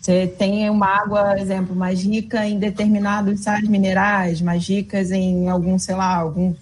[0.01, 5.77] Você tem uma água, exemplo, mais rica em determinados sais minerais, mais ricas em algum,
[5.77, 6.55] sei lá, algum,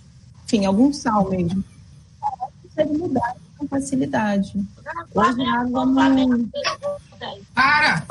[0.46, 1.64] enfim, algum sal mesmo.
[2.64, 4.62] Você consegue mudar com facilidade.
[5.14, 6.50] Hoje a água não...
[7.54, 8.06] Para!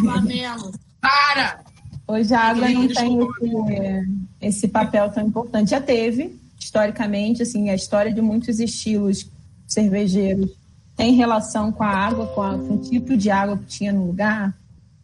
[0.00, 0.72] Flamengo.
[1.00, 1.60] Para!
[2.06, 4.08] Hoje a água não tem esse,
[4.40, 5.70] esse papel tão importante.
[5.70, 9.30] Já teve, historicamente, assim, a história de muitos estilos
[9.66, 10.50] cervejeiros
[10.98, 14.06] tem relação com a água, com, a, com o tipo de água que tinha no
[14.06, 14.52] lugar,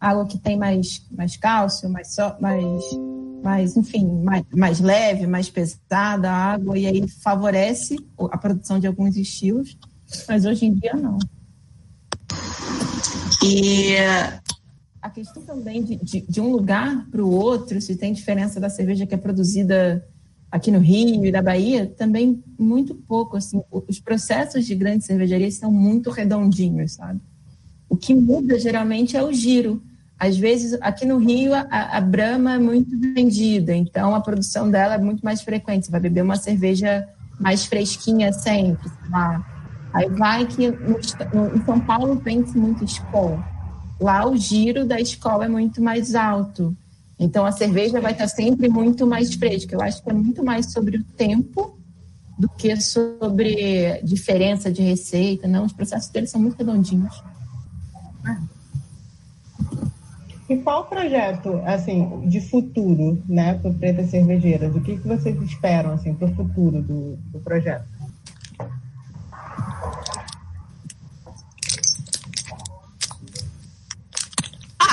[0.01, 2.85] água que tem mais, mais cálcio, mais, mais,
[3.45, 8.89] mais enfim, mais, mais leve, mais pesada a água, e aí favorece a produção de
[8.89, 9.79] alguns estilos,
[10.27, 11.17] mas hoje em dia não.
[13.45, 13.95] E
[15.05, 18.71] a questão também de, de, de um lugar para o outro, se tem diferença da
[18.71, 20.03] cerveja que é produzida
[20.51, 23.37] aqui no Rio e da Bahia, também muito pouco.
[23.37, 27.21] Assim, os processos de grandes cervejarias são muito redondinhos, sabe?
[27.87, 29.83] O que muda geralmente é o giro.
[30.19, 34.95] Às vezes, aqui no Rio, a, a Brahma é muito vendida, então a produção dela
[34.95, 35.85] é muito mais frequente.
[35.85, 37.07] Você vai beber uma cerveja
[37.39, 39.45] mais fresquinha sempre, lá.
[39.93, 40.99] Aí vai que no,
[41.35, 43.39] no, em São Paulo vende muito Skol.
[44.01, 46.77] Lá o giro da escola é muito mais alto.
[47.19, 49.75] Então a cerveja vai estar sempre muito mais fresca.
[49.75, 51.79] Eu acho que é muito mais sobre o tempo
[52.39, 55.47] do que sobre diferença de receita.
[55.47, 57.23] Não, os processos deles são muito redondinhos.
[60.49, 64.77] E qual projeto, assim, de futuro, né, para Preta Cervejeiras?
[64.77, 67.87] O que, que vocês esperam, assim, para o futuro do, do projeto?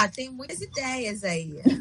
[0.01, 1.61] Ah, tem muitas ideias aí.
[1.61, 1.79] gente,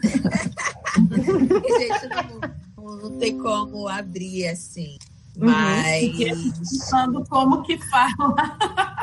[2.77, 4.99] não, não, tem como abrir assim.
[5.39, 5.47] Uhum.
[5.47, 6.19] Mas.
[6.19, 8.59] Pensando como que fala.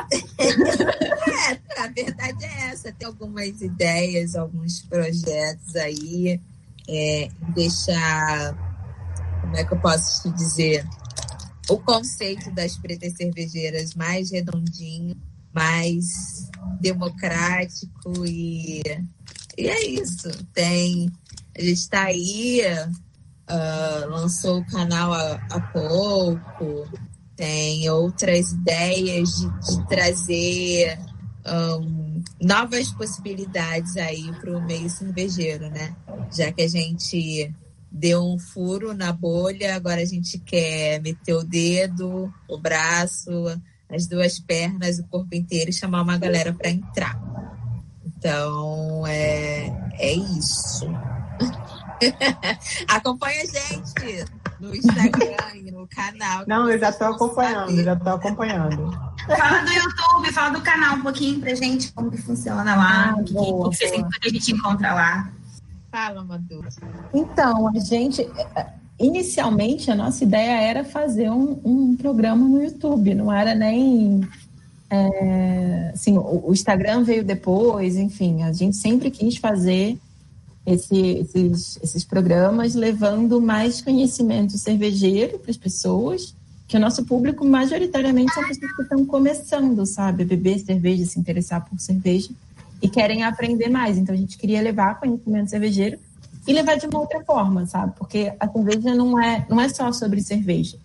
[0.38, 2.92] é, a verdade é essa.
[2.92, 6.40] Tem algumas ideias, alguns projetos aí.
[6.88, 8.54] É, deixar.
[9.40, 10.86] Como é que eu posso te dizer?
[11.68, 15.16] O conceito das pretas cervejeiras mais redondinho
[15.58, 16.48] mais
[16.80, 18.80] democrático e,
[19.56, 20.28] e é isso.
[20.54, 21.10] Tem,
[21.56, 22.62] a gente está aí,
[23.50, 26.88] uh, lançou o canal há, há, pouco,
[27.34, 30.98] tem outras ideias de, de trazer
[31.44, 35.96] um, novas possibilidades aí para o meio cervejeiro, né?
[36.32, 37.52] Já que a gente
[37.90, 43.32] deu um furo na bolha, agora a gente quer meter o dedo, o braço,
[43.90, 47.18] as duas pernas, o corpo inteiro e chamar uma galera para entrar.
[48.04, 49.66] Então, é,
[49.98, 50.86] é isso.
[52.88, 54.24] Acompanha a gente
[54.60, 56.44] no Instagram e no canal.
[56.46, 58.90] Não, eu já estou acompanhando, já estou acompanhando.
[59.26, 63.22] Fala do YouTube, fala do canal um pouquinho pra gente, como que funciona lá, ah,
[63.30, 65.30] boa, que, que, que a gente encontra lá.
[65.90, 66.64] Fala, Madu.
[67.14, 68.28] Então, a gente
[68.98, 74.20] inicialmente a nossa ideia era fazer um, um programa no YouTube, não era nem
[74.90, 79.98] é, assim, o, o, Instagram veio depois, enfim, a gente sempre quis fazer
[80.66, 86.34] esse, esses, esses programas levando mais conhecimento cervejeiro para as pessoas,
[86.66, 91.18] que o nosso público majoritariamente são pessoas que estão começando, sabe, a beber cerveja, se
[91.18, 92.30] interessar por cerveja
[92.82, 93.96] e querem aprender mais.
[93.96, 95.98] Então a gente queria levar conhecimento cervejeiro
[96.48, 97.92] e levar de uma outra forma, sabe?
[97.98, 100.78] Porque a cerveja não é, não é só sobre cerveja.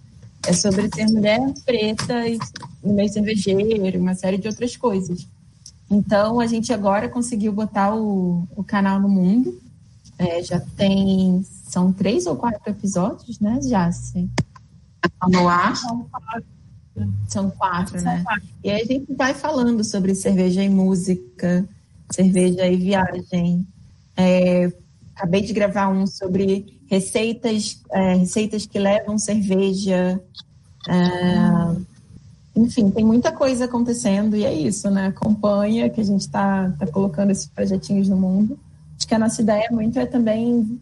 [0.45, 2.37] É sobre ser mulher preta e
[2.83, 5.25] no meio cervejeiro, uma série de outras coisas.
[5.89, 9.57] Então, a gente agora conseguiu botar o, o canal no mundo.
[10.17, 11.45] É, já tem.
[11.65, 14.29] São três ou quatro episódios, né, Jace?
[15.01, 15.77] Tá no ar?
[15.77, 16.43] São quatro.
[17.29, 18.15] São quatro, né?
[18.17, 18.49] São quatro.
[18.65, 21.65] E aí a gente vai falando sobre cerveja e música,
[22.11, 23.65] cerveja e viagem,
[24.17, 24.71] é,
[25.15, 30.19] Acabei de gravar um sobre receitas, é, receitas que levam cerveja.
[30.87, 31.93] É,
[32.55, 35.07] enfim, tem muita coisa acontecendo e é isso, né?
[35.07, 38.59] Acompanha que a gente está tá colocando esses projetinhos no mundo.
[38.97, 40.79] Acho que a nossa ideia muito é também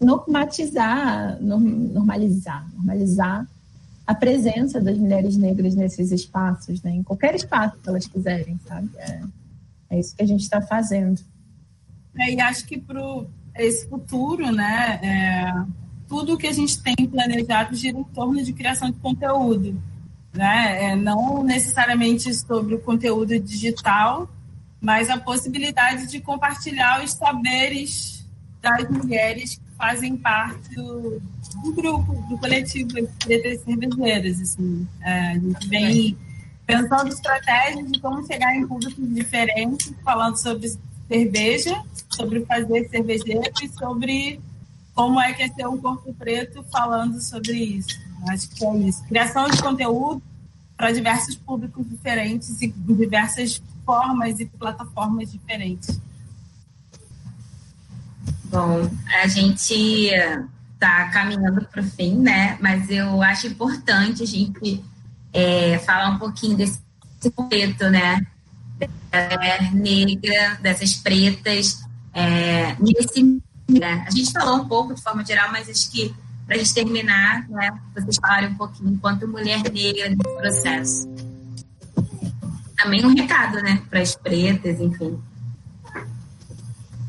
[0.00, 3.46] normatizar, normalizar, normalizar
[4.06, 6.92] a presença das mulheres negras nesses espaços, né?
[6.92, 8.88] Em qualquer espaço que elas quiserem, sabe?
[8.98, 9.22] É,
[9.90, 11.20] é isso que a gente está fazendo.
[12.18, 13.26] É, e acho que pro,
[13.58, 15.00] esse futuro, né?
[15.02, 19.80] É, tudo que a gente tem planejado gira em torno de criação de conteúdo.
[20.32, 20.90] né?
[20.90, 24.28] É, não necessariamente sobre o conteúdo digital,
[24.80, 28.24] mas a possibilidade de compartilhar os saberes
[28.60, 31.20] das mulheres que fazem parte do,
[31.62, 32.90] do grupo, do coletivo
[33.24, 34.40] Pretas Cervejeiras.
[34.40, 34.86] Assim.
[35.02, 36.16] É, a gente vem
[36.66, 40.66] pensando estratégias de como chegar em públicos diferentes, falando sobre
[41.08, 44.40] cerveja, sobre fazer cervejeiro e sobre
[44.94, 47.98] como é que é ser um corpo preto falando sobre isso.
[48.28, 49.04] Acho que é isso.
[49.04, 50.22] Criação de conteúdo
[50.76, 56.00] para diversos públicos diferentes e diversas formas e plataformas diferentes.
[58.44, 58.90] Bom,
[59.22, 60.10] a gente
[60.74, 62.58] está caminhando para o fim, né?
[62.60, 64.82] Mas eu acho importante a gente
[65.32, 66.80] é, falar um pouquinho desse
[67.48, 68.26] preto, né?
[69.16, 74.04] É, negra, dessas pretas, é, nesse, né?
[74.06, 76.14] A gente falou um pouco de forma geral, mas acho que
[76.46, 81.08] para a gente terminar, né, vocês falarem um pouquinho enquanto mulher negra nesse processo.
[82.78, 85.18] Também um recado, né, para as pretas, enfim.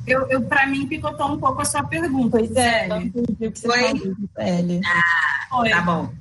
[0.08, 2.38] Eu, eu para mim picotou um pouco a sua pergunta.
[2.38, 2.88] Pois é,
[3.62, 4.16] Foi?
[4.86, 5.70] Ah, Foi.
[5.70, 6.14] tá bom.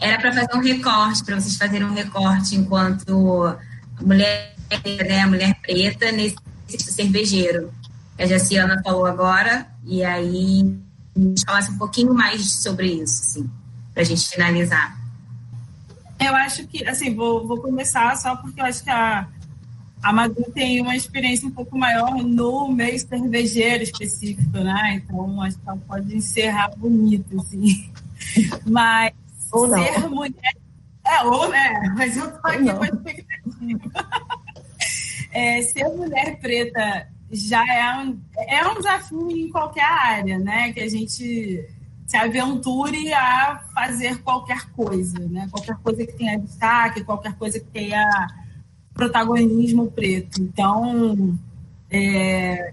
[0.00, 3.56] Era para fazer um recorte, para vocês fazerem um recorte enquanto
[4.00, 4.56] mulher,
[5.08, 6.36] né, mulher preta nesse
[6.92, 7.72] cervejeiro.
[8.18, 10.76] A Jaciana falou agora, e aí
[11.46, 13.50] falasse um pouquinho mais sobre isso, assim,
[13.92, 14.98] para a gente finalizar.
[16.18, 19.28] Eu acho que, assim, vou, vou começar só porque eu acho que a,
[20.02, 24.94] a Madu tem uma experiência um pouco maior no meio cervejeiro específico, né?
[24.94, 27.92] Então, acho que ela pode encerrar bonito, assim.
[28.66, 29.12] Mas
[29.52, 30.56] ou ser mulher.
[31.06, 31.94] É, ou, né?
[31.96, 34.37] Mas eu tô aqui com a expectativa.
[35.38, 40.72] é, ser mulher preta já é um, é um desafio em qualquer área, né?
[40.72, 41.64] Que a gente
[42.06, 45.46] se aventure a fazer qualquer coisa, né?
[45.50, 48.04] Qualquer coisa que tenha destaque, qualquer coisa que tenha
[48.92, 50.42] protagonismo preto.
[50.42, 51.38] Então,
[51.88, 52.72] é,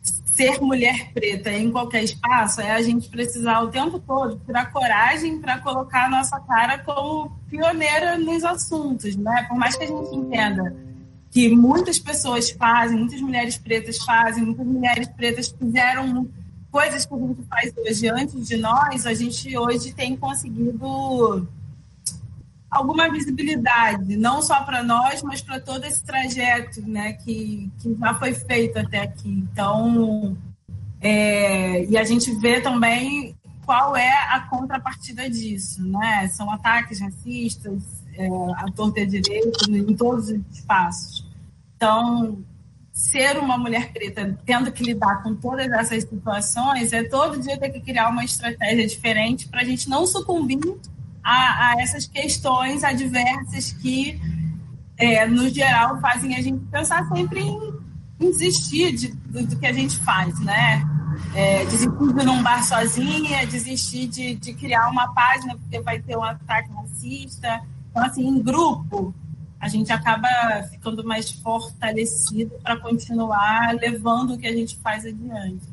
[0.00, 5.38] ser mulher preta em qualquer espaço é a gente precisar o tempo todo tirar coragem
[5.38, 9.44] para colocar a nossa cara como pioneira nos assuntos, né?
[9.48, 10.85] Por mais que a gente entenda
[11.30, 16.28] que muitas pessoas fazem, muitas mulheres pretas fazem, muitas mulheres pretas fizeram
[16.70, 21.48] coisas que a gente faz hoje antes de nós, a gente hoje tem conseguido
[22.70, 28.14] alguma visibilidade, não só para nós, mas para todo esse trajeto né, que, que já
[28.14, 29.28] foi feito até aqui.
[29.28, 30.36] Então,
[31.00, 36.28] é, e a gente vê também qual é a contrapartida disso, né?
[36.28, 37.82] São ataques racistas,
[38.16, 41.26] é, a torta direito em todos os espaços.
[41.76, 42.38] Então,
[42.96, 47.68] ser uma mulher preta tendo que lidar com todas essas situações é todo dia ter
[47.68, 50.78] que criar uma estratégia diferente para a gente não sucumbir
[51.22, 54.18] a, a, essas questões adversas que,
[54.96, 57.74] é, no geral, fazem a gente pensar sempre em,
[58.20, 60.82] em desistir de, do, do, que a gente faz, né?
[61.34, 66.16] É, desistir de não bar sozinha, desistir de, de criar uma página porque vai ter
[66.16, 67.60] um ataque racista.
[67.96, 69.14] Então, assim, em grupo,
[69.58, 70.28] a gente acaba
[70.70, 75.66] ficando mais fortalecido para continuar levando o que a gente faz adiante.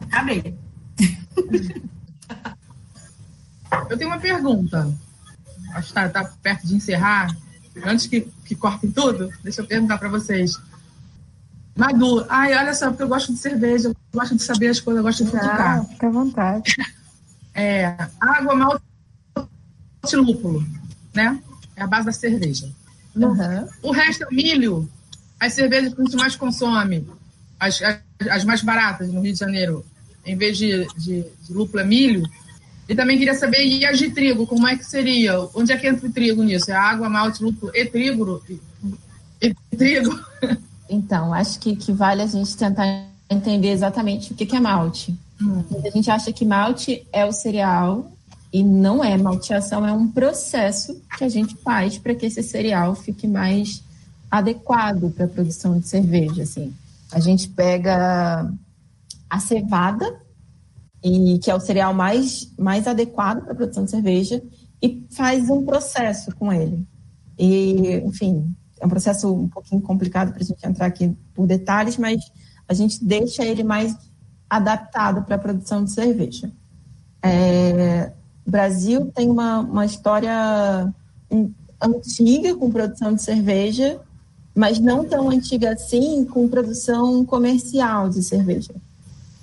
[0.00, 0.56] Acabei.
[3.90, 4.96] Eu tenho uma pergunta.
[5.74, 7.36] Acho que está tá perto de encerrar.
[7.84, 10.56] Antes que, que corte tudo, deixa eu perguntar para vocês.
[11.76, 14.98] Madu, ai, olha só, porque eu gosto de cerveja, eu gosto de saber as coisas,
[14.98, 15.36] eu gosto de.
[15.36, 16.76] Ah, fica à vontade.
[17.54, 18.54] É, água,
[20.02, 20.66] malte lúpulo,
[21.14, 21.40] né?
[21.76, 22.68] É a base da cerveja.
[23.14, 23.68] Uhum.
[23.82, 24.88] O resto é milho.
[25.38, 27.06] As cervejas que a gente mais consome,
[27.58, 27.98] as, as,
[28.28, 29.84] as mais baratas no Rio de Janeiro,
[30.24, 32.22] em vez de, de, de lúpulo é milho.
[32.88, 35.38] E também queria saber, e as de trigo, como é que seria?
[35.54, 36.70] Onde é que entra o trigo nisso?
[36.70, 38.42] É água, malte, lúpulo e trigo?
[39.40, 40.18] E, e trigo?
[40.90, 45.14] Então, acho que, que vale a gente tentar entender exatamente o que, que é malte.
[45.40, 45.64] Hum.
[45.84, 48.12] A gente acha que malte é o cereal
[48.52, 52.94] e não é malteação, é um processo que a gente faz para que esse cereal
[52.94, 53.82] fique mais
[54.30, 56.42] adequado para a produção de cerveja.
[56.42, 56.74] Assim.
[57.10, 58.52] A gente pega
[59.28, 60.20] a cevada,
[61.02, 64.42] e que é o cereal mais, mais adequado para a produção de cerveja,
[64.82, 66.86] e faz um processo com ele.
[67.38, 71.96] E, enfim, é um processo um pouquinho complicado para a gente entrar aqui por detalhes,
[71.96, 72.20] mas
[72.68, 73.96] a gente deixa ele mais
[74.48, 76.52] adaptado para a produção de cerveja.
[77.22, 78.12] É,
[78.46, 80.92] o Brasil tem uma, uma história
[81.80, 84.00] antiga com produção de cerveja,
[84.54, 88.74] mas não tão antiga assim com produção comercial de cerveja.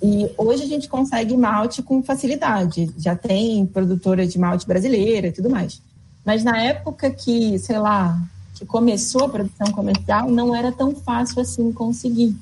[0.02, 2.90] E hoje a gente consegue malte com facilidade.
[2.96, 5.82] Já tem produtora de malte brasileira e tudo mais.
[6.24, 8.18] Mas na época que, sei lá,
[8.54, 12.34] que começou a produção comercial, não era tão fácil assim conseguir.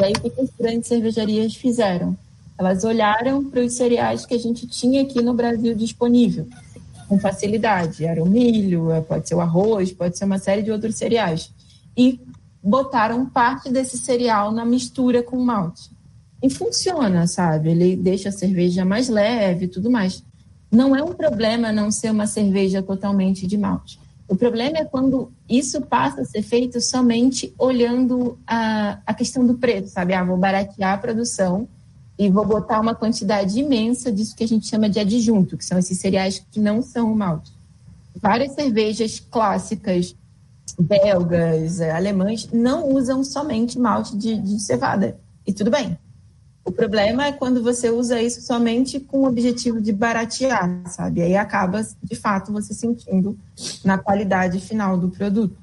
[0.00, 2.16] E aí, o que as grandes cervejarias fizeram?
[2.58, 6.46] Elas olharam para os cereais que a gente tinha aqui no Brasil disponível,
[7.08, 8.04] com facilidade.
[8.04, 11.52] Era o milho, pode ser o arroz, pode ser uma série de outros cereais.
[11.96, 12.20] E
[12.62, 15.90] botaram parte desse cereal na mistura com malte.
[16.42, 17.70] E funciona, sabe?
[17.70, 20.22] Ele deixa a cerveja mais leve e tudo mais.
[20.70, 23.98] Não é um problema não ser uma cerveja totalmente de malte.
[24.28, 29.54] O problema é quando isso passa a ser feito somente olhando a, a questão do
[29.54, 30.14] preço, sabe?
[30.14, 31.68] Ah, vou baratear a produção
[32.18, 35.78] e vou botar uma quantidade imensa disso que a gente chama de adjunto, que são
[35.78, 37.52] esses cereais que não são malte.
[38.20, 40.16] Várias cervejas clássicas,
[40.78, 45.18] belgas, alemães, não usam somente malte de, de cevada.
[45.46, 45.98] E tudo bem.
[46.64, 51.22] O problema é quando você usa isso somente com o objetivo de baratear, sabe?
[51.22, 53.38] Aí acaba, de fato, você sentindo
[53.84, 55.56] na qualidade final do produto.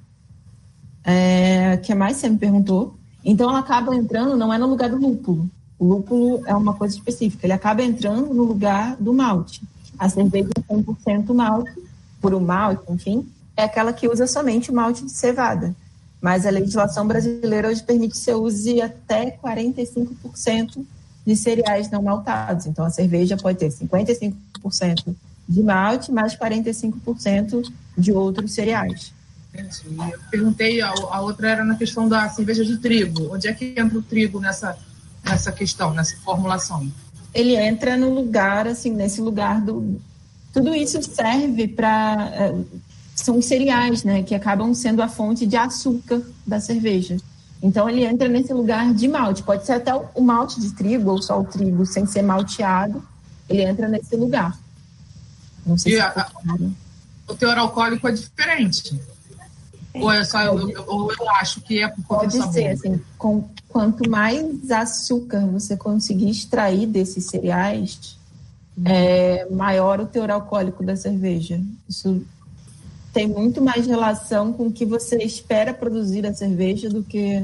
[1.03, 2.95] É, que mais você me perguntou?
[3.25, 5.49] Então, ela acaba entrando, não é no lugar do lúpulo.
[5.83, 7.45] O lúpulo é uma coisa específica.
[7.45, 9.61] Ele acaba entrando no lugar do malte.
[9.99, 11.73] A cerveja 100% malte,
[12.21, 13.27] por um malte, enfim,
[13.57, 15.75] é aquela que usa somente o malte de cevada
[16.23, 20.85] mas a legislação brasileira hoje permite que você use até 45%
[21.27, 22.65] de cereais não maltados.
[22.65, 25.13] Então, a cerveja pode ter 55%
[25.49, 29.11] de malte, mais 45% de outros cereais.
[29.53, 33.35] Eu perguntei, a, a, outra era na questão da cerveja de trigo.
[33.35, 34.77] Onde é que entra o trigo nessa,
[35.23, 36.91] nessa questão, nessa formulação?
[37.33, 39.99] Ele entra no lugar, assim, nesse lugar do.
[40.51, 42.53] Tudo isso serve para eh,
[43.15, 47.17] são os cereais, né, que acabam sendo a fonte de açúcar da cerveja.
[47.61, 49.41] Então ele entra nesse lugar de malte.
[49.43, 53.03] Pode ser até o malte de trigo ou só o trigo sem ser malteado,
[53.47, 54.57] ele entra nesse lugar.
[55.65, 56.29] Não sei e se a,
[57.27, 58.99] o teor alcoólico é diferente.
[59.93, 63.47] Ou é só eu, eu, eu acho que é por conta Pode ser, assim, com,
[63.73, 68.15] quanto mais açúcar você conseguir extrair desses cereais,
[68.85, 71.59] é maior o teor alcoólico da cerveja.
[71.89, 72.21] Isso
[73.11, 77.43] tem muito mais relação com o que você espera produzir da cerveja do que.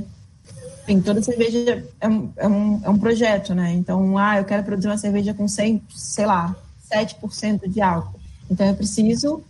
[0.84, 3.74] Enfim, toda cerveja é um, é um, é um projeto, né?
[3.74, 6.56] Então, ah, eu quero produzir uma cerveja com 100, sei lá,
[6.92, 8.20] 7% de álcool.
[8.50, 9.42] Então, eu preciso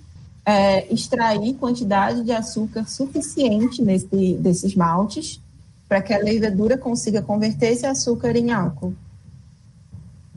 [0.45, 5.41] é, extrair quantidade de açúcar suficiente nesse, desses maltes
[5.90, 8.94] para que a levedura consiga converter esse açúcar em álcool.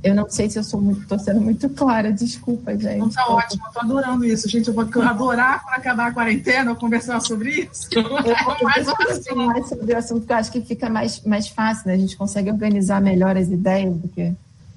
[0.02, 2.98] Eu não sei se eu sou muito, tô sendo muito clara, desculpa, gente.
[2.98, 4.66] Não tá ótimo, eu tô adorando isso, gente.
[4.66, 7.86] Eu vou adorar quando acabar a quarentena conversar sobre isso.
[7.92, 8.18] Eu vou
[8.64, 9.34] mais, assim.
[9.34, 11.94] mais sobre o assunto, porque eu acho que fica mais, mais fácil, né?
[11.94, 14.32] A gente consegue organizar melhor as ideias do que.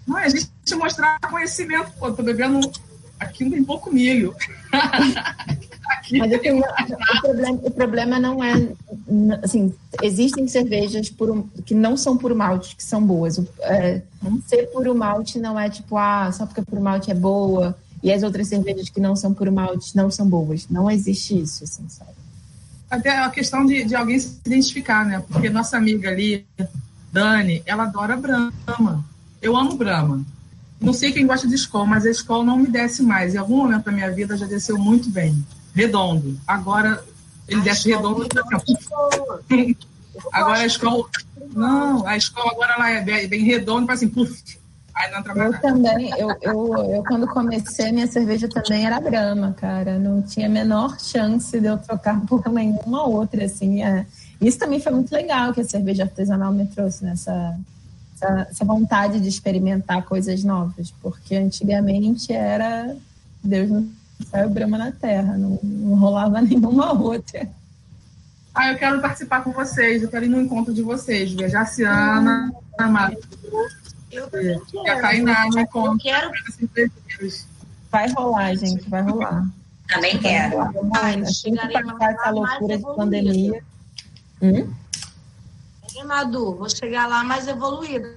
[0.05, 2.59] Não, é a gente mostrar conhecimento, pô, tô bebendo.
[3.19, 4.35] Aqui não tem pouco milho.
[6.11, 8.53] Mas tenho, o, problema, o problema não é.
[9.43, 13.41] Assim, existem cervejas por, que não são puro malte, que são boas.
[13.61, 14.01] É,
[14.47, 18.23] ser puro malte não é tipo, ah, só porque puro malte é boa e as
[18.23, 20.67] outras cervejas que não são puro malte não são boas.
[20.69, 22.11] Não existe isso, assim, sabe?
[22.89, 25.23] Até a questão de, de alguém se identificar, né?
[25.27, 26.45] Porque nossa amiga ali,
[27.11, 29.03] Dani, ela adora Brahma.
[29.41, 30.23] Eu amo Brahma.
[30.79, 33.33] Não sei quem gosta de escola, mas a escola não me desce mais.
[33.33, 35.43] Em algum momento da minha vida já desceu muito bem
[35.75, 36.39] redondo.
[36.47, 37.03] Agora
[37.47, 38.25] ele a desce redondo.
[40.31, 41.05] agora a escola.
[41.53, 44.57] Não, a escola agora ela é bem, bem redonda, assim, puf.
[44.95, 49.99] Aí não eu também, eu, eu, eu quando comecei, minha cerveja também era Brahma, cara.
[49.99, 53.83] Não tinha a menor chance de eu trocar por nenhuma outra, assim.
[53.83, 54.05] É.
[54.39, 57.59] Isso também foi muito legal que a cerveja artesanal me trouxe nessa
[58.15, 62.95] essa, essa vontade de experimentar coisas novas, porque antigamente era
[63.43, 63.89] Deus não
[64.29, 67.47] Saiu Brahma na Terra, não, não rolava nenhuma outra.
[68.53, 71.49] Ah, eu quero participar com vocês, eu quero ir no encontro de vocês, ver a
[71.49, 73.19] Jaciana, a Matu,
[74.11, 75.97] e a Tainá no encontro.
[75.97, 76.31] Quero...
[77.91, 79.45] Vai rolar, gente, vai rolar.
[79.87, 80.61] Também quero.
[81.21, 83.63] Assim que passar essa loucura de pandemia.
[84.41, 84.73] Hum?
[86.05, 88.15] Madu, vou chegar lá mais evoluída,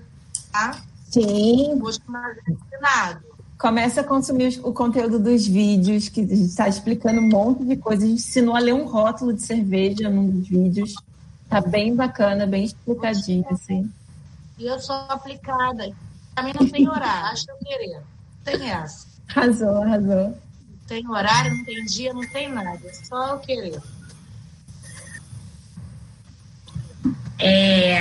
[0.53, 0.81] tá?
[1.11, 1.79] Sim.
[1.79, 3.28] Vou mais ensinado.
[3.59, 8.05] Começa a consumir o conteúdo dos vídeos, que está explicando um monte de coisas.
[8.05, 10.95] A gente ensinou a ler um rótulo de cerveja num dos vídeos.
[11.49, 13.91] Tá bem bacana, bem explicadinho, assim.
[14.59, 15.87] E eu sou aplicada.
[15.87, 18.01] Mim não tem horário, acho que eu querer.
[18.45, 19.07] Tem essa.
[19.29, 20.29] Arrasou, arrasou.
[20.29, 22.81] Não tem horário, não tem dia, não tem nada.
[22.87, 23.83] É só eu querer.
[27.41, 27.98] É,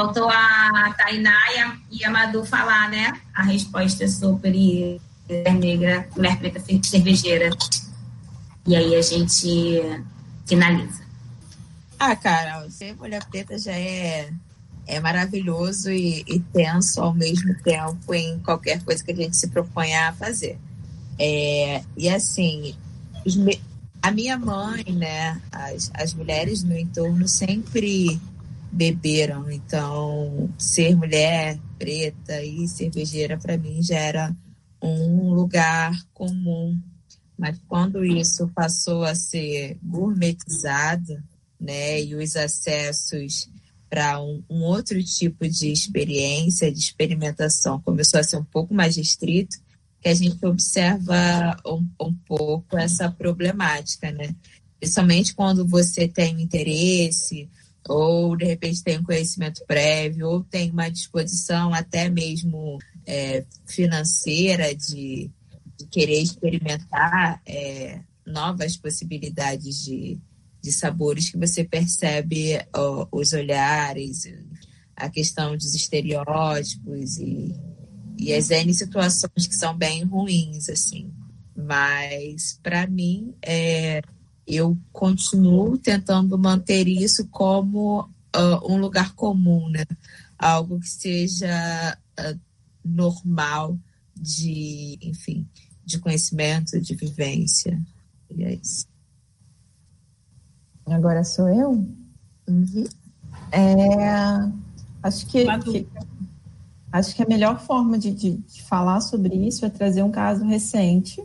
[0.00, 1.38] Faltou a Tainá
[1.90, 3.12] e a, Madu falar, né?
[3.34, 4.98] A resposta sobre
[5.28, 7.50] negra, mulher preta cervejeira.
[8.66, 9.82] E aí a gente
[10.46, 11.02] finaliza.
[11.98, 14.30] Ah, Carol, ser mulher preta já é,
[14.86, 19.48] é maravilhoso e, e, tenso ao mesmo tempo em qualquer coisa que a gente se
[19.48, 20.58] propõe a fazer.
[21.18, 22.74] É, e assim,
[24.00, 28.18] a minha mãe, né, as, as mulheres no entorno sempre
[28.72, 34.36] beberam, então ser mulher preta e cervejeira para mim já era
[34.82, 36.78] um lugar comum.
[37.36, 41.22] Mas quando isso passou a ser gourmetizado,
[41.58, 43.50] né, e os acessos
[43.88, 48.96] para um, um, outro tipo de experiência, de experimentação, começou a ser um pouco mais
[48.96, 49.56] restrito,
[50.00, 54.34] que a gente observa um, um pouco essa problemática, né?
[54.78, 57.48] Principalmente quando você tem interesse,
[57.88, 64.74] ou de repente tem um conhecimento prévio, ou tem uma disposição até mesmo é, financeira
[64.74, 65.30] de,
[65.78, 70.18] de, querer experimentar é, novas possibilidades de,
[70.62, 74.30] de sabores que você percebe ó, os olhares,
[74.94, 77.54] a questão dos estereótipos e,
[78.18, 81.10] e as N situações que são bem ruins, assim.
[81.56, 84.02] Mas, para mim, é,
[84.54, 88.00] eu continuo tentando manter isso como
[88.36, 89.84] uh, um lugar comum, né?
[90.38, 92.40] Algo que seja uh,
[92.84, 93.78] normal
[94.16, 95.46] de, enfim,
[95.84, 97.80] de conhecimento, de vivência.
[98.30, 98.86] E é isso.
[100.86, 101.70] Agora sou eu?
[102.48, 102.84] Uhum.
[103.52, 104.50] É,
[105.02, 105.88] acho que, que,
[106.90, 110.44] acho que a melhor forma de, de, de falar sobre isso é trazer um caso
[110.44, 111.22] recente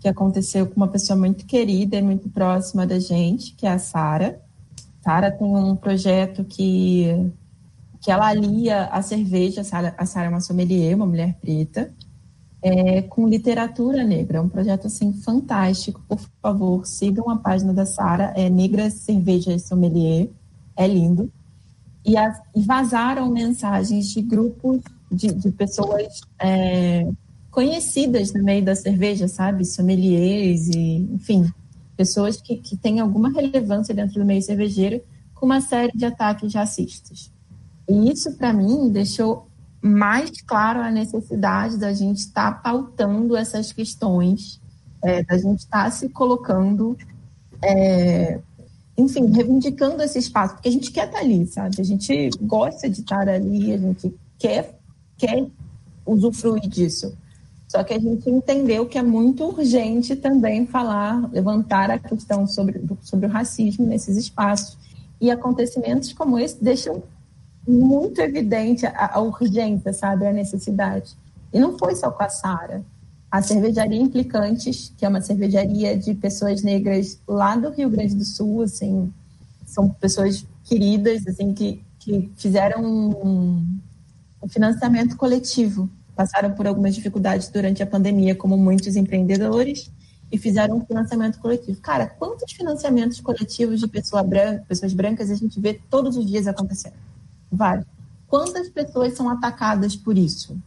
[0.00, 3.78] que aconteceu com uma pessoa muito querida e muito próxima da gente, que é a
[3.78, 4.40] Sara.
[5.02, 7.06] Sara tem um projeto que,
[8.00, 11.92] que ela alia a cerveja, a Sara é uma sommelier, uma mulher preta,
[12.62, 14.38] é, com literatura negra.
[14.38, 16.02] É um projeto assim fantástico.
[16.08, 20.28] Por favor, sigam a página da Sara, é Negra Cerveja e Sommelier.
[20.76, 21.30] É lindo.
[22.04, 24.80] E, as, e vazaram mensagens de grupos
[25.10, 27.08] de, de pessoas é,
[27.58, 29.64] conhecidas no meio da cerveja, sabe?
[29.64, 31.52] Sommeliers e, enfim,
[31.96, 35.02] pessoas que, que têm alguma relevância dentro do meio cervejeiro
[35.34, 37.32] com uma série de ataques racistas.
[37.88, 39.48] E isso, para mim, deixou
[39.82, 44.60] mais claro a necessidade da gente estar tá pautando essas questões,
[45.02, 46.96] é, da gente estar tá se colocando,
[47.60, 48.38] é,
[48.96, 51.74] enfim, reivindicando esse espaço, porque a gente quer estar tá ali, sabe?
[51.80, 54.78] A gente gosta de estar ali, a gente quer,
[55.16, 55.44] quer
[56.06, 57.18] usufruir disso.
[57.68, 62.82] Só que a gente entendeu que é muito urgente também falar, levantar a questão sobre,
[63.02, 64.78] sobre o racismo nesses espaços.
[65.20, 67.02] E acontecimentos como esse deixam
[67.66, 71.14] muito evidente a, a urgência, sabe, a necessidade.
[71.52, 72.82] E não foi só com a Sara.
[73.30, 78.24] A cervejaria Implicantes, que é uma cervejaria de pessoas negras lá do Rio Grande do
[78.24, 79.12] Sul, assim,
[79.66, 83.78] são pessoas queridas, assim, que, que fizeram um,
[84.42, 89.88] um financiamento coletivo passaram por algumas dificuldades durante a pandemia, como muitos empreendedores,
[90.32, 91.80] e fizeram um financiamento coletivo.
[91.80, 96.48] Cara, quantos financiamentos coletivos de pessoa branca, pessoas brancas a gente vê todos os dias
[96.48, 96.96] acontecendo?
[97.52, 97.86] Vários.
[98.26, 100.58] Quantas pessoas são atacadas por isso?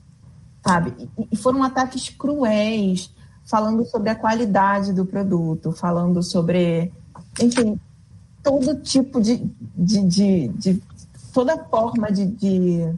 [0.65, 1.09] Sabe?
[1.29, 3.13] E foram ataques cruéis,
[3.43, 6.93] falando sobre a qualidade do produto, falando sobre,
[7.41, 7.77] enfim,
[8.41, 9.45] todo tipo de,
[9.75, 10.83] de, de, de
[11.33, 12.93] toda forma de, de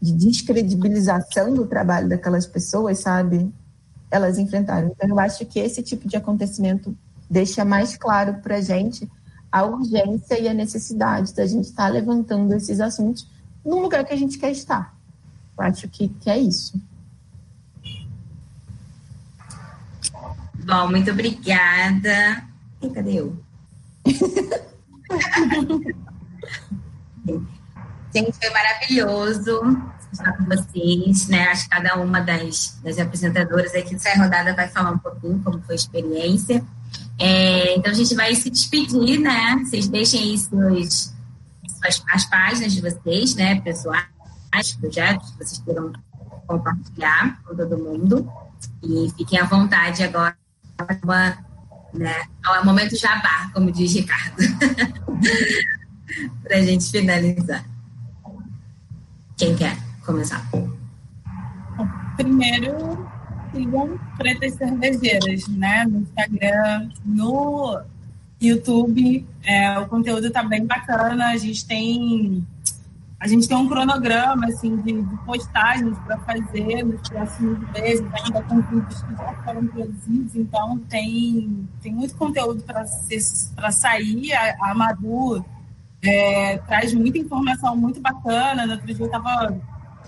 [0.00, 3.52] de descredibilização do trabalho daquelas pessoas, sabe?
[4.10, 4.88] Elas enfrentaram.
[4.88, 6.96] Então, eu acho que esse tipo de acontecimento
[7.28, 9.10] deixa mais claro para a gente
[9.50, 13.26] a urgência e a necessidade da gente estar tá levantando esses assuntos
[13.64, 14.94] no lugar que a gente quer estar.
[15.58, 16.80] Eu acho que, que é isso.
[20.64, 22.46] Bom, muito obrigada.
[22.80, 23.36] E cadê eu?
[28.14, 29.60] Gente, foi maravilhoso
[30.12, 31.48] estar com vocês, né?
[31.48, 35.60] Acho que cada uma das, das apresentadoras aqui dessa rodada vai falar um pouquinho como
[35.62, 36.64] foi a experiência.
[37.18, 39.62] É, então a gente vai se despedir, né?
[39.64, 41.14] Vocês deixem aí suas,
[41.68, 43.60] suas, as páginas de vocês, né?
[43.60, 44.06] Pessoais,
[44.80, 45.92] projetos que vocês queiram
[46.46, 48.30] compartilhar com todo mundo.
[48.82, 50.36] E fiquem à vontade agora.
[51.92, 52.22] Né?
[52.44, 54.36] É o momento jabá, como diz Ricardo.
[56.42, 57.64] Para a gente finalizar.
[59.38, 60.44] Quem quer começar?
[62.16, 63.08] Primeiro,
[63.52, 65.84] sigam Pretas Cervejeiras, né?
[65.84, 67.80] No Instagram, no
[68.42, 69.24] YouTube.
[69.44, 71.28] É, o conteúdo tá bem bacana.
[71.28, 72.44] A gente tem
[73.20, 78.42] a gente tem um cronograma assim, de, de postagens para fazer nos próximos meses, ainda
[78.42, 82.84] com vídeos que já foram produzidos, então tem, tem muito conteúdo para
[83.72, 84.32] sair.
[84.32, 84.74] A, a
[86.02, 88.66] é, traz muita informação muito bacana.
[88.66, 89.56] No outro dia eu estava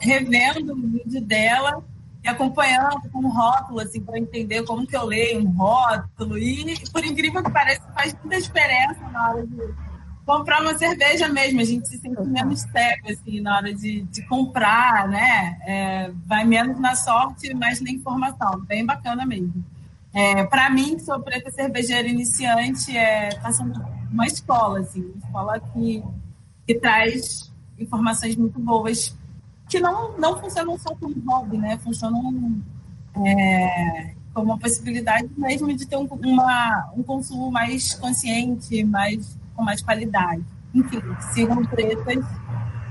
[0.01, 1.83] revendo o vídeo dela
[2.23, 6.39] e acompanhando com um rótulo, assim, para entender como que eu leio um rótulo.
[6.39, 9.57] E, por incrível que pareça, faz muita diferença na hora de
[10.27, 11.61] comprar uma cerveja mesmo.
[11.61, 15.59] A gente se sente menos cego, assim, na hora de, de comprar, né?
[15.67, 18.61] É, vai menos na sorte, mais na informação.
[18.67, 19.65] Bem bacana mesmo.
[20.13, 23.81] É, para mim, que sou preta cervejeira iniciante, é, tá sendo
[24.13, 26.03] uma escola, assim, uma escola que,
[26.67, 29.17] que traz informações muito boas
[29.69, 31.79] que não, não funcionam só como hobby, né?
[31.79, 32.61] Funcionam
[33.25, 39.63] é, como uma possibilidade mesmo de ter um, uma, um consumo mais consciente, mais, com
[39.63, 40.45] mais qualidade.
[40.75, 41.01] Enfim,
[41.33, 42.25] sigam pretas.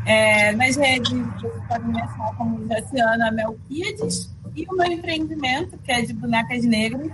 [0.05, 5.91] É, nas redes, vocês podem me achar como Jaciana Melquiades e o meu empreendimento, que
[5.91, 7.11] é de bonecas negras,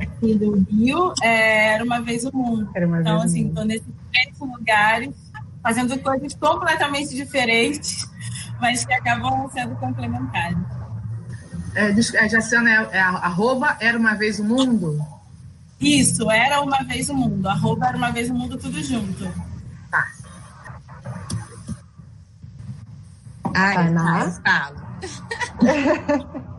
[0.00, 2.70] aqui do Rio, é, era uma vez o mundo.
[2.74, 5.14] então, assim, estou nesses três lugares,
[5.62, 8.08] fazendo coisas completamente diferentes
[8.60, 10.58] mas que acabam sendo complementares.
[11.74, 15.04] É, é, Jaciana, é, é arroba Era Uma Vez o Mundo?
[15.80, 17.48] Isso, Era Uma Vez o Mundo.
[17.48, 19.24] Arroba Era Uma Vez o Mundo, tudo junto.
[19.90, 20.06] Tá.
[23.54, 23.92] Ai,
[24.44, 24.72] tá,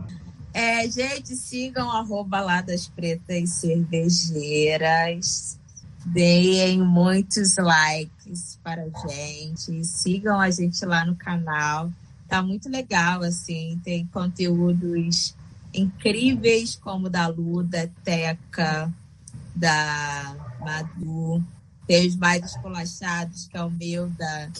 [0.61, 5.57] é, gente, sigam arroba lá das pretas cervejeiras.
[6.05, 9.83] Deem muitos likes para a gente.
[9.83, 11.91] Sigam a gente lá no canal.
[12.27, 13.81] Tá muito legal, assim.
[13.83, 15.35] Tem conteúdos
[15.73, 18.93] incríveis, como da Lu, da Teca,
[19.55, 21.43] da Madu.
[21.87, 24.51] Tem os mais esculachados, que é o meu, da,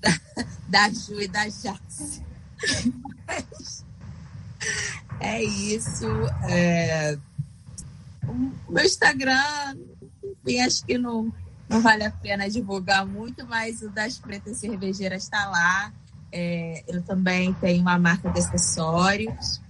[0.00, 0.20] da,
[0.68, 2.24] da Ju e da Jace.
[5.20, 6.06] É isso.
[6.48, 7.18] É...
[8.68, 9.76] O meu Instagram
[10.44, 11.32] enfim, acho que não,
[11.68, 15.92] não vale a pena divulgar muito, mas o das Pretas Cervejeiras está lá.
[16.30, 19.60] É, eu também tenho uma marca de acessórios,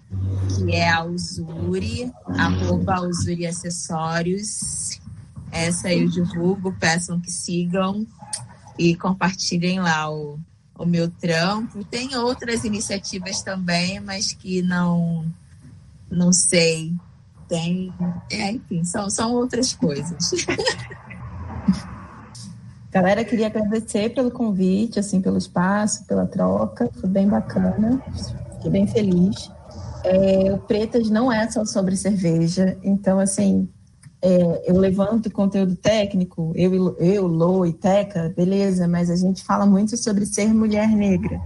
[0.57, 5.01] que é a Usuri, arroba Usuri Acessórios.
[5.53, 8.05] Essa eu divulgo, peçam que sigam
[8.77, 10.41] e compartilhem lá o,
[10.79, 11.85] o meu trampo.
[11.85, 15.27] Tem outras iniciativas também, mas que não,
[16.11, 16.95] não sei
[17.49, 17.93] tem.
[18.31, 20.31] É, enfim, são, são outras coisas.
[22.91, 28.01] Galera, queria agradecer pelo convite, assim, pelo espaço, pela troca, foi bem bacana,
[28.55, 29.51] fiquei bem feliz.
[30.05, 33.69] É, o Pretas não é só sobre cerveja, então, assim,
[34.25, 39.67] é, eu levanto conteúdo técnico, eu, eu, Lô e Teca, beleza, mas a gente fala
[39.67, 41.41] muito sobre ser mulher negra.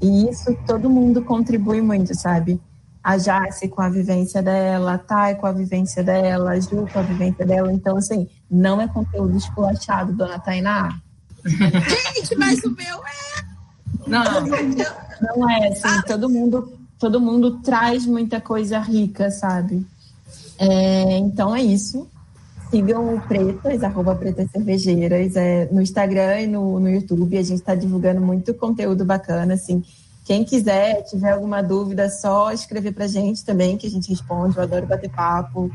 [0.00, 2.60] E isso todo mundo contribui muito, sabe?
[3.02, 6.98] a Jace com a vivência dela, a Thay com a vivência dela, a Ju com
[6.98, 7.72] a vivência dela.
[7.72, 11.00] Então, assim, não é conteúdo esculachado, dona Tainá.
[11.44, 13.50] Gente, mas o meu é.
[14.06, 14.24] Não,
[15.36, 15.88] não é assim.
[15.88, 16.02] Ah.
[16.06, 19.86] Todo mundo, todo mundo traz muita coisa rica, sabe?
[20.58, 22.06] É, então é isso.
[22.70, 27.36] Sigam o Pretas, arroba Pretas Cervejeiras, é, no Instagram e no, no YouTube.
[27.36, 29.82] A gente está divulgando muito conteúdo bacana, assim
[30.30, 34.10] quem quiser, tiver alguma dúvida, é só escrever para a gente também, que a gente
[34.10, 34.56] responde.
[34.56, 35.68] Eu adoro bater papo.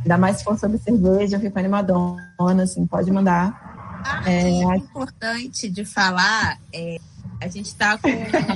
[0.00, 4.02] Ainda mais se for sobre cerveja, eu fico animadona, assim, pode mandar.
[4.02, 6.96] Ah, é, é importante de falar, é,
[7.38, 8.08] a gente está com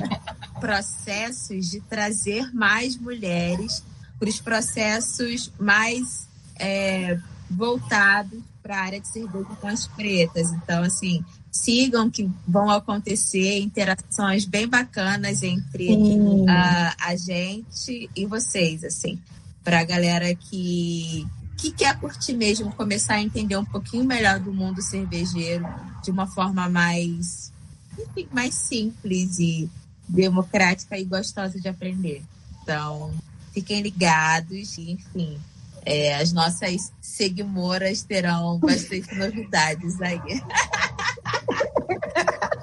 [0.59, 3.83] processos de trazer mais mulheres
[4.17, 7.19] para os processos mais é,
[7.53, 10.51] voltados para a área de cerveja com as pretas.
[10.51, 16.45] Então, assim, sigam que vão acontecer interações bem bacanas entre uh,
[16.99, 19.19] a gente e vocês, assim,
[19.63, 24.51] para a galera que que quer curtir mesmo, começar a entender um pouquinho melhor do
[24.51, 25.65] mundo cervejeiro
[26.03, 27.53] de uma forma mais,
[27.97, 29.69] enfim, mais simples e
[30.09, 32.21] democrática e gostosa de aprender.
[32.61, 33.13] Então,
[33.53, 35.39] fiquem ligados, enfim,
[35.85, 40.21] é, as nossas seguimoras terão bastante novidades aí.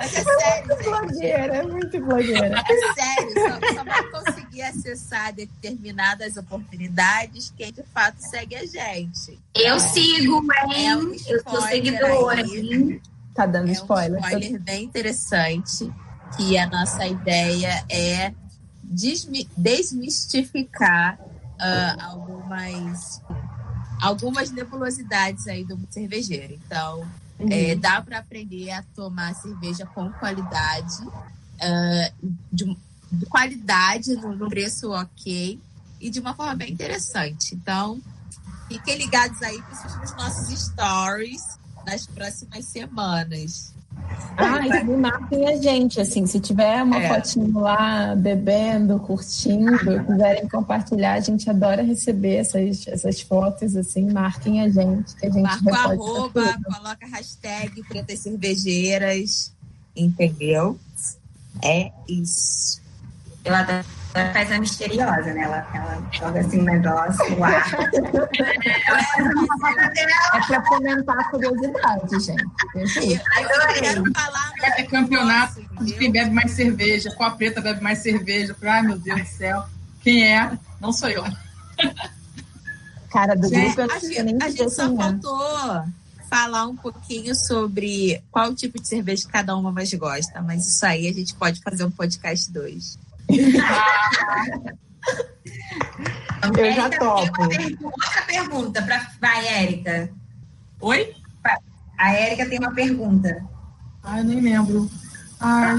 [0.00, 2.64] é sério, muito blogueira, é muito blogueira.
[2.68, 9.38] É sério, só, só vai conseguir acessar determinadas oportunidades quem de fato segue a gente.
[9.54, 9.78] Eu é.
[9.78, 10.88] sigo, hein?
[10.88, 12.42] É um eu sou seguidora.
[12.42, 13.00] Aí.
[13.34, 14.20] Tá dando é spoiler.
[14.20, 15.90] Um spoiler bem interessante,
[16.36, 18.34] que a nossa ideia é
[18.82, 21.18] desmistificar
[21.60, 23.22] uh, algumas
[24.00, 26.54] algumas nebulosidades aí do cervejeiro.
[26.54, 27.06] Então,
[27.38, 27.48] uhum.
[27.50, 32.76] é, dá para aprender a tomar cerveja com qualidade uh, de,
[33.12, 35.60] de, qualidade, no, no preço ok
[36.00, 37.54] e de uma forma bem interessante.
[37.54, 38.00] Então,
[38.68, 43.74] fiquem ligados aí, principalmente nos nossos stories nas próximas semanas.
[44.36, 47.08] Ah, e marquem a gente, assim, se tiver uma é.
[47.08, 54.62] fotinho lá bebendo, curtindo, quiserem compartilhar, a gente adora receber essas, essas fotos, assim, marquem
[54.62, 59.52] a gente, que a gente Marca o arroba, coloca hashtag pretas cervejeiras,
[59.94, 60.78] entendeu?
[61.62, 62.80] É isso.
[63.44, 65.42] Ela tá ela faz a misteriosa, né?
[65.42, 67.64] Ela, ela joga assim um negócio no ar.
[70.40, 72.44] é para fomentar a curiosidade, gente.
[72.74, 73.20] Eu
[73.80, 74.52] quero falar.
[74.62, 78.56] É campeonato de quem bebe mais cerveja, qual a preta bebe mais cerveja.
[78.62, 79.64] Ai, meu Deus do céu.
[80.02, 80.58] Quem é?
[80.80, 81.24] Não sou eu.
[83.10, 84.96] Cara do gente, grupo, eu não sei nem A gente só é.
[84.96, 85.84] faltou
[86.28, 91.08] falar um pouquinho sobre qual tipo de cerveja cada uma mais gosta, mas isso aí
[91.08, 93.09] a gente pode fazer um podcast 2.
[96.56, 97.42] Eu já topo.
[97.82, 100.10] Outra pergunta para vai, Érica.
[100.80, 101.14] Oi?
[101.98, 103.44] A Érica tem uma pergunta.
[104.02, 104.90] Ai, nem lembro.
[105.40, 105.76] Ai,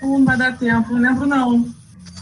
[0.00, 1.74] não vai dar tempo, não lembro não.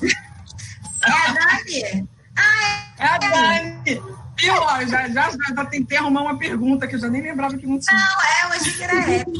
[0.03, 2.09] É a Dani?
[2.37, 4.03] Ah, é, é a Dani.
[4.37, 7.67] Viu, ó, já, já, já tentei arrumar uma pergunta que eu já nem lembrava que
[7.67, 7.99] não tinha.
[7.99, 9.31] Não, é, eu achei que era Érica.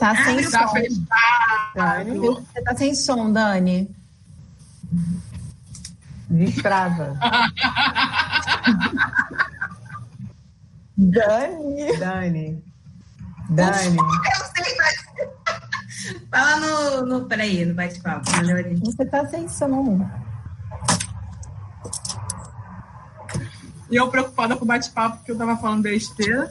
[0.00, 0.72] Tá sem ah, som.
[2.34, 3.94] Você tá sem som, Dani.
[6.30, 7.18] Destrava.
[10.96, 11.98] Dani.
[11.98, 12.64] Dani.
[13.50, 13.96] Dani.
[13.98, 14.96] Eu sei, mas...
[16.30, 17.26] Fala no, no.
[17.26, 18.24] Peraí, no bate-papo.
[18.82, 20.10] Você tá sem som.
[23.90, 26.50] E eu preocupada com o bate-papo, porque eu tava falando besteira.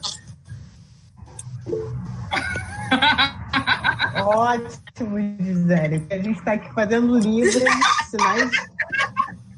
[4.26, 6.06] Ótimo, Gisele.
[6.10, 7.64] A gente está aqui fazendo Libras,
[8.10, 8.52] sinais.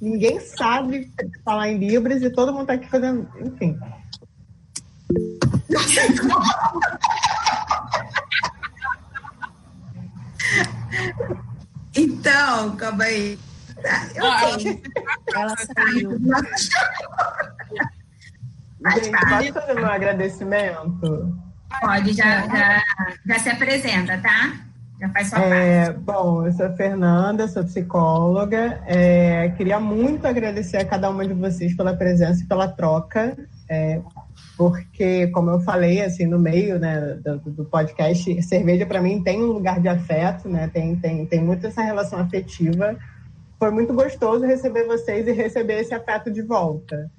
[0.01, 1.11] Ninguém sabe
[1.45, 3.27] falar em Libras e todo mundo está aqui fazendo.
[3.39, 3.77] Enfim.
[11.95, 13.37] Então, calma aí.
[14.15, 14.83] Eu ah, sei.
[15.35, 16.19] Ela saiu.
[18.93, 21.50] Gente, pode fazer um agradecimento?
[21.79, 22.83] Pode, já, já,
[23.25, 24.53] já se apresenta, tá?
[25.01, 25.99] Já faz sua é, parte.
[26.01, 28.81] Bom, eu sou a Fernanda, sou psicóloga.
[28.85, 33.35] É, queria muito agradecer a cada uma de vocês pela presença e pela troca.
[33.67, 33.99] É,
[34.55, 39.41] porque, como eu falei, assim, no meio né, do, do podcast, cerveja para mim tem
[39.41, 40.69] um lugar de afeto, né?
[40.71, 42.95] Tem, tem, tem muito essa relação afetiva.
[43.57, 47.09] Foi muito gostoso receber vocês e receber esse afeto de volta.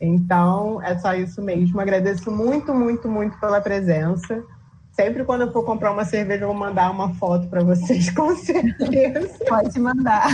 [0.00, 1.80] Então, é só isso mesmo.
[1.80, 4.44] Agradeço muito, muito, muito pela presença.
[4.92, 8.34] Sempre quando eu for comprar uma cerveja, eu vou mandar uma foto para vocês, com
[8.36, 9.44] certeza.
[9.48, 10.28] Pode mandar.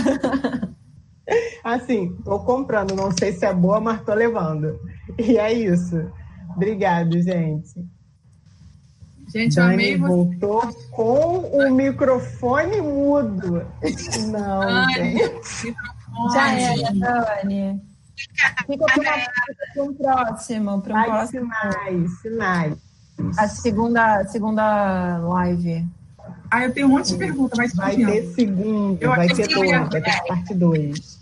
[1.63, 4.79] Assim, estou comprando, não sei se é boa, mas estou levando.
[5.17, 6.11] E é isso.
[6.55, 7.85] Obrigado, gente.
[9.33, 10.87] Gente, Dani amei voltou você.
[10.91, 13.65] com o microfone mudo.
[14.31, 15.75] Não, Ai, gente.
[16.31, 17.94] Já era, Dani.
[18.65, 20.81] Fica para um próximo.
[20.81, 21.51] Para um Ai, próximo.
[21.51, 22.77] Sinais, sinais.
[23.37, 25.85] A segunda, segunda live.
[26.49, 29.71] Ah, eu tenho um monte de perguntas, mas vai ter segundo, eu vai ter dois,
[29.71, 31.19] vai ter parte dois.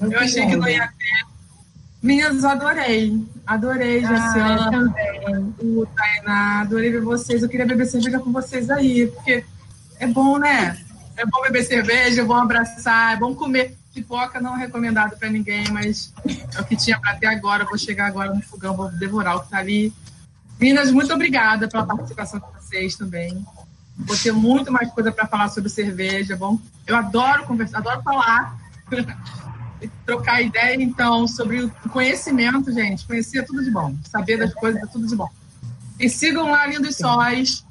[0.00, 1.28] Eu achei que não ia ter.
[2.00, 3.26] Meninas, adorei.
[3.46, 4.70] Adorei, ah, Jaciana.
[4.70, 5.54] também.
[5.60, 7.42] O Tainá, adorei ver vocês.
[7.42, 9.44] Eu queria beber cerveja com vocês aí, porque
[9.98, 10.78] é bom, né?
[11.16, 13.77] É bom beber cerveja, é bom abraçar, é bom comer.
[13.94, 16.12] Pipoca não é recomendado para ninguém, mas
[16.56, 17.64] é o que tinha para ter agora.
[17.64, 19.92] Vou chegar agora no fogão, vou devorar o que tá ali.
[20.60, 23.44] Meninas, muito obrigada pela participação de vocês também.
[23.96, 26.36] Vou ter muito mais coisa para falar sobre cerveja.
[26.36, 28.56] Bom, eu adoro conversar, adoro falar,
[30.06, 30.80] trocar ideia.
[30.80, 35.06] Então, sobre o conhecimento, gente, conhecer é tudo de bom, saber das coisas é tudo
[35.06, 35.28] de bom.
[35.98, 37.64] E sigam lá Lindos Sóis.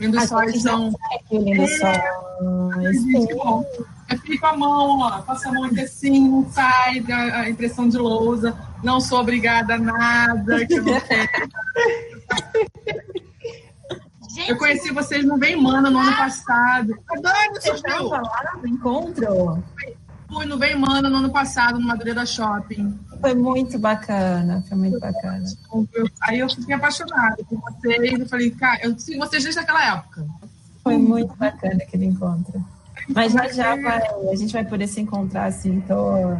[0.00, 0.92] Lindos Sóis são.
[1.30, 1.98] Lindos Sóis.
[3.84, 7.88] É fica a mão, ó, passa a mão aqui assim, não sai da a impressão
[7.88, 8.56] de lousa.
[8.82, 11.28] Não sou obrigada a nada, que eu não quero.
[14.30, 16.94] Gente, eu conheci vocês no Vem Mana no ano passado.
[17.10, 19.62] Adoro vocês estavam lá no encontro?
[20.28, 22.98] Fui no Vem Mana no ano passado, no Madureira Shopping.
[23.20, 25.44] Foi muito bacana, foi muito bacana.
[26.22, 28.20] aí eu fiquei apaixonada por vocês.
[28.20, 30.26] Eu falei, cara, eu sigo vocês desde aquela época.
[30.84, 32.64] Foi muito bacana aquele encontro.
[33.14, 36.36] Mas já já vai, a gente vai poder se encontrar, assim, tô,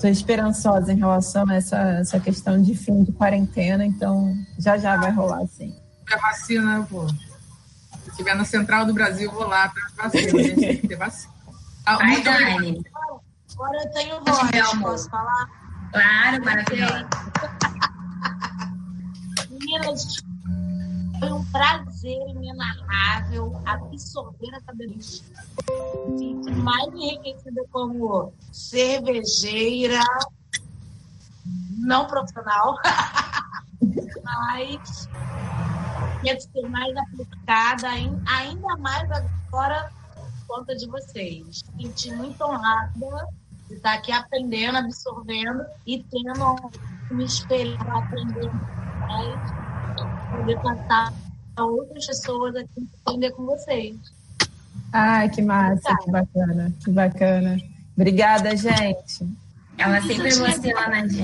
[0.00, 4.96] tô esperançosa em relação a essa, essa questão de fim de quarentena, então já já
[4.96, 5.74] vai rolar, sim.
[6.12, 7.06] A vacina eu vou.
[8.08, 10.38] estiver na central do Brasil, vou lá para vacina.
[10.38, 11.34] A gente tem que ter vacina.
[11.84, 12.82] Ah, Vai, Dani.
[13.54, 15.46] Agora eu tenho voz, posso falar?
[15.92, 17.06] Claro, maravilhoso.
[19.50, 20.22] Meninas,
[21.18, 25.24] foi um prazer inenarrável absorver essa delícia.
[26.16, 30.00] Sinto mais enriquecida como cervejeira,
[31.78, 32.76] não profissional,
[34.24, 35.08] mas
[36.22, 39.90] quero ser mais aplicada, ainda mais agora
[40.46, 41.62] por conta de vocês.
[41.78, 43.28] Senti muito honrada
[43.68, 46.70] de estar aqui aprendendo, absorvendo e tendo
[47.10, 48.50] me espelhar aprender
[48.98, 49.65] mais
[50.30, 51.12] poder passar
[51.56, 53.96] a outras pessoas aqui aprender com vocês.
[54.92, 57.58] Ai, que massa, que bacana, que bacana.
[57.96, 59.26] Obrigada, gente.
[59.78, 61.22] Ela sempre emociona a gente.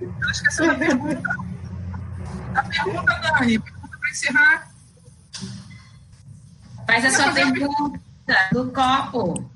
[0.00, 1.22] Eu acho que essa é uma pergunta.
[2.54, 4.68] A pergunta, Dani, pergunta para encerrar.
[6.86, 8.00] Faz a sua pergunta
[8.52, 9.53] do copo.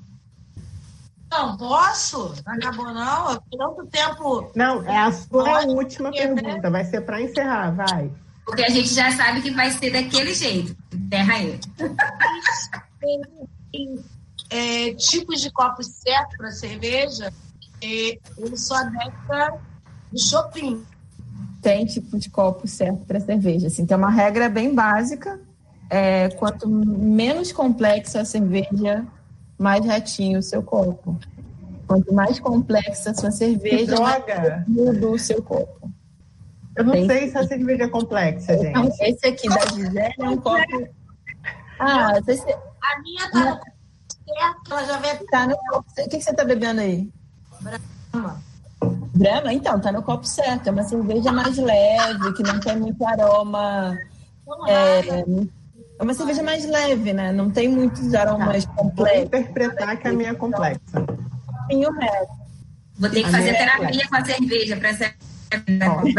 [1.31, 2.33] Não, posso?
[2.45, 3.41] Não acabou, não?
[3.57, 4.51] Tanto tempo.
[4.55, 6.69] Não, é a sua última pergunta.
[6.69, 8.11] Vai ser para encerrar, vai.
[8.45, 10.75] Porque a gente já sabe que vai ser daquele jeito.
[11.09, 11.59] Terra aí.
[13.71, 13.99] Tem
[14.49, 17.31] é, tipos de copos certos para cerveja.
[17.81, 19.59] É, eu sou adepta
[20.11, 20.83] do shopping.
[21.61, 23.67] Tem tipo de copo certo para cerveja.
[23.67, 25.39] Assim, tem uma regra bem básica.
[25.89, 29.05] É, quanto menos complexa a cerveja,
[29.59, 31.15] mais retinho o seu copo.
[31.85, 33.95] Quanto mais complexa a sua cerveja,
[34.67, 35.91] muda o seu copo.
[36.75, 38.69] Eu não Tem sei se a cerveja é complexa, gente.
[38.69, 40.87] Então, esse aqui da Gisele é um copo.
[41.79, 42.57] Ah, você...
[42.81, 43.59] A minha tá no
[44.69, 45.17] ela já vem.
[45.25, 47.09] Tá no copo O que você tá bebendo aí?
[47.61, 48.41] Brahma.
[49.15, 49.53] Brahma?
[49.53, 50.67] Então, tá no copo certo.
[50.67, 53.97] É uma cerveja mais leve, que não tem muito aroma.
[54.67, 55.25] É,
[55.99, 57.31] é uma cerveja mais leve, né?
[57.33, 58.71] Não tem muitos aromas tá.
[58.71, 59.29] complexos.
[59.29, 61.05] Vou interpretar que a minha é complexa.
[61.69, 62.39] E o resto.
[62.97, 65.15] Vou ter que a fazer é terapia é com a cerveja para ser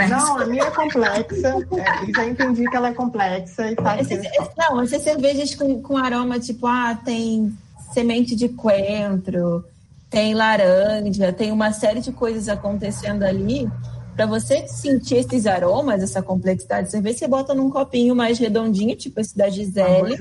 [0.08, 1.48] não, a minha é complexa.
[1.48, 5.80] É, já entendi que ela é complexa e tá esse, esse, Não, essas cervejas com,
[5.80, 7.56] com aroma tipo, ah, tem
[7.92, 9.64] semente de coentro,
[10.10, 13.70] tem laranja, tem uma série de coisas acontecendo ali.
[14.14, 18.94] Para você sentir esses aromas, essa complexidade, você vê, você bota num copinho mais redondinho,
[18.96, 20.16] tipo esse da Gisele.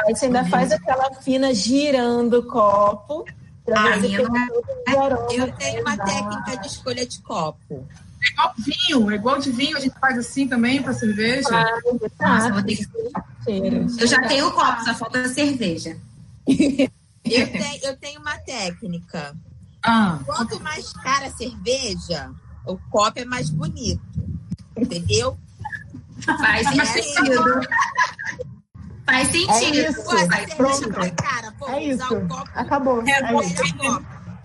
[0.00, 3.24] Aí você ainda faz aquela fina girando o copo.
[3.70, 7.86] Ah, eu, eu tenho uma técnica de escolha de copo.
[8.20, 11.48] É igual vinho, é igual de vinho, a gente faz assim também para cerveja.
[11.52, 11.80] Ah,
[12.20, 12.86] Nossa, vou ter que...
[14.02, 15.96] Eu já tenho o copo, só falta a cerveja.
[16.48, 16.88] eu,
[17.24, 19.36] tenho, eu tenho uma técnica.
[19.82, 20.18] Ah.
[20.26, 22.30] Quanto mais cara a cerveja,
[22.68, 24.02] o copo é mais bonito.
[24.76, 25.36] Entendeu?
[26.24, 27.60] Faz é sentido.
[29.04, 29.50] Faz sentido.
[29.52, 30.04] É isso.
[30.04, 30.90] Faz Pronto.
[31.16, 32.04] Cara, pô, é isso.
[32.54, 33.02] Acabou.
[33.06, 33.62] É, é isso.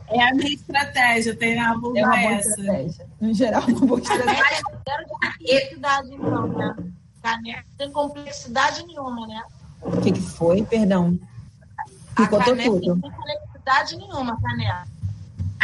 [0.08, 2.50] É a minha estratégia, tem a boa é uma boa essa.
[2.50, 3.08] Estratégia.
[3.20, 4.62] No geral, uma boa estratégia.
[4.64, 6.76] Não complexidade, não, né?
[7.22, 9.44] Caneca tem complexidade nenhuma, né?
[9.82, 10.64] O que, que foi?
[10.64, 11.18] Perdão.
[12.16, 13.02] Ficou a caneca tudo.
[13.02, 14.93] tem complexidade nenhuma, caneca.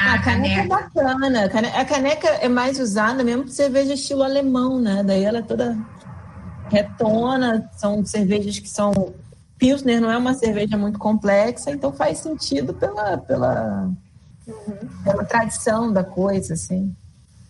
[0.01, 1.45] Ah, a caneca, é bacana.
[1.45, 5.03] A caneca é mais usada mesmo para cerveja estilo alemão, né?
[5.03, 5.77] Daí ela é toda
[6.69, 9.13] retona, são cervejas que são.
[9.57, 13.91] Pilsner não é uma cerveja muito complexa, então faz sentido pela, pela
[14.49, 15.03] Uhum.
[15.03, 16.95] Pela tradição da coisa, assim.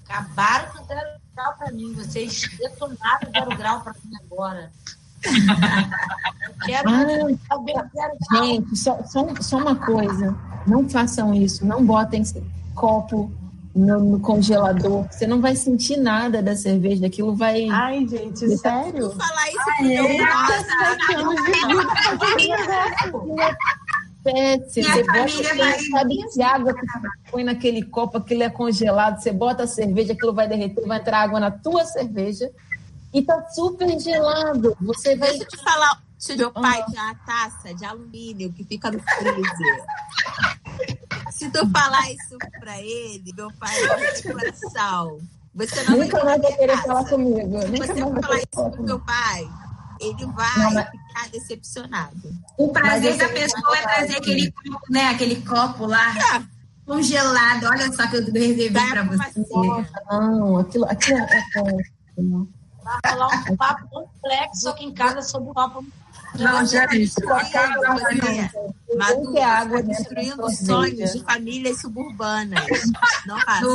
[0.08, 1.94] Acabaram com zero grau para mim.
[1.94, 4.72] Vocês detonaram zero grau para mim agora.
[6.66, 7.06] Quero ah,
[7.48, 8.46] saber grau.
[8.46, 10.36] Gente, só, só, só uma coisa.
[10.68, 11.66] Não façam isso.
[11.66, 12.24] Não botem
[12.76, 13.32] copo
[13.76, 15.08] no, no, congelador.
[15.10, 17.68] Você não vai sentir nada da cerveja, aquilo vai.
[17.70, 19.10] Ai, gente, sério?
[19.10, 20.18] Vou falar isso Ai, meu é
[24.24, 24.86] péssimo.
[24.86, 25.80] Você bota, vai...
[25.80, 30.14] sabe que água que você põe naquele copo, aquilo é congelado, você bota a cerveja,
[30.14, 32.52] aquilo vai derreter, vai entrar água na tua cerveja
[33.14, 34.76] e tá super gelado.
[34.82, 35.30] Você vai.
[35.30, 39.00] Deixa eu te falar, se meu pai tinha uma taça de alumínio que fica no
[39.00, 39.86] freezer.
[41.32, 45.20] se tu falar isso pra ele, meu pai vai de coração.
[45.56, 47.62] Você não Nunca mais vai querer falar comigo.
[47.62, 49.50] Se você falar isso pro meu pai,
[50.00, 50.90] ele vai não, mas...
[50.90, 52.32] ficar decepcionado.
[52.58, 55.06] O prazer da pessoa é trazer aquele copo, né?
[55.10, 56.36] Aquele copo lá.
[56.36, 56.60] É.
[56.86, 59.44] Congelado, olha só que eu reservei para você.
[60.10, 61.44] Não, aquilo, aquilo é
[63.04, 65.86] Vai rolar um papo complexo aqui em casa sobre o copo.
[66.38, 69.40] Não, gente, a Maria.
[69.40, 72.64] É água destruindo sonhos de famílias suburbanas.
[73.26, 73.66] Não passa.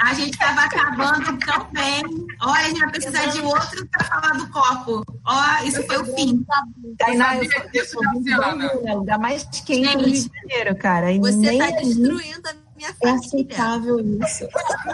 [0.00, 2.02] A gente estava acabando tão bem.
[2.40, 5.04] Olha, a gente vai precisar de outro para falar do copo.
[5.24, 6.44] Ó, isso foi o fim.
[6.98, 11.12] Tainá, eu sou, eu sou lugar mais quente do Rio de Janeiro, cara.
[11.12, 13.18] E Você nem está destruindo a minha é família.
[13.18, 14.48] aceitável isso.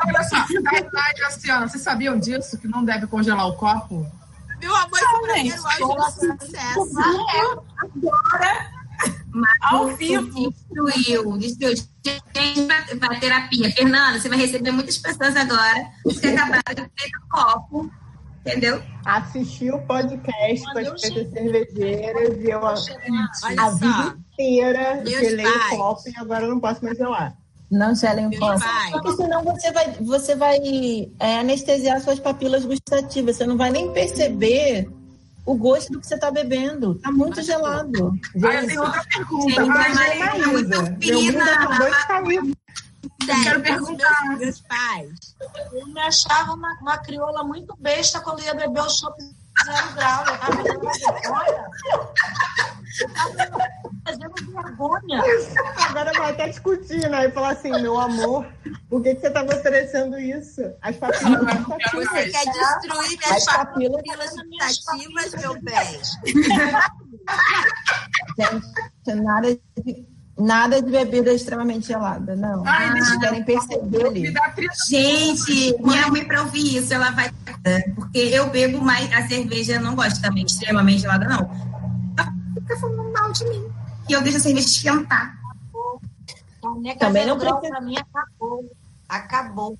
[0.06, 2.58] Olha só, Tainá e Graciana, vocês sabiam disso?
[2.58, 4.06] Que não deve congelar o copo?
[4.58, 6.90] Meu amor, esse primeiro áudio do sucesso.
[7.78, 8.70] Agora,
[9.60, 10.50] Ao vivo.
[10.50, 11.76] Destruiu, destruiu.
[12.06, 13.70] Gente, para pra terapia.
[13.72, 15.90] Fernanda, você vai receber muitas pessoas agora
[16.20, 17.90] que acabaram de ter o copo.
[18.40, 18.82] Entendeu?
[19.04, 25.76] Assisti o podcast com as pretas cervejeiras e eu a, a vida inteira gelei o
[25.76, 27.34] copo e agora eu não posso mais gelar.
[27.70, 28.58] Não gelem o pai.
[28.92, 30.58] Porque senão você vai, você vai
[31.18, 33.36] é, anestesiar suas papilas gustativas.
[33.36, 34.88] Você não vai nem perceber
[35.46, 36.94] o gosto do que você está bebendo.
[36.96, 38.12] Tá muito gelado.
[38.42, 39.48] Aí eu tenho outra pergunta.
[39.48, 41.52] Gente, Mas, mas é muito Meu mundo fina.
[41.52, 42.54] acabou de cair.
[43.24, 44.28] Sério, quero os perguntar.
[44.28, 45.36] Meus, meus pais.
[45.72, 49.16] eu me achava uma, uma crioula muito besta quando ia beber o chopp
[49.64, 50.24] zero grau.
[50.26, 51.64] Eu tava fazendo vergonha.
[53.00, 53.30] Eu tava
[54.06, 55.22] fazendo vergonha.
[55.88, 57.26] Agora vai até discutir, né?
[57.26, 58.46] E falar assim, meu amor,
[58.88, 60.60] por que, que você tá me oferecendo isso?
[60.82, 62.10] As papilas Não, não quero gustativas.
[62.10, 66.00] Você quer destruir minhas As papilas- papilas gustativas, meu bem?
[68.38, 69.48] Gente, nada
[69.84, 70.06] de,
[70.38, 72.34] nada de bebida extremamente gelada.
[72.36, 72.62] Não.
[72.66, 74.34] Ai, deixa Vocês querem perceber ali.
[74.88, 77.30] Gente, minha mãe pra ouvir isso, ela vai.
[77.94, 79.12] Porque eu bebo mais.
[79.12, 81.50] A cerveja eu não gosto também, extremamente gelada, não.
[82.18, 83.64] Ela fica falando mal de mim.
[84.08, 85.36] E eu deixo a cerveja esquentar.
[86.98, 88.70] Também não precisa- pra mim acabou.
[89.08, 89.78] Acabou.